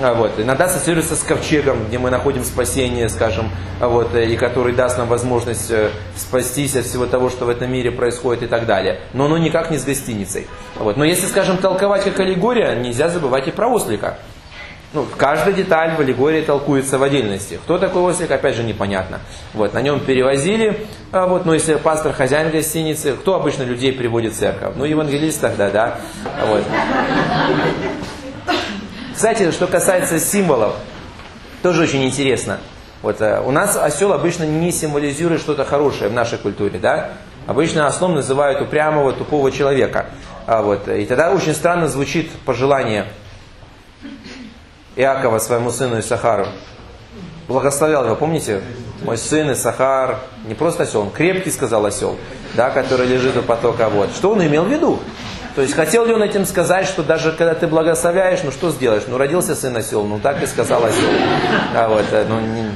А 0.00 0.14
вот. 0.14 0.32
Иногда 0.38 0.64
ассоциируется 0.64 1.16
с 1.16 1.22
ковчегом, 1.22 1.86
где 1.86 1.98
мы 1.98 2.10
находим 2.10 2.44
спасение, 2.44 3.08
скажем, 3.08 3.50
а 3.78 3.88
вот, 3.88 4.14
и 4.14 4.36
который 4.36 4.72
даст 4.72 4.96
нам 4.96 5.06
возможность 5.06 5.70
э, 5.70 5.90
спастись 6.16 6.76
от 6.76 6.86
всего 6.86 7.04
того, 7.06 7.28
что 7.28 7.44
в 7.44 7.50
этом 7.50 7.70
мире 7.70 7.90
происходит 7.90 8.44
и 8.44 8.46
так 8.46 8.64
далее. 8.64 9.00
Но 9.12 9.26
оно 9.26 9.36
никак 9.36 9.70
не 9.70 9.78
с 9.78 9.84
гостиницей. 9.84 10.46
Вот. 10.76 10.96
Но 10.96 11.04
если, 11.04 11.26
скажем, 11.26 11.58
толковать 11.58 12.04
как 12.04 12.20
аллегория, 12.20 12.74
нельзя 12.74 13.10
забывать 13.10 13.48
и 13.48 13.50
про 13.50 13.68
ослика. 13.68 14.18
Ну, 14.94 15.06
каждая 15.16 15.54
деталь 15.54 15.96
в 15.96 16.00
аллегории 16.00 16.42
толкуется 16.42 16.98
в 16.98 17.02
отдельности. 17.02 17.58
Кто 17.64 17.78
такой 17.78 18.02
ослик, 18.02 18.30
опять 18.30 18.56
же, 18.56 18.62
непонятно. 18.62 19.20
Вот, 19.54 19.72
на 19.72 19.80
нем 19.80 20.00
перевозили, 20.00 20.86
а 21.12 21.26
вот, 21.26 21.46
ну, 21.46 21.54
если 21.54 21.76
пастор, 21.76 22.12
хозяин 22.12 22.50
гостиницы, 22.50 23.14
кто 23.14 23.36
обычно 23.36 23.62
людей 23.62 23.92
приводит 23.92 24.34
в 24.34 24.36
церковь? 24.38 24.74
Ну, 24.76 24.84
евангелист 24.84 25.40
тогда, 25.40 25.70
да. 25.70 25.98
Вот. 26.46 26.62
Кстати, 29.14 29.50
что 29.50 29.66
касается 29.66 30.20
символов, 30.20 30.74
тоже 31.62 31.84
очень 31.84 32.04
интересно. 32.04 32.58
Вот, 33.00 33.20
э, 33.22 33.40
у 33.40 33.50
нас 33.50 33.76
осел 33.76 34.12
обычно 34.12 34.44
не 34.44 34.72
символизирует 34.72 35.40
что-то 35.40 35.64
хорошее 35.64 36.10
в 36.10 36.12
нашей 36.12 36.36
культуре, 36.36 36.78
да? 36.78 37.12
Обычно 37.46 37.86
ослом 37.86 38.14
называют 38.14 38.60
упрямого, 38.60 39.12
тупого 39.12 39.50
человека. 39.50 40.06
А 40.46 40.60
вот, 40.60 40.86
и 40.86 41.06
тогда 41.06 41.30
очень 41.30 41.54
странно 41.54 41.88
звучит 41.88 42.30
пожелание 42.44 43.06
Иакова 44.96 45.38
своему 45.38 45.70
сыну 45.70 46.00
Исахару. 46.00 46.46
Благословлял 47.48 48.04
его, 48.04 48.16
помните? 48.16 48.60
Мой 49.02 49.18
сын 49.18 49.52
Исахар, 49.52 50.18
не 50.44 50.54
просто 50.54 50.84
осел, 50.84 51.02
он 51.02 51.10
крепкий, 51.10 51.50
сказал 51.50 51.84
осел, 51.84 52.16
да, 52.54 52.70
который 52.70 53.06
лежит 53.06 53.36
у 53.36 53.42
потока 53.42 53.88
вот. 53.88 54.10
Что 54.10 54.30
он 54.30 54.46
имел 54.46 54.64
в 54.64 54.70
виду? 54.70 55.00
То 55.54 55.60
есть 55.60 55.74
хотел 55.74 56.06
ли 56.06 56.14
он 56.14 56.22
этим 56.22 56.46
сказать, 56.46 56.86
что 56.86 57.02
даже 57.02 57.32
когда 57.32 57.54
ты 57.54 57.66
благословляешь, 57.66 58.40
ну 58.42 58.50
что 58.50 58.70
сделаешь? 58.70 59.02
Ну 59.06 59.18
родился 59.18 59.54
сын 59.54 59.76
осел, 59.76 60.04
ну 60.04 60.18
так 60.18 60.42
и 60.42 60.46
сказал 60.46 60.84
осел. 60.84 61.10
А 61.74 61.88
вот, 61.88 62.06
э, 62.10 62.24
ну, 62.26 62.40
не... 62.40 62.70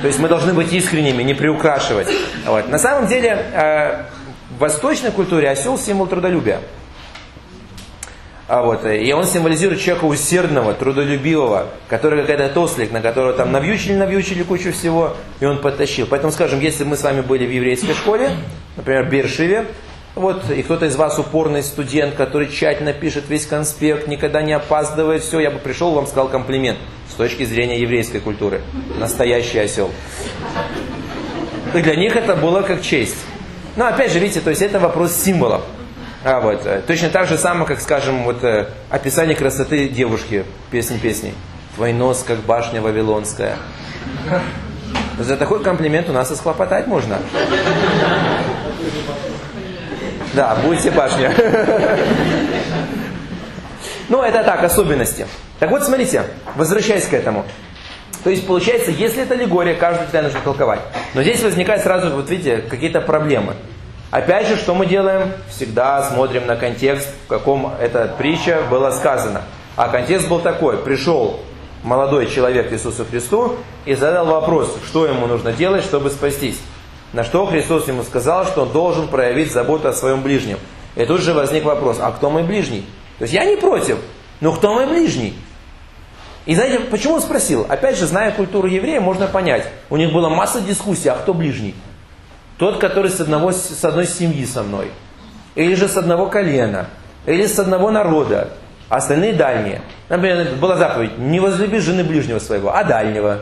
То 0.00 0.06
есть 0.06 0.18
мы 0.18 0.28
должны 0.28 0.54
быть 0.54 0.72
искренними, 0.72 1.22
не 1.22 1.34
приукрашивать. 1.34 2.08
Вот. 2.46 2.68
На 2.68 2.78
самом 2.78 3.06
деле 3.06 3.30
э, 3.52 4.04
в 4.56 4.60
восточной 4.60 5.10
культуре 5.10 5.50
осел 5.50 5.76
символ 5.76 6.06
трудолюбия. 6.06 6.60
А 8.52 8.60
вот, 8.60 8.84
э, 8.84 9.02
и 9.02 9.10
он 9.14 9.24
символизирует 9.24 9.80
человека 9.80 10.04
усердного, 10.04 10.74
трудолюбивого, 10.74 11.68
который 11.88 12.20
какая-то 12.20 12.52
тослик, 12.52 12.92
на 12.92 13.00
которого 13.00 13.32
там 13.32 13.50
навьючили, 13.50 13.94
навьючили 13.94 14.42
кучу 14.42 14.72
всего, 14.72 15.16
и 15.40 15.46
он 15.46 15.62
подтащил. 15.62 16.06
Поэтому, 16.06 16.34
скажем, 16.34 16.60
если 16.60 16.84
мы 16.84 16.98
с 16.98 17.02
вами 17.02 17.22
были 17.22 17.46
в 17.46 17.50
еврейской 17.50 17.94
школе, 17.94 18.28
например, 18.76 19.04
в 19.04 19.08
Бершиве, 19.08 19.68
вот, 20.14 20.50
и 20.50 20.62
кто-то 20.62 20.84
из 20.84 20.96
вас 20.96 21.18
упорный 21.18 21.62
студент, 21.62 22.14
который 22.14 22.46
тщательно 22.46 22.92
пишет 22.92 23.24
весь 23.30 23.46
конспект, 23.46 24.06
никогда 24.06 24.42
не 24.42 24.52
опаздывает, 24.52 25.22
все, 25.22 25.40
я 25.40 25.50
бы 25.50 25.58
пришел, 25.58 25.92
вам 25.92 26.06
сказал 26.06 26.28
комплимент 26.28 26.76
с 27.10 27.14
точки 27.14 27.46
зрения 27.46 27.80
еврейской 27.80 28.18
культуры. 28.20 28.60
Настоящий 29.00 29.60
осел. 29.60 29.90
И 31.74 31.80
для 31.80 31.96
них 31.96 32.16
это 32.16 32.36
было 32.36 32.60
как 32.60 32.82
честь. 32.82 33.16
Но 33.76 33.86
опять 33.86 34.12
же, 34.12 34.18
видите, 34.18 34.40
то 34.40 34.50
есть 34.50 34.60
это 34.60 34.78
вопрос 34.78 35.16
символов. 35.16 35.62
А 36.24 36.40
вот, 36.40 36.64
э, 36.66 36.82
точно 36.86 37.08
так 37.08 37.26
же 37.26 37.36
самое, 37.36 37.66
как, 37.66 37.80
скажем, 37.80 38.22
вот 38.22 38.44
э, 38.44 38.68
описание 38.90 39.36
красоты 39.36 39.88
девушки, 39.88 40.44
песни 40.70 40.96
песней. 40.96 41.34
Твой 41.74 41.92
нос, 41.92 42.24
как 42.26 42.38
башня 42.40 42.80
вавилонская. 42.80 43.56
За 45.18 45.36
такой 45.36 45.62
комплимент 45.62 46.08
у 46.08 46.12
нас 46.12 46.30
и 46.30 46.36
схлопотать 46.36 46.86
можно. 46.86 47.18
Да, 50.34 50.56
будете 50.64 50.90
башня. 50.90 51.32
Ну, 54.08 54.22
это 54.22 54.44
так, 54.44 54.62
особенности. 54.62 55.26
Так 55.58 55.70
вот, 55.70 55.84
смотрите, 55.84 56.24
возвращаясь 56.54 57.06
к 57.06 57.14
этому. 57.14 57.46
То 58.24 58.30
есть, 58.30 58.46
получается, 58.46 58.90
если 58.90 59.22
это 59.22 59.34
аллегория, 59.34 59.74
каждую 59.74 60.06
деталь 60.06 60.24
нужно 60.24 60.40
толковать. 60.40 60.80
Но 61.14 61.22
здесь 61.22 61.42
возникает 61.42 61.82
сразу, 61.82 62.14
вот 62.14 62.28
видите, 62.30 62.58
какие-то 62.58 63.00
проблемы. 63.00 63.54
Опять 64.12 64.46
же, 64.46 64.56
что 64.56 64.74
мы 64.74 64.84
делаем? 64.84 65.32
Всегда 65.48 66.02
смотрим 66.02 66.46
на 66.46 66.54
контекст, 66.54 67.08
в 67.24 67.28
каком 67.28 67.72
эта 67.80 68.14
притча 68.18 68.60
была 68.70 68.92
сказана. 68.92 69.40
А 69.74 69.88
контекст 69.88 70.28
был 70.28 70.40
такой. 70.40 70.76
Пришел 70.76 71.40
молодой 71.82 72.26
человек 72.26 72.70
Иисусу 72.74 73.06
Христу 73.06 73.56
и 73.86 73.94
задал 73.94 74.26
вопрос, 74.26 74.76
что 74.86 75.06
ему 75.06 75.26
нужно 75.26 75.54
делать, 75.54 75.82
чтобы 75.82 76.10
спастись. 76.10 76.60
На 77.14 77.24
что 77.24 77.46
Христос 77.46 77.88
ему 77.88 78.02
сказал, 78.02 78.44
что 78.44 78.64
он 78.64 78.72
должен 78.72 79.08
проявить 79.08 79.50
заботу 79.50 79.88
о 79.88 79.94
своем 79.94 80.20
ближнем. 80.20 80.58
И 80.94 81.06
тут 81.06 81.22
же 81.22 81.32
возник 81.32 81.64
вопрос, 81.64 81.96
а 81.98 82.10
кто 82.10 82.28
мой 82.28 82.42
ближний? 82.42 82.84
То 83.16 83.22
есть 83.22 83.32
я 83.32 83.46
не 83.46 83.56
против, 83.56 83.96
но 84.42 84.52
кто 84.52 84.74
мой 84.74 84.86
ближний? 84.86 85.32
И 86.44 86.54
знаете, 86.54 86.80
почему 86.80 87.14
он 87.14 87.22
спросил? 87.22 87.64
Опять 87.66 87.96
же, 87.96 88.06
зная 88.06 88.30
культуру 88.32 88.68
еврея, 88.68 89.00
можно 89.00 89.26
понять. 89.26 89.66
У 89.88 89.96
них 89.96 90.12
была 90.12 90.28
масса 90.28 90.60
дискуссий, 90.60 91.08
а 91.08 91.14
кто 91.14 91.32
ближний? 91.32 91.74
Тот, 92.62 92.78
который 92.78 93.10
с, 93.10 93.20
одного, 93.20 93.50
с 93.50 93.84
одной 93.84 94.06
семьи 94.06 94.46
со 94.46 94.62
мной. 94.62 94.92
Или 95.56 95.74
же 95.74 95.88
с 95.88 95.96
одного 95.96 96.26
колена. 96.26 96.86
Или 97.26 97.44
с 97.44 97.58
одного 97.58 97.90
народа. 97.90 98.50
А 98.88 98.98
остальные 98.98 99.32
дальние. 99.32 99.80
Например, 100.08 100.46
была 100.60 100.76
заповедь, 100.76 101.18
не 101.18 101.40
возлюби 101.40 101.80
жены 101.80 102.04
ближнего 102.04 102.38
своего, 102.38 102.72
а 102.72 102.84
дальнего. 102.84 103.40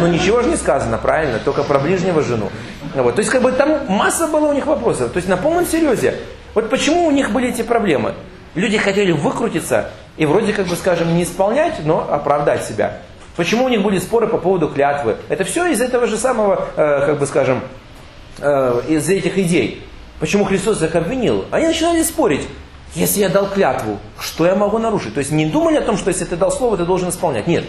Ну 0.00 0.06
ничего 0.06 0.40
же 0.40 0.48
не 0.48 0.56
сказано, 0.56 0.96
правильно? 0.96 1.38
Только 1.38 1.62
про 1.62 1.78
ближнего 1.78 2.22
жену. 2.22 2.48
Вот. 2.94 3.16
То 3.16 3.20
есть 3.20 3.30
как 3.30 3.42
бы 3.42 3.52
там 3.52 3.86
масса 3.88 4.26
была 4.26 4.48
у 4.48 4.54
них 4.54 4.64
вопросов. 4.64 5.12
То 5.12 5.18
есть 5.18 5.28
на 5.28 5.36
полном 5.36 5.66
серьезе. 5.66 6.14
Вот 6.54 6.70
почему 6.70 7.04
у 7.04 7.10
них 7.10 7.30
были 7.30 7.50
эти 7.50 7.60
проблемы? 7.60 8.14
Люди 8.54 8.78
хотели 8.78 9.12
выкрутиться 9.12 9.90
и 10.16 10.24
вроде 10.24 10.54
как 10.54 10.66
бы, 10.66 10.76
скажем, 10.76 11.14
не 11.14 11.24
исполнять, 11.24 11.84
но 11.84 12.10
оправдать 12.10 12.64
себя. 12.64 13.00
Почему 13.40 13.64
у 13.64 13.68
них 13.70 13.82
были 13.82 13.98
споры 13.98 14.26
по 14.26 14.36
поводу 14.36 14.68
клятвы? 14.68 15.16
Это 15.30 15.44
все 15.44 15.64
из 15.64 15.80
этого 15.80 16.06
же 16.06 16.18
самого, 16.18 16.68
э, 16.76 17.06
как 17.06 17.18
бы 17.18 17.24
скажем, 17.24 17.62
э, 18.38 18.82
из 18.86 19.08
этих 19.08 19.38
идей. 19.38 19.82
Почему 20.18 20.44
Христос 20.44 20.82
их 20.82 20.94
обвинил? 20.94 21.46
Они 21.50 21.66
начинали 21.66 22.02
спорить. 22.02 22.46
Если 22.94 23.20
я 23.20 23.30
дал 23.30 23.46
клятву, 23.46 23.96
что 24.18 24.44
я 24.44 24.54
могу 24.54 24.76
нарушить? 24.76 25.14
То 25.14 25.20
есть 25.20 25.32
не 25.32 25.46
думали 25.46 25.76
о 25.76 25.80
том, 25.80 25.96
что 25.96 26.08
если 26.10 26.26
ты 26.26 26.36
дал 26.36 26.52
слово, 26.52 26.76
ты 26.76 26.84
должен 26.84 27.08
исполнять. 27.08 27.46
Нет. 27.46 27.64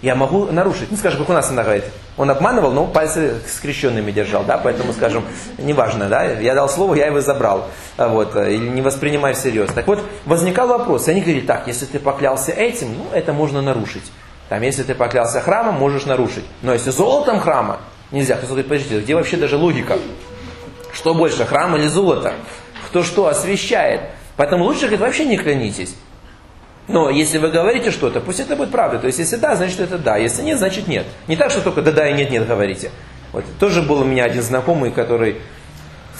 Я 0.00 0.14
могу 0.14 0.46
нарушить. 0.46 0.90
Ну, 0.90 0.96
скажем, 0.96 1.18
как 1.18 1.28
у 1.28 1.34
нас 1.34 1.50
она 1.50 1.64
говорит. 1.64 1.84
Он 2.16 2.30
обманывал, 2.30 2.72
но 2.72 2.86
пальцы 2.86 3.40
скрещенными 3.46 4.10
держал, 4.12 4.44
да, 4.44 4.56
поэтому, 4.56 4.94
скажем, 4.94 5.24
неважно, 5.58 6.08
да, 6.08 6.24
я 6.24 6.54
дал 6.54 6.70
слово, 6.70 6.94
я 6.94 7.08
его 7.08 7.20
забрал, 7.20 7.68
а 7.98 8.08
вот, 8.08 8.36
э, 8.36 8.54
или 8.54 8.68
не 8.68 8.80
воспринимай 8.80 9.34
всерьез. 9.34 9.70
Так 9.74 9.86
вот, 9.86 10.02
возникал 10.24 10.68
вопрос, 10.68 11.08
они 11.08 11.20
говорили, 11.20 11.44
так, 11.44 11.66
если 11.66 11.84
ты 11.84 11.98
поклялся 11.98 12.52
этим, 12.52 12.94
ну, 12.96 13.06
это 13.12 13.34
можно 13.34 13.60
нарушить. 13.60 14.04
Там, 14.50 14.62
если 14.62 14.82
ты 14.82 14.96
поклялся 14.96 15.40
храмом, 15.40 15.76
можешь 15.76 16.06
нарушить. 16.06 16.44
Но 16.62 16.72
если 16.72 16.90
золотом 16.90 17.38
храма, 17.38 17.78
нельзя. 18.10 18.34
Кто 18.34 18.48
говорит, 18.48 18.66
подождите, 18.66 18.98
где 19.00 19.14
вообще 19.14 19.36
даже 19.36 19.56
логика? 19.56 19.96
Что 20.92 21.14
больше, 21.14 21.44
храм 21.44 21.76
или 21.76 21.86
золото? 21.86 22.34
Кто 22.88 23.04
что 23.04 23.28
освещает? 23.28 24.00
Поэтому 24.36 24.64
лучше, 24.64 24.80
говорит, 24.80 25.00
вообще 25.02 25.24
не 25.24 25.38
клянитесь. 25.38 25.94
Но 26.88 27.10
если 27.10 27.38
вы 27.38 27.48
говорите 27.50 27.92
что-то, 27.92 28.20
пусть 28.20 28.40
это 28.40 28.56
будет 28.56 28.72
правда. 28.72 28.98
То 28.98 29.06
есть, 29.06 29.20
если 29.20 29.36
да, 29.36 29.54
значит 29.54 29.78
это 29.78 29.98
да. 29.98 30.16
Если 30.16 30.42
нет, 30.42 30.58
значит 30.58 30.88
нет. 30.88 31.06
Не 31.28 31.36
так, 31.36 31.52
что 31.52 31.60
только 31.60 31.80
да-да 31.80 32.08
и 32.08 32.12
нет-нет 32.14 32.48
говорите. 32.48 32.90
Вот. 33.30 33.44
Тоже 33.60 33.82
был 33.82 34.00
у 34.00 34.04
меня 34.04 34.24
один 34.24 34.42
знакомый, 34.42 34.90
который 34.90 35.42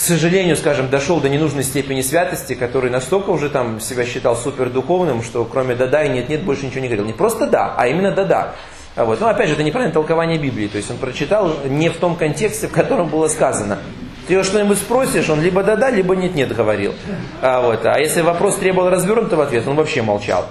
к 0.01 0.03
сожалению, 0.03 0.57
скажем, 0.57 0.89
дошел 0.89 1.21
до 1.21 1.29
ненужной 1.29 1.63
степени 1.63 2.01
святости, 2.01 2.55
который 2.55 2.91
настолько 2.91 3.29
уже 3.29 3.51
там 3.51 3.81
себя 3.81 4.07
считал 4.07 4.35
супердуховным, 4.35 5.23
что 5.23 5.45
кроме 5.45 5.75
да-да 5.75 6.05
и 6.05 6.09
нет-нет 6.09 6.43
больше 6.43 6.65
ничего 6.65 6.81
не 6.81 6.89
говорил. 6.89 7.05
Не 7.05 7.13
просто 7.13 7.47
да, 7.47 7.75
а 7.77 7.87
именно 7.87 8.11
да-да. 8.11 8.55
А 8.97 9.05
вот. 9.05 9.21
Но 9.21 9.29
опять 9.29 9.49
же, 9.49 9.55
это 9.57 9.63
неправильное 9.63 9.93
толкование 9.93 10.39
Библии. 10.39 10.69
То 10.69 10.79
есть 10.79 10.91
он 10.91 10.97
прочитал 10.97 11.53
не 11.67 11.91
в 11.91 11.99
том 11.99 12.17
контексте, 12.17 12.67
в 12.67 12.73
котором 12.73 13.09
было 13.09 13.29
сказано. 13.29 13.79
Ты 14.27 14.35
его 14.35 14.43
что-нибудь 14.43 14.79
спросишь, 14.79 15.29
он 15.29 15.43
либо 15.43 15.63
да-да, 15.63 15.91
либо 15.91 16.17
нет-нет 16.17 16.57
говорил. 16.57 16.95
А, 17.43 17.61
вот. 17.61 17.85
а 17.85 17.99
если 17.99 18.23
вопрос 18.23 18.57
требовал 18.57 18.89
развернутого 18.89 19.45
ответа, 19.45 19.69
он 19.69 19.77
вообще 19.77 20.01
молчал. 20.01 20.47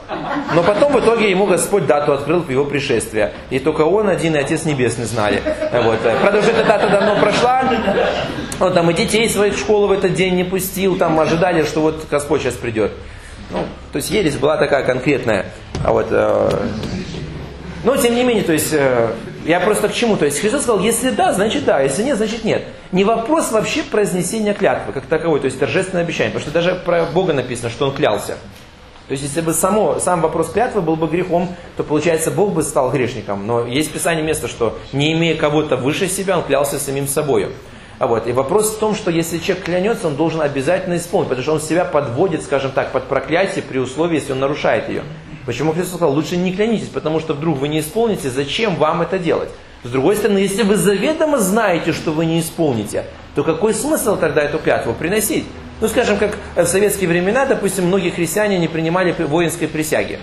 Но 0.54 0.62
потом 0.62 0.94
в 0.94 1.00
итоге 1.00 1.32
ему 1.32 1.48
Господь 1.48 1.88
дату 1.88 2.14
открыл 2.14 2.46
его 2.48 2.66
пришествие. 2.66 3.34
И 3.50 3.58
только 3.58 3.82
он 3.82 4.10
один 4.10 4.36
и 4.36 4.38
Отец 4.38 4.66
Небесный 4.66 5.06
знали. 5.06 5.42
Вот. 5.74 6.00
Правда, 6.22 6.38
уже 6.38 6.52
эта 6.52 6.66
дата 6.66 6.88
давно 6.88 7.20
прошла. 7.20 7.64
Он 8.60 8.74
там 8.74 8.90
и 8.92 8.94
детей 8.94 9.30
своих 9.30 9.56
в 9.56 9.60
школу 9.60 9.88
в 9.88 9.92
этот 9.92 10.14
день 10.14 10.36
не 10.36 10.44
пустил. 10.44 10.98
Там 10.98 11.20
ожидали, 11.20 11.64
что 11.64 11.82
вот 11.82 12.08
Господь 12.10 12.42
сейчас 12.42 12.56
придет. 12.56 12.92
Ну, 13.52 13.60
то 13.92 13.98
есть 13.98 14.12
ересь 14.12 14.38
была 14.38 14.58
такая 14.58 14.84
конкретная. 14.84 15.46
А 15.84 15.94
вот, 15.94 16.08
э, 16.12 16.68
но 17.84 17.96
тем 17.96 18.16
не 18.16 18.24
менее, 18.24 18.44
то 18.44 18.52
есть 18.52 18.74
э, 18.74 19.12
я 19.46 19.62
просто 19.62 19.88
к 19.88 19.94
чему? 19.94 20.18
То 20.18 20.26
есть 20.26 20.40
Христос 20.40 20.64
сказал, 20.64 20.82
если 20.82 21.12
да, 21.12 21.32
значит 21.32 21.64
да, 21.64 21.80
если 21.82 22.04
нет, 22.04 22.18
значит 22.18 22.44
нет. 22.44 22.64
Не 22.92 23.06
вопрос 23.06 23.52
вообще 23.52 23.84
произнесения 23.84 24.54
клятвы, 24.54 24.92
как 24.92 25.06
таковой, 25.06 25.40
то 25.40 25.46
есть 25.46 25.58
торжественное 25.58 26.04
обещание. 26.04 26.34
Потому 26.34 26.44
что 26.44 26.52
даже 26.52 26.76
про 26.76 27.06
Бога 27.06 27.34
написано, 27.34 27.70
что 27.70 27.88
Он 27.88 27.96
клялся. 27.96 28.38
То 29.08 29.14
есть, 29.14 29.24
если 29.24 29.42
бы 29.42 29.54
само, 29.54 29.98
сам 30.00 30.22
вопрос 30.22 30.52
клятвы 30.52 30.82
был 30.82 30.96
бы 30.96 31.08
грехом, 31.08 31.56
то, 31.78 31.84
получается, 31.84 32.30
Бог 32.30 32.54
бы 32.54 32.62
стал 32.62 32.92
грешником. 32.92 33.48
Но 33.48 33.66
есть 33.66 33.90
в 33.90 33.94
Писании 33.94 34.22
место, 34.22 34.48
что 34.48 34.78
не 34.94 35.14
имея 35.14 35.36
кого-то 35.36 35.78
выше 35.78 36.08
себя, 36.08 36.38
он 36.38 36.44
клялся 36.44 36.78
самим 36.78 37.08
собой. 37.08 37.50
А 38.00 38.08
вот, 38.08 38.28
и 38.28 38.32
вопрос 38.32 38.76
в 38.76 38.80
том, 38.80 38.96
что 38.96 39.12
если 39.12 39.40
человек 39.40 39.66
клянется, 39.66 40.08
он 40.08 40.16
должен 40.16 40.40
обязательно 40.40 40.96
исполнить, 40.96 41.28
потому 41.28 41.44
что 41.44 41.54
он 41.54 41.62
себя 41.62 41.84
подводит, 41.84 42.44
скажем 42.44 42.72
так, 42.72 42.94
под 42.94 43.04
проклятие 43.04 43.62
при 43.62 43.78
условии, 43.78 44.16
если 44.16 44.32
он 44.32 44.40
нарушает 44.40 44.88
ее. 44.88 45.04
Почему 45.46 45.74
Христос 45.74 45.96
сказал, 45.96 46.14
лучше 46.14 46.38
не 46.38 46.54
клянитесь, 46.54 46.88
потому 46.88 47.20
что 47.20 47.34
вдруг 47.34 47.58
вы 47.58 47.68
не 47.68 47.82
исполните, 47.82 48.30
зачем 48.30 48.78
вам 48.78 49.02
это 49.02 49.20
делать? 49.20 49.50
С 49.84 49.90
другой 49.90 50.16
стороны, 50.16 50.38
если 50.38 50.64
вы 50.64 50.78
заведомо 50.78 51.40
знаете, 51.40 51.92
что 51.92 52.12
вы 52.12 52.26
не 52.26 52.40
исполните, 52.40 53.04
то 53.36 53.44
какой 53.44 53.74
смысл 53.74 54.16
тогда 54.16 54.44
эту 54.44 54.60
клятву 54.60 54.94
приносить? 54.94 55.46
Ну, 55.82 55.90
скажем, 55.90 56.18
как 56.18 56.38
в 56.56 56.66
советские 56.66 57.10
времена, 57.10 57.46
допустим, 57.46 57.86
многие 57.86 58.12
христиане 58.12 58.60
не 58.60 58.68
принимали 58.70 59.14
воинской 59.18 59.68
присяги. 59.68 60.20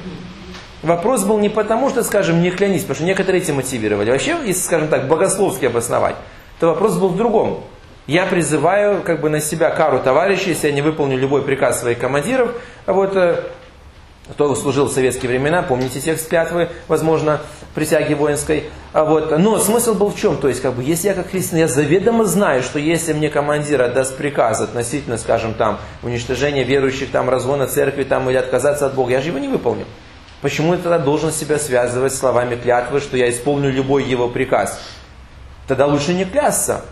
Вопрос 0.82 1.24
был 1.24 1.38
не 1.38 1.48
потому, 1.48 1.90
что, 1.90 2.02
скажем, 2.04 2.40
не 2.42 2.50
клянись, 2.50 2.82
потому 2.82 2.96
что 2.96 3.04
некоторые 3.04 3.42
этим 3.42 3.56
мотивировали. 3.56 4.10
Вообще, 4.10 4.36
если, 4.46 4.62
скажем 4.62 4.88
так, 4.88 5.08
богословски 5.08 5.64
обосновать, 5.64 6.16
то 6.60 6.68
вопрос 6.68 6.96
был 6.96 7.08
в 7.08 7.16
другом. 7.16 7.64
Я 8.06 8.26
призываю 8.26 9.02
как 9.02 9.20
бы 9.20 9.28
на 9.28 9.40
себя 9.40 9.70
кару 9.70 10.00
товарищей, 10.00 10.50
если 10.50 10.68
я 10.68 10.72
не 10.72 10.82
выполню 10.82 11.18
любой 11.18 11.42
приказ 11.42 11.80
своих 11.80 11.98
командиров, 11.98 12.52
а 12.86 12.92
вот 12.92 13.16
э, 13.16 13.42
кто 14.30 14.54
служил 14.54 14.86
в 14.86 14.92
советские 14.92 15.28
времена, 15.28 15.62
помните 15.62 16.00
текст 16.00 16.28
клятвы, 16.28 16.68
возможно, 16.88 17.40
присяги 17.74 18.14
воинской. 18.14 18.64
А 18.92 19.04
вот, 19.04 19.36
но 19.38 19.58
смысл 19.58 19.94
был 19.94 20.10
в 20.10 20.18
чем? 20.18 20.36
То 20.38 20.48
есть, 20.48 20.62
как 20.62 20.74
бы, 20.74 20.82
если 20.82 21.08
я 21.08 21.14
как 21.14 21.30
христианин, 21.30 21.66
я 21.66 21.72
заведомо 21.72 22.24
знаю, 22.24 22.62
что 22.62 22.78
если 22.78 23.12
мне 23.12 23.28
командир 23.28 23.82
отдаст 23.82 24.16
приказ 24.16 24.60
относительно, 24.60 25.18
скажем, 25.18 25.54
там, 25.54 25.78
уничтожения 26.02 26.64
верующих, 26.64 27.10
там, 27.10 27.30
разгона 27.30 27.66
церкви, 27.66 28.02
там, 28.04 28.28
или 28.28 28.36
отказаться 28.36 28.86
от 28.86 28.94
Бога, 28.94 29.12
я 29.12 29.20
же 29.20 29.28
его 29.28 29.38
не 29.38 29.48
выполню. 29.48 29.84
Почему 30.42 30.74
я 30.74 30.78
тогда 30.78 30.98
должен 30.98 31.32
себя 31.32 31.58
связывать 31.58 32.14
словами 32.14 32.56
клятвы, 32.56 33.00
что 33.00 33.16
я 33.16 33.30
исполню 33.30 33.70
любой 33.70 34.04
его 34.04 34.28
приказ? 34.28 34.80
Тогда 35.66 35.86
лучше 35.86 36.14
не 36.14 36.24
клясться. 36.24 36.84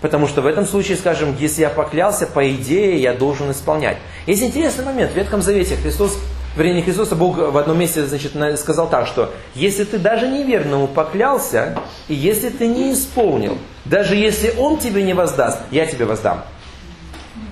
Потому 0.00 0.28
что 0.28 0.42
в 0.42 0.46
этом 0.46 0.66
случае, 0.66 0.96
скажем, 0.96 1.36
если 1.38 1.62
я 1.62 1.70
поклялся, 1.70 2.26
по 2.26 2.48
идее, 2.50 3.00
я 3.00 3.14
должен 3.14 3.50
исполнять. 3.50 3.98
Есть 4.26 4.42
интересный 4.42 4.84
момент. 4.84 5.12
В 5.12 5.16
Ветхом 5.16 5.42
Завете 5.42 5.76
Христос 5.76 6.18
Вернее, 6.58 6.82
Христоса 6.82 7.14
Бог 7.14 7.36
в 7.36 7.56
одном 7.56 7.78
месте 7.78 8.04
значит, 8.04 8.32
сказал 8.58 8.88
так, 8.88 9.06
что 9.06 9.32
если 9.54 9.84
ты 9.84 9.96
даже 9.96 10.26
неверному 10.26 10.88
поклялся, 10.88 11.78
и 12.08 12.14
если 12.14 12.48
ты 12.48 12.66
не 12.66 12.92
исполнил, 12.94 13.58
даже 13.84 14.16
если 14.16 14.52
он 14.58 14.78
тебе 14.78 15.04
не 15.04 15.14
воздаст, 15.14 15.58
я 15.70 15.86
тебе 15.86 16.04
воздам. 16.04 16.42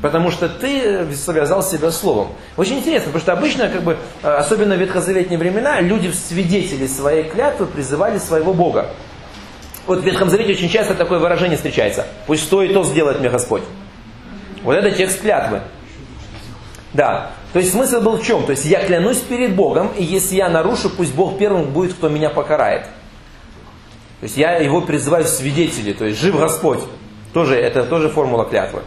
Потому 0.03 0.33
что 0.33 0.49
ты 0.49 1.07
связал 1.15 1.63
себя 1.63 1.93
словом. 1.93 2.33
Очень 2.57 2.79
интересно, 2.79 3.13
потому 3.13 3.21
что 3.21 3.33
обычно, 3.33 3.69
как 3.69 3.83
бы, 3.83 3.97
э, 4.23 4.29
особенно 4.29 4.75
в 4.75 4.81
ветхозаветные 4.81 5.39
времена, 5.39 5.81
люди 5.81 6.09
в 6.09 6.15
свидетели 6.15 6.89
своей 6.89 7.25
клятвы 7.25 7.67
призывали 7.67 8.19
своего 8.19 8.53
Бога. 8.53 8.91
Вот 9.87 10.01
в 10.01 10.05
Ветхом 10.05 10.31
Завете 10.31 10.53
очень 10.53 10.69
часто 10.69 10.95
такое 10.95 11.19
выражение 11.19 11.57
встречается. 11.57 12.07
Пусть 12.27 12.49
то 12.51 12.63
и 12.63 12.73
то 12.73 12.83
сделает 12.85 13.21
мне 13.21 13.29
Господь. 13.29 13.63
Вот 14.63 14.75
это 14.75 14.91
текст 14.91 15.21
клятвы. 15.21 15.61
Да. 16.93 17.31
То 17.53 17.61
есть 17.61 17.73
смысл 17.73 18.01
был 18.01 18.17
в 18.17 18.25
чем? 18.25 18.45
То 18.45 18.51
есть 18.51 18.65
я 18.65 18.85
клянусь 18.85 19.19
перед 19.19 19.55
Богом, 19.55 19.91
и 19.97 20.03
если 20.03 20.37
я 20.37 20.49
нарушу, 20.49 20.91
пусть 20.91 21.15
Бог 21.15 21.39
первым 21.39 21.71
будет, 21.71 21.95
кто 21.95 22.09
меня 22.09 22.31
покарает. 22.31 22.83
То 24.21 24.25
есть 24.25 24.37
я 24.37 24.57
его 24.57 24.81
призываю 24.81 25.25
в 25.25 25.29
свидетели, 25.29 25.93
то 25.93 26.05
есть 26.05 26.21
жив 26.21 26.39
Господь. 26.39 26.81
Тоже, 27.33 27.55
это 27.55 27.85
тоже 27.85 28.09
формула 28.09 28.47
клятвы. 28.47 28.81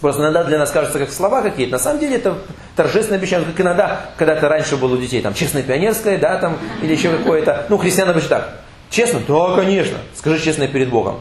Просто 0.00 0.22
иногда 0.22 0.44
для 0.44 0.58
нас 0.58 0.70
кажется, 0.70 0.98
как 0.98 1.10
слова 1.10 1.40
какие-то. 1.40 1.72
На 1.72 1.78
самом 1.78 2.00
деле 2.00 2.16
это 2.16 2.36
торжественное 2.76 3.18
обещание. 3.18 3.46
Как 3.46 3.60
иногда, 3.60 4.10
когда-то 4.18 4.48
раньше 4.48 4.76
было 4.76 4.94
у 4.94 4.98
детей, 4.98 5.22
там, 5.22 5.32
честное 5.32 5.62
пионерское, 5.62 6.18
да, 6.18 6.36
там, 6.36 6.58
или 6.82 6.92
еще 6.92 7.10
какое-то. 7.10 7.66
Ну, 7.70 7.78
христиан 7.78 8.10
обычно 8.10 8.28
так. 8.28 8.65
Честно? 8.90 9.20
Да, 9.26 9.56
конечно. 9.56 9.98
Скажи 10.14 10.42
честно 10.42 10.68
перед 10.68 10.88
Богом. 10.88 11.20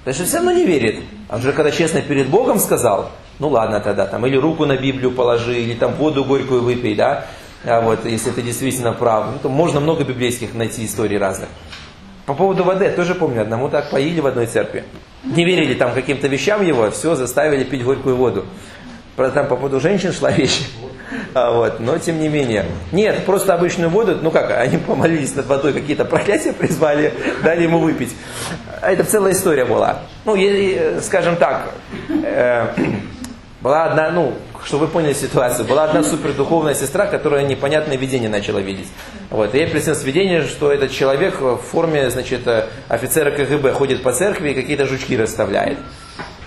Потому 0.00 0.14
что 0.14 0.24
все 0.24 0.36
равно 0.36 0.52
не 0.52 0.64
верит. 0.64 1.00
А 1.28 1.36
уже 1.36 1.52
когда 1.52 1.70
честно 1.70 2.00
перед 2.00 2.28
Богом 2.28 2.58
сказал, 2.58 3.10
ну 3.38 3.48
ладно 3.48 3.80
тогда, 3.80 4.06
там, 4.06 4.26
или 4.26 4.36
руку 4.36 4.66
на 4.66 4.76
Библию 4.76 5.10
положи, 5.12 5.60
или 5.60 5.74
там 5.74 5.94
воду 5.94 6.24
горькую 6.24 6.62
выпей, 6.62 6.94
да, 6.94 7.26
а 7.64 7.80
вот, 7.80 8.06
если 8.06 8.30
ты 8.30 8.42
действительно 8.42 8.92
прав. 8.92 9.26
Ну, 9.32 9.38
то 9.42 9.48
можно 9.48 9.80
много 9.80 10.04
библейских 10.04 10.54
найти 10.54 10.86
историй 10.86 11.18
разных. 11.18 11.48
По 12.26 12.34
поводу 12.34 12.64
воды, 12.64 12.84
я 12.84 12.90
тоже 12.92 13.14
помню, 13.14 13.42
одному 13.42 13.68
так 13.68 13.90
поили 13.90 14.20
в 14.20 14.26
одной 14.26 14.46
церкви. 14.46 14.84
Не 15.24 15.44
верили 15.44 15.74
там 15.74 15.92
каким-то 15.92 16.28
вещам 16.28 16.64
его, 16.64 16.90
все, 16.90 17.14
заставили 17.14 17.64
пить 17.64 17.84
горькую 17.84 18.16
воду. 18.16 18.46
Правда, 19.16 19.34
там 19.34 19.48
по 19.48 19.56
поводу 19.56 19.80
женщин 19.80 20.12
шла 20.12 20.30
вещь. 20.30 20.62
А 21.34 21.52
вот, 21.52 21.80
но 21.80 21.98
тем 21.98 22.20
не 22.20 22.28
менее. 22.28 22.66
Нет, 22.92 23.24
просто 23.24 23.54
обычную 23.54 23.90
воду, 23.90 24.18
ну 24.20 24.30
как, 24.30 24.50
они 24.56 24.78
помолились 24.78 25.34
над 25.34 25.46
водой, 25.46 25.72
какие-то 25.72 26.04
проклятия 26.04 26.52
призвали, 26.52 27.12
дали 27.42 27.62
ему 27.62 27.78
выпить. 27.78 28.14
Это 28.82 29.04
целая 29.04 29.32
история 29.32 29.64
была. 29.64 30.00
Ну, 30.24 30.36
скажем 31.00 31.36
так, 31.36 31.72
э, 32.24 32.66
была 33.60 33.84
одна, 33.84 34.10
ну, 34.10 34.34
чтобы 34.64 34.86
вы 34.86 34.92
поняли 34.92 35.12
ситуацию, 35.12 35.66
была 35.66 35.84
одна 35.84 36.02
супердуховная 36.02 36.74
сестра, 36.74 37.06
которая 37.06 37.44
непонятное 37.44 37.96
видение 37.96 38.28
начала 38.28 38.58
видеть. 38.58 38.88
Вот. 39.30 39.54
И 39.54 39.58
ей 39.58 39.66
приснилось 39.66 40.02
видение, 40.04 40.42
что 40.42 40.72
этот 40.72 40.90
человек 40.90 41.40
в 41.40 41.58
форме, 41.58 42.10
значит, 42.10 42.40
офицера 42.88 43.30
КГБ 43.30 43.72
ходит 43.72 44.02
по 44.02 44.12
церкви 44.12 44.50
и 44.50 44.54
какие-то 44.54 44.86
жучки 44.86 45.16
расставляет. 45.16 45.78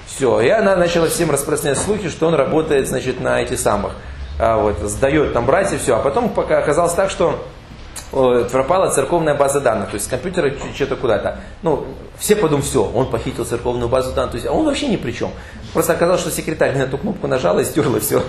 Все. 0.08 0.42
И 0.42 0.50
она 0.50 0.76
начала 0.76 1.08
всем 1.08 1.32
распространять 1.32 1.80
слухи, 1.80 2.10
что 2.10 2.28
он 2.28 2.36
работает, 2.36 2.88
значит, 2.88 3.20
на 3.20 3.42
этих 3.42 3.60
самых. 3.60 3.96
А 4.40 4.58
вот, 4.58 4.80
сдает 4.80 5.34
там 5.34 5.46
братьев, 5.46 5.82
все. 5.82 5.96
А 5.96 6.00
потом 6.00 6.30
пока 6.30 6.60
оказалось 6.60 6.94
так, 6.94 7.10
что 7.10 7.44
пропала 8.12 8.90
церковная 8.90 9.34
база 9.34 9.60
данных, 9.60 9.90
то 9.90 9.96
есть 9.96 10.06
с 10.06 10.10
компьютера 10.10 10.54
что-то 10.76 10.96
куда-то. 10.96 11.40
Ну, 11.64 11.86
все 12.18 12.36
подумают, 12.36 12.66
все, 12.66 12.84
он 12.84 13.10
похитил 13.10 13.44
церковную 13.44 13.90
базу 13.90 14.14
данных, 14.14 14.32
то 14.32 14.38
есть, 14.38 14.48
а 14.48 14.52
он 14.52 14.66
вообще 14.66 14.88
ни 14.88 14.98
при 14.98 15.12
чем. 15.12 15.32
Просто 15.74 15.94
оказалось, 15.94 16.22
что 16.22 16.30
секретарь 16.30 16.78
на 16.78 16.84
эту 16.84 17.00
кнопку 17.00 17.28
нажала 17.28 17.60
и 17.60 17.66
стерла 17.66 18.00
все. 18.00 18.24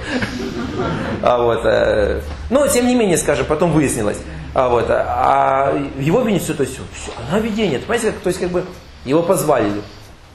А 1.22 1.38
вот, 1.38 1.61
э, 1.64 2.20
но, 2.48 2.66
тем 2.66 2.86
не 2.86 2.94
менее, 2.94 3.18
скажем, 3.18 3.44
потом 3.46 3.72
выяснилось. 3.72 4.18
А, 4.55 4.68
вот, 4.68 4.86
а 4.88 5.74
его 5.98 6.22
вине 6.22 6.38
все, 6.38 6.55
то 6.55 6.62
есть, 6.62 6.74
все, 6.74 7.12
она 7.28 7.38
видение. 7.40 7.78
Понимаете, 7.78 8.12
как, 8.12 8.20
то 8.20 8.28
есть, 8.28 8.40
как 8.40 8.48
бы, 8.50 8.64
его 9.05 9.22
позвали. 9.22 9.70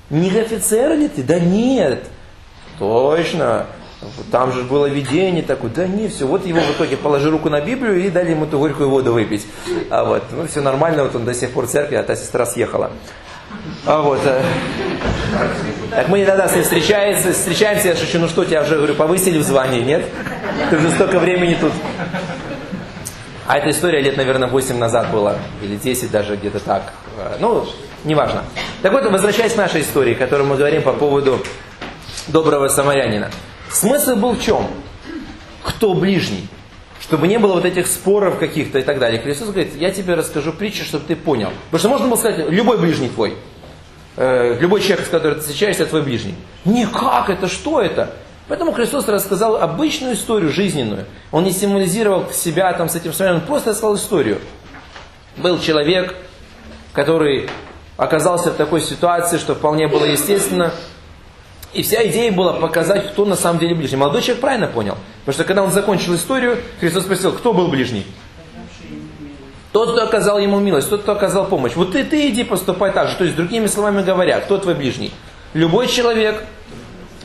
Не 0.09 0.29
офицер 0.39 0.95
ли 0.95 1.07
ты? 1.07 1.23
Да 1.23 1.39
нет. 1.39 2.03
Точно. 2.77 3.65
Там 4.31 4.53
же 4.53 4.63
было 4.63 4.85
видение 4.85 5.43
такое, 5.43 5.69
да 5.71 5.85
не, 5.85 6.07
все, 6.07 6.25
вот 6.25 6.45
его 6.45 6.61
в 6.61 6.71
итоге 6.71 6.95
положи 6.95 7.29
руку 7.29 7.49
на 7.49 7.59
Библию 7.59 8.05
и 8.05 8.09
дали 8.09 8.31
ему 8.31 8.45
эту 8.45 8.57
горькую 8.57 8.89
воду 8.89 9.11
выпить. 9.11 9.45
А 9.89 10.05
вот, 10.05 10.23
ну 10.31 10.47
все 10.47 10.61
нормально, 10.61 11.03
вот 11.03 11.15
он 11.15 11.25
до 11.25 11.33
сих 11.33 11.51
пор 11.51 11.65
в 11.65 11.69
церкви, 11.69 11.95
а 11.95 12.03
та 12.03 12.15
сестра 12.15 12.45
съехала. 12.45 12.91
А 13.85 14.01
вот, 14.01 14.21
э, 14.23 14.41
так 15.91 16.07
мы 16.07 16.23
иногда 16.23 16.47
с 16.47 16.55
ним 16.55 16.63
встречаемся, 16.63 17.33
встречаемся, 17.33 17.89
я 17.89 17.95
шучу, 17.95 18.19
ну 18.19 18.29
что, 18.29 18.45
тебя 18.45 18.61
уже, 18.61 18.77
говорю, 18.77 18.95
повысили 18.95 19.37
в 19.37 19.43
звании, 19.43 19.81
нет? 19.81 20.05
Ты 20.69 20.77
уже 20.77 20.91
столько 20.91 21.19
времени 21.19 21.57
тут. 21.59 21.73
А 23.47 23.57
эта 23.57 23.71
история 23.71 23.99
лет, 24.01 24.15
наверное, 24.15 24.47
8 24.47 24.77
назад 24.77 25.11
была, 25.11 25.35
или 25.61 25.75
10 25.75 26.11
даже 26.11 26.35
где-то 26.37 26.59
так. 26.59 26.93
Э, 27.17 27.37
ну, 27.39 27.65
неважно. 28.05 28.43
Так 28.81 28.93
вот, 28.93 29.03
возвращаясь 29.11 29.53
к 29.53 29.57
нашей 29.57 29.81
истории, 29.81 30.13
которую 30.13 30.47
мы 30.47 30.55
говорим 30.55 30.83
по 30.83 30.93
поводу 30.93 31.39
доброго 32.27 32.67
самарянина. 32.69 33.29
Смысл 33.71 34.15
был 34.15 34.33
в 34.33 34.41
чем? 34.41 34.67
Кто 35.63 35.93
ближний? 35.93 36.47
Чтобы 36.99 37.27
не 37.27 37.37
было 37.37 37.53
вот 37.53 37.65
этих 37.65 37.87
споров 37.87 38.37
каких-то 38.37 38.79
и 38.79 38.81
так 38.81 38.99
далее. 38.99 39.21
Христос 39.21 39.49
говорит, 39.49 39.75
я 39.75 39.91
тебе 39.91 40.15
расскажу 40.15 40.51
притчу, 40.51 40.83
чтобы 40.83 41.05
ты 41.05 41.15
понял. 41.15 41.49
Потому 41.71 41.79
что 41.79 41.89
можно 41.89 42.07
было 42.07 42.17
сказать, 42.17 42.49
любой 42.49 42.77
ближний 42.77 43.09
твой. 43.09 43.35
Э, 44.17 44.57
любой 44.59 44.81
человек, 44.81 45.05
с 45.05 45.09
которым 45.09 45.35
ты 45.35 45.41
встречаешься, 45.41 45.85
твой 45.85 46.01
ближний. 46.01 46.35
Никак, 46.65 47.29
это 47.29 47.47
что 47.47 47.81
это? 47.81 48.13
Поэтому 48.49 48.71
Христос 48.71 49.07
рассказал 49.07 49.57
обычную 49.57 50.15
историю 50.15 50.51
жизненную. 50.51 51.05
Он 51.31 51.43
не 51.43 51.51
символизировал 51.51 52.29
себя 52.31 52.73
там 52.73 52.89
с 52.89 52.95
этим 52.95 53.13
самим, 53.13 53.35
он 53.35 53.41
просто 53.41 53.69
рассказал 53.69 53.95
историю. 53.95 54.39
Был 55.37 55.59
человек, 55.59 56.15
который 56.93 57.47
оказался 57.95 58.51
в 58.51 58.55
такой 58.55 58.81
ситуации, 58.81 59.37
что 59.37 59.53
вполне 59.53 59.87
было 59.87 60.03
естественно, 60.03 60.73
и 61.73 61.83
вся 61.83 62.07
идея 62.07 62.31
была 62.31 62.53
показать, 62.53 63.11
кто 63.11 63.25
на 63.25 63.35
самом 63.35 63.59
деле 63.59 63.75
ближний. 63.75 63.97
Молодой 63.97 64.21
человек 64.21 64.41
правильно 64.41 64.67
понял. 64.67 64.97
Потому 65.19 65.33
что 65.33 65.43
когда 65.43 65.63
он 65.63 65.71
закончил 65.71 66.15
историю, 66.15 66.57
Христос 66.79 67.03
спросил, 67.03 67.31
кто 67.31 67.53
был 67.53 67.67
ближний? 67.67 68.05
Тот, 69.71 69.91
кто 69.91 70.03
оказал 70.03 70.39
ему 70.39 70.59
милость, 70.59 70.89
тот, 70.89 71.03
кто 71.03 71.11
оказал 71.11 71.45
помощь. 71.45 71.73
Вот 71.75 71.91
ты, 71.91 72.03
ты 72.03 72.29
иди 72.29 72.43
поступай 72.43 72.91
так 72.91 73.09
же. 73.09 73.15
То 73.17 73.23
есть, 73.23 73.35
другими 73.35 73.67
словами 73.67 74.01
говоря, 74.01 74.39
кто 74.39 74.57
твой 74.57 74.73
ближний? 74.73 75.11
Любой 75.53 75.87
человек, 75.87 76.43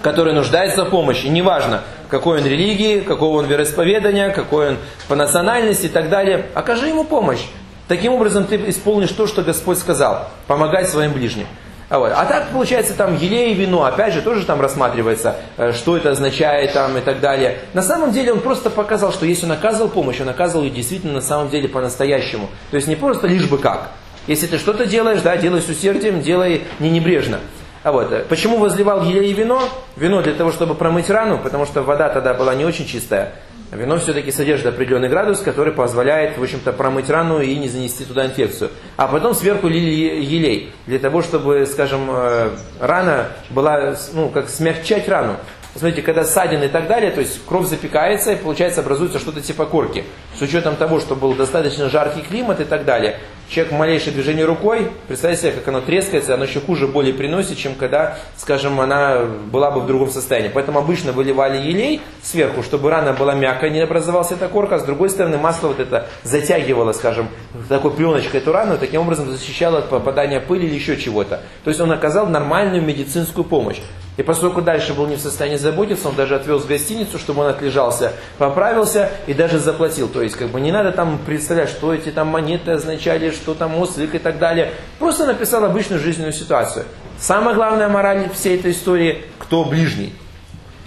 который 0.03 0.35
нуждается 0.35 0.85
в 0.85 0.91
помощи, 0.91 1.27
неважно, 1.27 1.83
какой 2.11 2.41
он 2.41 2.47
религии, 2.47 3.01
какого 3.01 3.39
он 3.39 3.47
вероисповедания, 3.47 4.29
какой 4.29 4.71
он 4.71 4.77
по 5.09 5.15
национальности 5.15 5.87
и 5.87 5.89
так 5.89 6.11
далее, 6.11 6.47
окажи 6.53 6.89
ему 6.89 7.05
помощь. 7.05 7.41
Таким 7.89 8.13
образом 8.13 8.45
ты 8.45 8.57
исполнишь 8.69 9.11
то, 9.11 9.27
что 9.27 9.43
Господь 9.43 9.79
сказал, 9.79 10.29
помогать 10.47 10.89
своим 10.89 11.13
ближним. 11.13 11.47
А, 11.89 11.99
вот. 11.99 12.13
а 12.15 12.25
так, 12.25 12.49
получается, 12.49 12.95
там 12.95 13.17
елей 13.17 13.53
и 13.53 13.55
вино, 13.55 13.85
опять 13.85 14.15
же, 14.15 14.23
тоже 14.23 14.45
там 14.47 14.61
рассматривается, 14.61 15.37
э, 15.57 15.73
что 15.73 15.97
это 15.97 16.11
означает 16.11 16.73
там 16.73 16.97
и 16.97 17.01
так 17.01 17.21
далее. 17.21 17.59
На 17.75 17.83
самом 17.83 18.13
деле 18.13 18.33
он 18.33 18.41
просто 18.41 18.71
показал, 18.71 19.13
что 19.13 19.27
если 19.27 19.45
он 19.45 19.53
оказывал 19.53 19.89
помощь, 19.89 20.21
он 20.21 20.29
оказывал 20.29 20.65
ее 20.65 20.71
действительно 20.71 21.15
на 21.15 21.21
самом 21.21 21.51
деле 21.51 21.69
по-настоящему. 21.69 22.49
То 22.71 22.77
есть 22.77 22.89
не 22.89 22.97
просто 22.97 23.27
лишь 23.27 23.49
бы 23.49 23.59
как. 23.59 23.91
Если 24.27 24.47
ты 24.47 24.59
что-то 24.59 24.87
делаешь, 24.87 25.21
да, 25.21 25.37
делай 25.37 25.61
с 25.61 25.69
усердием, 25.69 26.23
делай 26.23 26.63
не 26.79 26.89
небрежно. 26.89 27.41
А 27.83 27.93
вот, 27.93 28.11
э, 28.13 28.25
почему 28.27 28.57
возливал 28.57 29.03
елей 29.03 29.31
и 29.31 29.35
вино? 29.35 29.69
Вино 29.97 30.23
для 30.23 30.33
того, 30.33 30.53
чтобы 30.53 30.75
промыть 30.75 31.11
рану, 31.11 31.39
потому 31.39 31.67
что 31.67 31.83
вода 31.83 32.09
тогда 32.09 32.33
была 32.33 32.55
не 32.55 32.65
очень 32.65 32.87
чистая. 32.87 33.35
Вино 33.75 33.99
все-таки 33.99 34.31
содержит 34.31 34.67
определенный 34.67 35.09
градус, 35.09 35.41
который 35.41 35.73
позволяет, 35.73 36.39
в 36.39 36.43
общем-то, 36.43 36.73
промыть 36.73 37.11
рану 37.11 37.41
и 37.41 37.57
не 37.57 37.69
занести 37.69 38.05
туда 38.05 38.25
инфекцию. 38.27 38.71
А 38.97 39.09
потом 39.09 39.35
сверху 39.35 39.67
лили 39.67 40.23
елей, 40.25 40.73
для 40.87 41.01
того, 41.01 41.23
чтобы, 41.23 41.67
скажем, 41.67 42.09
э, 42.09 42.51
рана 42.79 43.29
была, 43.51 43.97
ну, 44.13 44.29
как 44.29 44.49
смягчать 44.49 45.09
рану. 45.09 45.37
Смотрите, 45.75 46.03
когда 46.03 46.23
ссадины 46.23 46.65
и 46.65 46.69
так 46.69 46.87
далее, 46.87 47.11
то 47.11 47.21
есть 47.21 47.41
кровь 47.49 47.67
запекается 47.67 48.33
и 48.33 48.37
получается 48.37 48.81
образуется 48.81 49.19
что-то 49.19 49.41
типа 49.41 49.67
корки. 49.67 50.05
С 50.39 50.41
учетом 50.41 50.77
того, 50.77 51.01
что 51.01 51.17
был 51.17 51.35
достаточно 51.35 51.89
жаркий 51.89 52.23
климат 52.23 52.61
и 52.61 52.65
так 52.65 52.85
далее, 52.85 53.19
человек 53.49 53.73
малейшее 53.73 54.13
движение 54.13 54.45
рукой, 54.45 54.91
представьте 55.09 55.43
себе, 55.43 55.53
как 55.53 55.69
оно 55.69 55.81
трескается, 55.81 56.35
оно 56.35 56.45
еще 56.45 56.61
хуже 56.61 56.87
боли 56.87 57.13
приносит, 57.13 57.59
чем 57.59 57.75
когда, 57.75 58.19
скажем, 58.37 58.81
она 58.81 59.21
была 59.51 59.71
бы 59.71 59.81
в 59.81 59.87
другом 59.87 60.11
состоянии. 60.11 60.51
Поэтому 60.53 60.79
обычно 60.79 61.13
выливали 61.13 61.59
елей 61.59 62.01
сверху, 62.23 62.63
чтобы 62.63 62.91
рана 62.91 63.13
была 63.13 63.35
мягкая, 63.35 63.71
не 63.71 63.81
образовалась 63.81 64.33
эта 64.33 64.49
корка, 64.49 64.77
а 64.77 64.79
с 64.79 64.85
другой 64.85 65.11
стороны 65.11 65.39
масло 65.39 65.69
вот 65.69 65.81
это 65.81 66.09
затягивало, 66.23 66.93
скажем, 66.93 67.29
такой 67.69 67.93
пленочкой 67.93 68.41
эту 68.41 68.53
рану, 68.53 68.79
таким 68.79 69.03
образом 69.03 69.31
защищало 69.31 69.79
от 69.79 69.89
попадания 69.89 70.41
пыли 70.41 70.67
или 70.67 70.75
еще 70.75 70.97
чего-то. 70.97 71.43
То 71.65 71.71
есть 71.71 71.81
он 71.81 71.93
оказал 71.93 72.27
нормальную 72.27 72.83
медицинскую 72.83 73.45
помощь. 73.45 73.79
И 74.17 74.23
поскольку 74.23 74.63
дальше 74.63 74.95
был 74.95 75.07
не 75.07 75.17
в 75.17 75.21
состоянии 75.21 75.57
заботиться, 75.57 76.09
он 76.09 76.15
даже 76.15 76.37
отвез 76.37 76.63
в 76.63 76.69
гостиницу, 76.69 77.19
чтобы 77.19 77.43
он 77.43 77.49
отлежался, 77.49 78.13
поправился 78.39 79.11
и 79.27 79.35
даже 79.35 79.59
заплатил. 79.59 80.09
То 80.09 80.23
есть, 80.23 80.37
как 80.37 80.49
бы 80.49 80.61
не 80.61 80.71
надо 80.71 80.93
там 80.93 81.19
представлять, 81.19 81.69
что 81.69 81.93
эти 81.93 82.11
там 82.11 82.29
монеты 82.29 82.73
означали, 82.73 83.31
что 83.31 83.55
там 83.55 83.77
ослик 83.77 84.15
и 84.15 84.19
так 84.19 84.39
далее. 84.39 84.73
Просто 85.01 85.27
написал 85.27 85.65
обычную 85.65 86.01
жизненную 86.01 86.33
ситуацию. 86.33 86.85
Самая 87.19 87.55
главная 87.55 87.89
мораль 87.89 88.31
всей 88.33 88.59
этой 88.59 88.71
истории– 88.71 89.25
кто 89.39 89.65
ближний. 89.65 90.15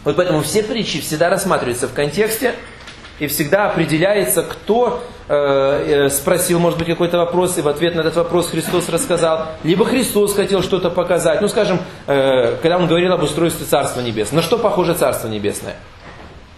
Вот 0.04 0.16
поэтому 0.16 0.42
все 0.42 0.64
притчи 0.64 1.02
всегда 1.02 1.30
рассматриваются 1.30 1.88
в 1.88 1.94
контексте 1.94 2.54
и 3.20 3.28
всегда 3.28 3.70
определяется, 3.70 4.44
кто 4.44 5.04
э, 5.28 5.34
э, 6.06 6.10
спросил, 6.10 6.60
может 6.60 6.78
быть, 6.78 6.88
какой-то 6.88 7.18
вопрос, 7.18 7.58
и 7.58 7.62
в 7.62 7.68
ответ 7.68 7.96
на 7.96 8.02
этот 8.02 8.16
вопрос 8.16 8.50
Христос 8.50 8.90
рассказал, 8.90 9.48
либо 9.64 9.86
Христос 9.86 10.36
хотел 10.36 10.62
что-то 10.62 10.90
показать. 10.90 11.42
Ну, 11.42 11.48
скажем, 11.48 11.80
э, 12.06 12.58
когда 12.62 12.78
он 12.78 12.88
говорил 12.88 13.14
об 13.14 13.24
устройстве 13.24 13.66
Царства 13.66 14.02
Небесного. 14.02 14.42
На 14.42 14.42
что 14.44 14.58
похоже 14.58 14.94
Царство 14.94 15.28
Небесное? 15.28 15.76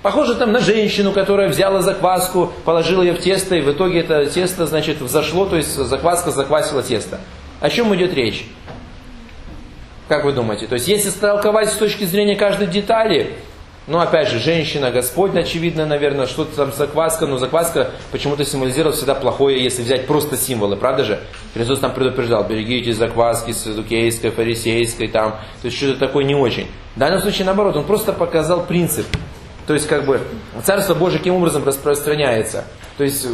Похоже 0.01 0.35
там 0.35 0.51
на 0.51 0.59
женщину, 0.59 1.11
которая 1.11 1.49
взяла 1.49 1.81
закваску, 1.81 2.53
положила 2.63 3.01
ее 3.01 3.13
в 3.13 3.19
тесто, 3.19 3.55
и 3.55 3.61
в 3.61 3.71
итоге 3.71 3.99
это 3.99 4.25
тесто, 4.25 4.65
значит, 4.65 5.01
взошло, 5.01 5.45
то 5.45 5.57
есть 5.57 5.75
закваска 5.75 6.31
заквасила 6.31 6.81
тесто. 6.83 7.19
О 7.59 7.69
чем 7.69 7.93
идет 7.95 8.13
речь? 8.13 8.45
Как 10.07 10.23
вы 10.23 10.31
думаете? 10.31 10.67
То 10.67 10.75
есть, 10.75 10.87
если 10.87 11.11
толковать 11.11 11.69
с 11.69 11.75
точки 11.75 12.05
зрения 12.05 12.35
каждой 12.35 12.67
детали, 12.67 13.35
ну, 13.89 13.99
опять 13.99 14.29
же, 14.29 14.37
женщина, 14.39 14.91
Господь, 14.91 15.35
очевидно, 15.35 15.85
наверное, 15.87 16.27
что-то 16.27 16.55
там 16.55 16.71
закваска, 16.71 17.25
но 17.25 17.37
закваска 17.37 17.89
почему-то 18.11 18.45
символизирует 18.45 18.95
всегда 18.95 19.15
плохое, 19.15 19.63
если 19.63 19.81
взять 19.81 20.05
просто 20.05 20.37
символы, 20.37 20.75
правда 20.75 21.03
же? 21.03 21.19
Христос 21.55 21.79
там 21.79 21.93
предупреждал, 21.93 22.43
берегите 22.47 22.93
закваски 22.93 23.51
садукейской, 23.51 24.29
фарисейской, 24.29 25.07
там, 25.07 25.31
то 25.61 25.65
есть 25.65 25.77
что-то 25.77 25.99
такое 25.99 26.23
не 26.23 26.35
очень. 26.35 26.67
В 26.95 26.99
данном 26.99 27.19
случае, 27.19 27.45
наоборот, 27.45 27.75
он 27.75 27.83
просто 27.83 28.13
показал 28.13 28.63
принцип. 28.65 29.07
То 29.65 29.73
есть, 29.73 29.87
как 29.87 30.05
бы, 30.05 30.21
Царство 30.63 30.93
Божие 30.93 31.17
каким 31.17 31.35
образом 31.35 31.63
распространяется? 31.63 32.65
То 32.97 33.03
есть, 33.03 33.25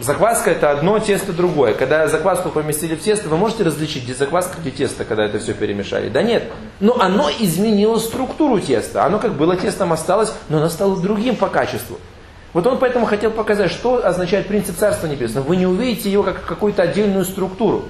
закваска 0.00 0.50
это 0.50 0.70
одно, 0.70 0.98
тесто 0.98 1.32
другое. 1.32 1.74
Когда 1.74 2.06
закваску 2.08 2.50
поместили 2.50 2.94
в 2.94 3.02
тесто, 3.02 3.28
вы 3.28 3.36
можете 3.36 3.64
различить, 3.64 4.04
где 4.04 4.14
закваска, 4.14 4.56
где 4.60 4.70
тесто, 4.70 5.04
когда 5.04 5.24
это 5.24 5.38
все 5.38 5.54
перемешали? 5.54 6.08
Да 6.08 6.22
нет. 6.22 6.44
Но 6.80 7.00
оно 7.00 7.30
изменило 7.30 7.98
структуру 7.98 8.60
теста. 8.60 9.04
Оно 9.04 9.18
как 9.18 9.34
было 9.34 9.56
тестом 9.56 9.92
осталось, 9.92 10.32
но 10.48 10.58
оно 10.58 10.68
стало 10.68 11.00
другим 11.00 11.36
по 11.36 11.48
качеству. 11.48 11.98
Вот 12.52 12.66
он 12.66 12.78
поэтому 12.78 13.06
хотел 13.06 13.30
показать, 13.30 13.70
что 13.70 14.04
означает 14.04 14.46
принцип 14.48 14.76
Царства 14.76 15.06
Небесного. 15.06 15.44
Вы 15.44 15.56
не 15.56 15.66
увидите 15.66 16.10
его 16.10 16.22
как 16.22 16.44
какую-то 16.44 16.82
отдельную 16.82 17.24
структуру. 17.24 17.88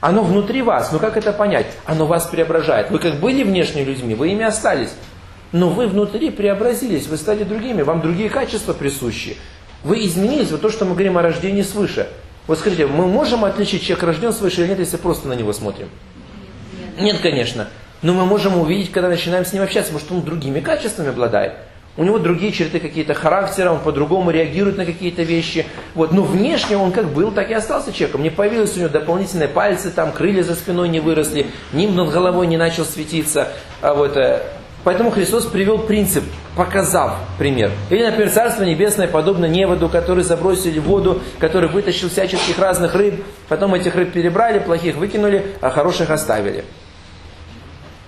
Оно 0.00 0.22
внутри 0.22 0.62
вас, 0.62 0.92
но 0.92 0.98
как 0.98 1.16
это 1.16 1.32
понять? 1.32 1.66
Оно 1.84 2.06
вас 2.06 2.26
преображает. 2.26 2.90
Вы 2.90 3.00
как 3.00 3.16
были 3.16 3.42
внешними 3.42 3.84
людьми, 3.84 4.14
вы 4.14 4.28
ими 4.28 4.44
остались. 4.44 4.90
Но 5.50 5.70
вы 5.70 5.88
внутри 5.88 6.30
преобразились, 6.30 7.06
вы 7.06 7.16
стали 7.16 7.42
другими, 7.42 7.82
вам 7.82 8.00
другие 8.00 8.28
качества 8.28 8.74
присущи. 8.74 9.36
Вы 9.84 10.04
изменились, 10.06 10.50
вот 10.50 10.60
то, 10.60 10.70
что 10.70 10.84
мы 10.84 10.92
говорим 10.92 11.18
о 11.18 11.22
рождении 11.22 11.62
свыше. 11.62 12.08
Вот 12.46 12.58
скажите, 12.58 12.86
мы 12.86 13.06
можем 13.06 13.44
отличить, 13.44 13.82
человек 13.82 14.04
рожден 14.04 14.32
свыше 14.32 14.62
или 14.62 14.68
нет, 14.68 14.78
если 14.78 14.96
просто 14.96 15.28
на 15.28 15.34
него 15.34 15.52
смотрим? 15.52 15.88
Нет, 16.96 17.14
нет 17.14 17.20
конечно. 17.20 17.68
Но 18.02 18.14
мы 18.14 18.24
можем 18.24 18.58
увидеть, 18.58 18.90
когда 18.90 19.08
начинаем 19.08 19.44
с 19.44 19.52
ним 19.52 19.62
общаться, 19.62 19.96
что 19.98 20.14
он 20.14 20.22
другими 20.22 20.60
качествами 20.60 21.10
обладает. 21.10 21.54
У 21.98 22.04
него 22.04 22.20
другие 22.20 22.52
черты 22.52 22.78
какие-то 22.78 23.12
характера, 23.12 23.72
он 23.72 23.80
по-другому 23.80 24.30
реагирует 24.30 24.76
на 24.76 24.86
какие-то 24.86 25.24
вещи. 25.24 25.66
Вот. 25.96 26.12
Но 26.12 26.22
внешне 26.22 26.78
он 26.78 26.92
как 26.92 27.08
был, 27.08 27.32
так 27.32 27.50
и 27.50 27.54
остался 27.54 27.92
человеком. 27.92 28.22
Не 28.22 28.30
появилось 28.30 28.76
у 28.76 28.78
него 28.78 28.88
дополнительные 28.88 29.48
пальцы, 29.48 29.90
там 29.90 30.12
крылья 30.12 30.44
за 30.44 30.54
спиной 30.54 30.88
не 30.88 31.00
выросли, 31.00 31.48
нимб 31.72 31.96
над 31.96 32.10
головой 32.10 32.46
не 32.46 32.56
начал 32.56 32.84
светиться. 32.84 33.48
А 33.82 33.94
вот, 33.94 34.16
э, 34.16 34.42
Поэтому 34.88 35.10
Христос 35.10 35.44
привел 35.44 35.80
принцип, 35.80 36.24
показав 36.56 37.18
пример. 37.36 37.70
Или, 37.90 38.06
например, 38.06 38.30
Царство 38.30 38.64
Небесное 38.64 39.06
подобно 39.06 39.44
неводу, 39.44 39.90
который 39.90 40.24
забросили 40.24 40.78
в 40.78 40.84
воду, 40.84 41.20
который 41.38 41.68
вытащил 41.68 42.08
всяческих 42.08 42.58
разных 42.58 42.94
рыб, 42.94 43.22
потом 43.50 43.74
этих 43.74 43.94
рыб 43.94 44.12
перебрали, 44.12 44.60
плохих 44.60 44.96
выкинули, 44.96 45.44
а 45.60 45.68
хороших 45.68 46.08
оставили. 46.08 46.64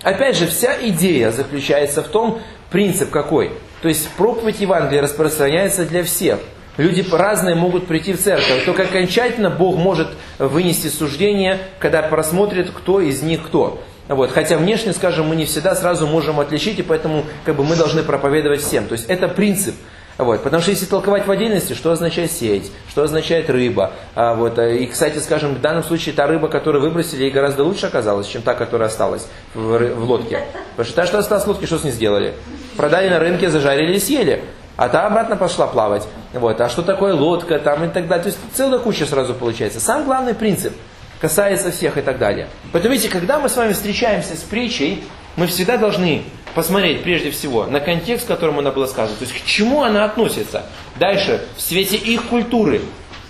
Опять 0.01 0.37
же, 0.37 0.47
вся 0.47 0.75
идея 0.87 1.29
заключается 1.29 2.01
в 2.01 2.07
том, 2.07 2.41
принцип 2.71 3.11
какой. 3.11 3.51
То 3.83 3.87
есть 3.87 4.09
проповедь 4.17 4.59
Евангелия 4.59 5.03
распространяется 5.03 5.85
для 5.85 6.03
всех. 6.03 6.39
Люди 6.77 7.05
разные 7.11 7.53
могут 7.53 7.85
прийти 7.85 8.13
в 8.13 8.19
церковь. 8.19 8.65
Только 8.65 8.83
окончательно 8.83 9.51
Бог 9.51 9.75
может 9.75 10.07
вынести 10.39 10.87
суждение, 10.87 11.59
когда 11.77 12.01
просмотрит, 12.01 12.71
кто 12.71 13.01
из 13.01 13.21
них 13.21 13.43
кто. 13.45 13.83
Вот. 14.11 14.31
Хотя 14.31 14.57
внешне, 14.57 14.91
скажем, 14.91 15.27
мы 15.27 15.35
не 15.37 15.45
всегда 15.45 15.73
сразу 15.73 16.05
можем 16.05 16.39
отличить, 16.39 16.77
и 16.79 16.83
поэтому 16.83 17.23
как 17.45 17.55
бы, 17.55 17.63
мы 17.63 17.77
должны 17.77 18.03
проповедовать 18.03 18.61
всем. 18.61 18.85
То 18.85 18.93
есть 18.93 19.05
это 19.07 19.29
принцип. 19.29 19.73
Вот. 20.17 20.43
Потому 20.43 20.61
что 20.61 20.71
если 20.71 20.85
толковать 20.85 21.25
в 21.25 21.31
отдельности, 21.31 21.73
что 21.73 21.91
означает 21.91 22.31
сеть, 22.31 22.71
что 22.89 23.03
означает 23.03 23.49
рыба. 23.49 23.91
А, 24.13 24.35
вот. 24.35 24.59
И, 24.59 24.85
кстати, 24.87 25.17
скажем, 25.19 25.55
в 25.55 25.61
данном 25.61 25.83
случае 25.83 26.13
та 26.13 26.27
рыба, 26.27 26.49
которую 26.49 26.81
выбросили, 26.81 27.23
ей 27.23 27.31
гораздо 27.31 27.63
лучше 27.63 27.87
оказалась, 27.87 28.27
чем 28.27 28.41
та, 28.41 28.53
которая 28.53 28.89
осталась 28.89 29.27
в, 29.53 29.77
в 29.95 30.03
лодке. 30.03 30.43
Потому 30.71 30.85
что 30.85 30.95
та, 30.95 31.05
что 31.05 31.17
осталась 31.17 31.45
в 31.45 31.47
лодке, 31.47 31.65
что 31.65 31.77
с 31.77 31.85
ней 31.85 31.91
сделали? 31.91 32.33
Продали 32.75 33.07
на 33.07 33.19
рынке, 33.19 33.49
зажарили 33.49 33.95
и 33.95 33.99
съели. 33.99 34.43
А 34.75 34.89
та 34.89 35.07
обратно 35.07 35.37
пошла 35.37 35.67
плавать. 35.67 36.05
Вот. 36.33 36.59
А 36.59 36.67
что 36.67 36.81
такое 36.81 37.13
лодка 37.13 37.59
там 37.59 37.85
и 37.85 37.87
так 37.87 38.09
далее. 38.09 38.23
То 38.23 38.29
есть 38.29 38.39
целая 38.53 38.79
куча 38.79 39.05
сразу 39.05 39.33
получается. 39.33 39.79
Сам 39.79 40.03
главный 40.03 40.33
принцип– 40.33 40.73
касается 41.21 41.71
всех 41.71 41.97
и 41.97 42.01
так 42.01 42.17
далее. 42.17 42.49
Поэтому 42.73 42.93
видите, 42.93 43.09
когда 43.09 43.39
мы 43.39 43.47
с 43.47 43.55
вами 43.55 43.73
встречаемся 43.73 44.35
с 44.35 44.41
притчей, 44.41 45.03
мы 45.37 45.47
всегда 45.47 45.77
должны 45.77 46.23
посмотреть 46.55 47.03
прежде 47.03 47.31
всего 47.31 47.65
на 47.65 47.79
контекст, 47.79 48.25
в 48.25 48.27
котором 48.27 48.59
она 48.59 48.71
была 48.71 48.87
сказана, 48.87 49.17
то 49.17 49.23
есть 49.23 49.39
к 49.39 49.45
чему 49.45 49.83
она 49.83 50.03
относится. 50.03 50.65
Дальше, 50.97 51.45
в 51.55 51.61
свете 51.61 51.95
их 51.95 52.23
культуры, 52.25 52.81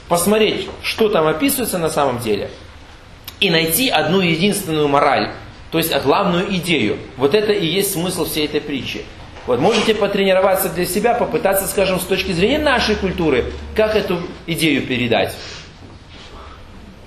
посмотреть, 0.07 0.67
что 0.81 1.09
там 1.09 1.27
описывается 1.27 1.77
на 1.77 1.89
самом 1.89 2.19
деле, 2.19 2.49
и 3.39 3.49
найти 3.49 3.89
одну 3.89 4.21
единственную 4.21 4.87
мораль, 4.87 5.33
то 5.71 5.77
есть 5.77 5.95
главную 6.03 6.53
идею. 6.55 6.97
Вот 7.17 7.35
это 7.35 7.51
и 7.51 7.65
есть 7.65 7.93
смысл 7.93 8.25
всей 8.25 8.45
этой 8.45 8.61
притчи. 8.61 9.03
Вот 9.47 9.59
можете 9.59 9.95
потренироваться 9.95 10.69
для 10.69 10.85
себя, 10.85 11.15
попытаться, 11.15 11.67
скажем, 11.67 11.99
с 11.99 12.03
точки 12.03 12.31
зрения 12.31 12.59
нашей 12.59 12.95
культуры, 12.95 13.45
как 13.75 13.95
эту 13.95 14.21
идею 14.45 14.85
передать. 14.85 15.35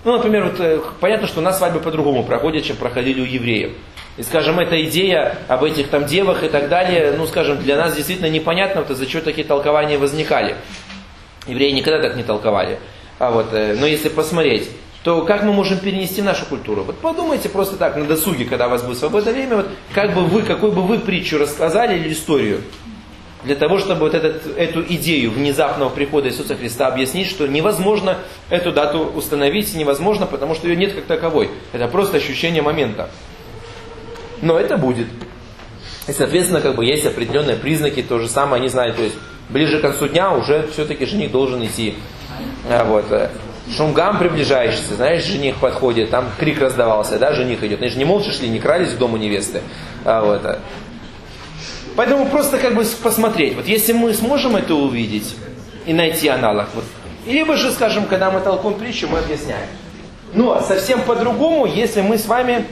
Ну, 0.05 0.13
например, 0.13 0.45
вот, 0.45 0.61
э, 0.61 0.81
понятно, 1.01 1.27
что 1.27 1.41
у 1.41 1.43
нас 1.43 1.57
свадьбы 1.57 1.81
по-другому 1.81 2.25
проходят, 2.25 2.65
чем 2.65 2.77
проходили 2.77 3.23
у 3.23 3.25
евреев. 3.25 3.73
И, 4.19 4.23
скажем, 4.23 4.61
эта 4.61 4.83
идея 4.85 5.39
об 5.49 5.65
этих 5.65 5.89
там 5.89 6.05
девах 6.05 6.45
и 6.45 6.49
так 6.49 6.69
далее, 6.69 7.15
ну, 7.17 7.27
скажем, 7.27 7.59
для 7.59 7.77
нас 7.77 7.97
действительно 7.97 8.29
непонятно, 8.29 8.83
вот 8.83 8.91
из-за 8.91 9.07
чего 9.07 9.23
такие 9.23 9.47
толкования 9.47 9.97
возникали. 9.97 10.57
Евреи 11.47 11.71
никогда 11.71 12.01
так 12.01 12.17
не 12.17 12.23
толковали. 12.23 12.79
А 13.19 13.31
вот, 13.31 13.53
э, 13.53 13.75
но 13.79 13.87
если 13.87 14.11
посмотреть, 14.11 14.69
то 15.05 15.23
как 15.23 15.43
мы 15.43 15.53
можем 15.53 15.79
перенести 15.79 16.23
нашу 16.23 16.47
культуру? 16.47 16.83
Вот 16.83 16.99
подумайте 16.99 17.49
просто 17.49 17.77
так 17.77 17.97
на 17.97 18.05
досуге, 18.05 18.45
когда 18.45 18.67
у 18.67 18.71
вас 18.71 18.83
будет 18.83 18.99
свободное 18.99 19.33
время, 19.33 19.57
вот 19.57 19.69
как 19.95 20.15
бы 20.15 20.23
вы, 20.25 20.43
какую 20.43 20.73
бы 20.73 20.83
вы 20.83 20.99
притчу 20.99 21.39
рассказали 21.39 21.99
или 21.99 22.13
историю, 22.13 22.61
для 23.45 23.55
того, 23.55 23.79
чтобы 23.79 24.01
вот 24.01 24.15
этот, 24.15 24.47
эту 24.57 24.83
идею 24.83 25.31
внезапного 25.31 25.91
прихода 25.91 26.29
Иисуса 26.29 26.57
Христа 26.57 26.87
объяснить, 26.87 27.29
что 27.29 27.47
невозможно 27.47 28.19
эту 28.49 28.73
дату 28.73 29.01
установить, 29.15 29.75
невозможно, 29.75 30.27
потому 30.27 30.55
что 30.55 30.67
ее 30.67 30.77
нет 30.77 30.95
как 30.95 31.05
таковой. 31.05 31.51
Это 31.73 31.87
просто 31.89 32.17
ощущение 32.17 32.63
момента. 32.63 33.11
Но 34.41 34.59
это 34.59 34.79
будет. 34.79 35.07
И, 36.09 36.13
соответственно, 36.13 36.61
как 36.61 36.75
бы 36.75 36.85
есть 36.85 37.07
определенные 37.07 37.57
признаки, 37.57 38.03
то 38.03 38.19
же 38.19 38.29
самое, 38.29 38.61
они 38.61 38.69
знают, 38.69 38.97
то 38.97 39.03
есть 39.03 39.17
ближе 39.49 39.79
к 39.79 39.83
концу 39.83 40.09
дня 40.09 40.33
уже 40.33 40.69
все-таки 40.73 41.07
жених 41.07 41.31
должен 41.31 41.65
идти. 41.65 41.95
А, 42.69 42.85
вот. 42.85 43.11
Э, 43.11 43.31
шумгам 43.75 44.19
приближаешься, 44.19 44.95
знаешь, 44.95 45.25
жених 45.25 45.57
подходит, 45.57 46.11
там 46.11 46.27
крик 46.39 46.61
раздавался, 46.61 47.19
да, 47.19 47.33
жених 47.33 47.63
идет. 47.63 47.81
Они 47.81 47.91
же 47.91 47.99
не 47.99 48.05
молча 48.05 48.33
шли, 48.33 48.49
не 48.49 48.59
крались 48.59 48.91
в 48.91 48.99
дому 48.99 49.17
невесты. 49.17 49.63
А, 50.05 50.23
вот. 50.23 50.59
Поэтому 51.97 52.27
просто 52.27 52.59
как 52.59 52.75
бы 52.75 52.85
посмотреть, 53.03 53.55
вот 53.55 53.67
если 53.67 53.93
мы 53.93 54.13
сможем 54.15 54.57
это 54.57 54.75
увидеть 54.75 55.37
и 55.87 55.93
найти 55.93 56.29
аналог, 56.29 56.69
вот, 56.75 56.85
либо 57.27 57.57
же, 57.57 57.71
скажем, 57.71 58.07
когда 58.07 58.31
мы 58.31 58.41
толкуем 58.41 58.79
притчу, 58.79 59.09
мы 59.09 59.19
объясняем. 59.19 59.67
Но 60.35 60.61
совсем 60.61 61.03
по-другому, 61.03 61.67
если 61.67 62.01
мы 62.01 62.19
с 62.19 62.27
вами 62.27 62.65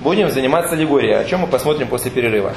будем 0.00 0.30
заниматься 0.30 0.74
аллегорией, 0.74 1.14
о 1.14 1.24
чем 1.24 1.40
мы 1.40 1.46
посмотрим 1.46 1.86
после 1.86 2.10
перерыва. 2.10 2.54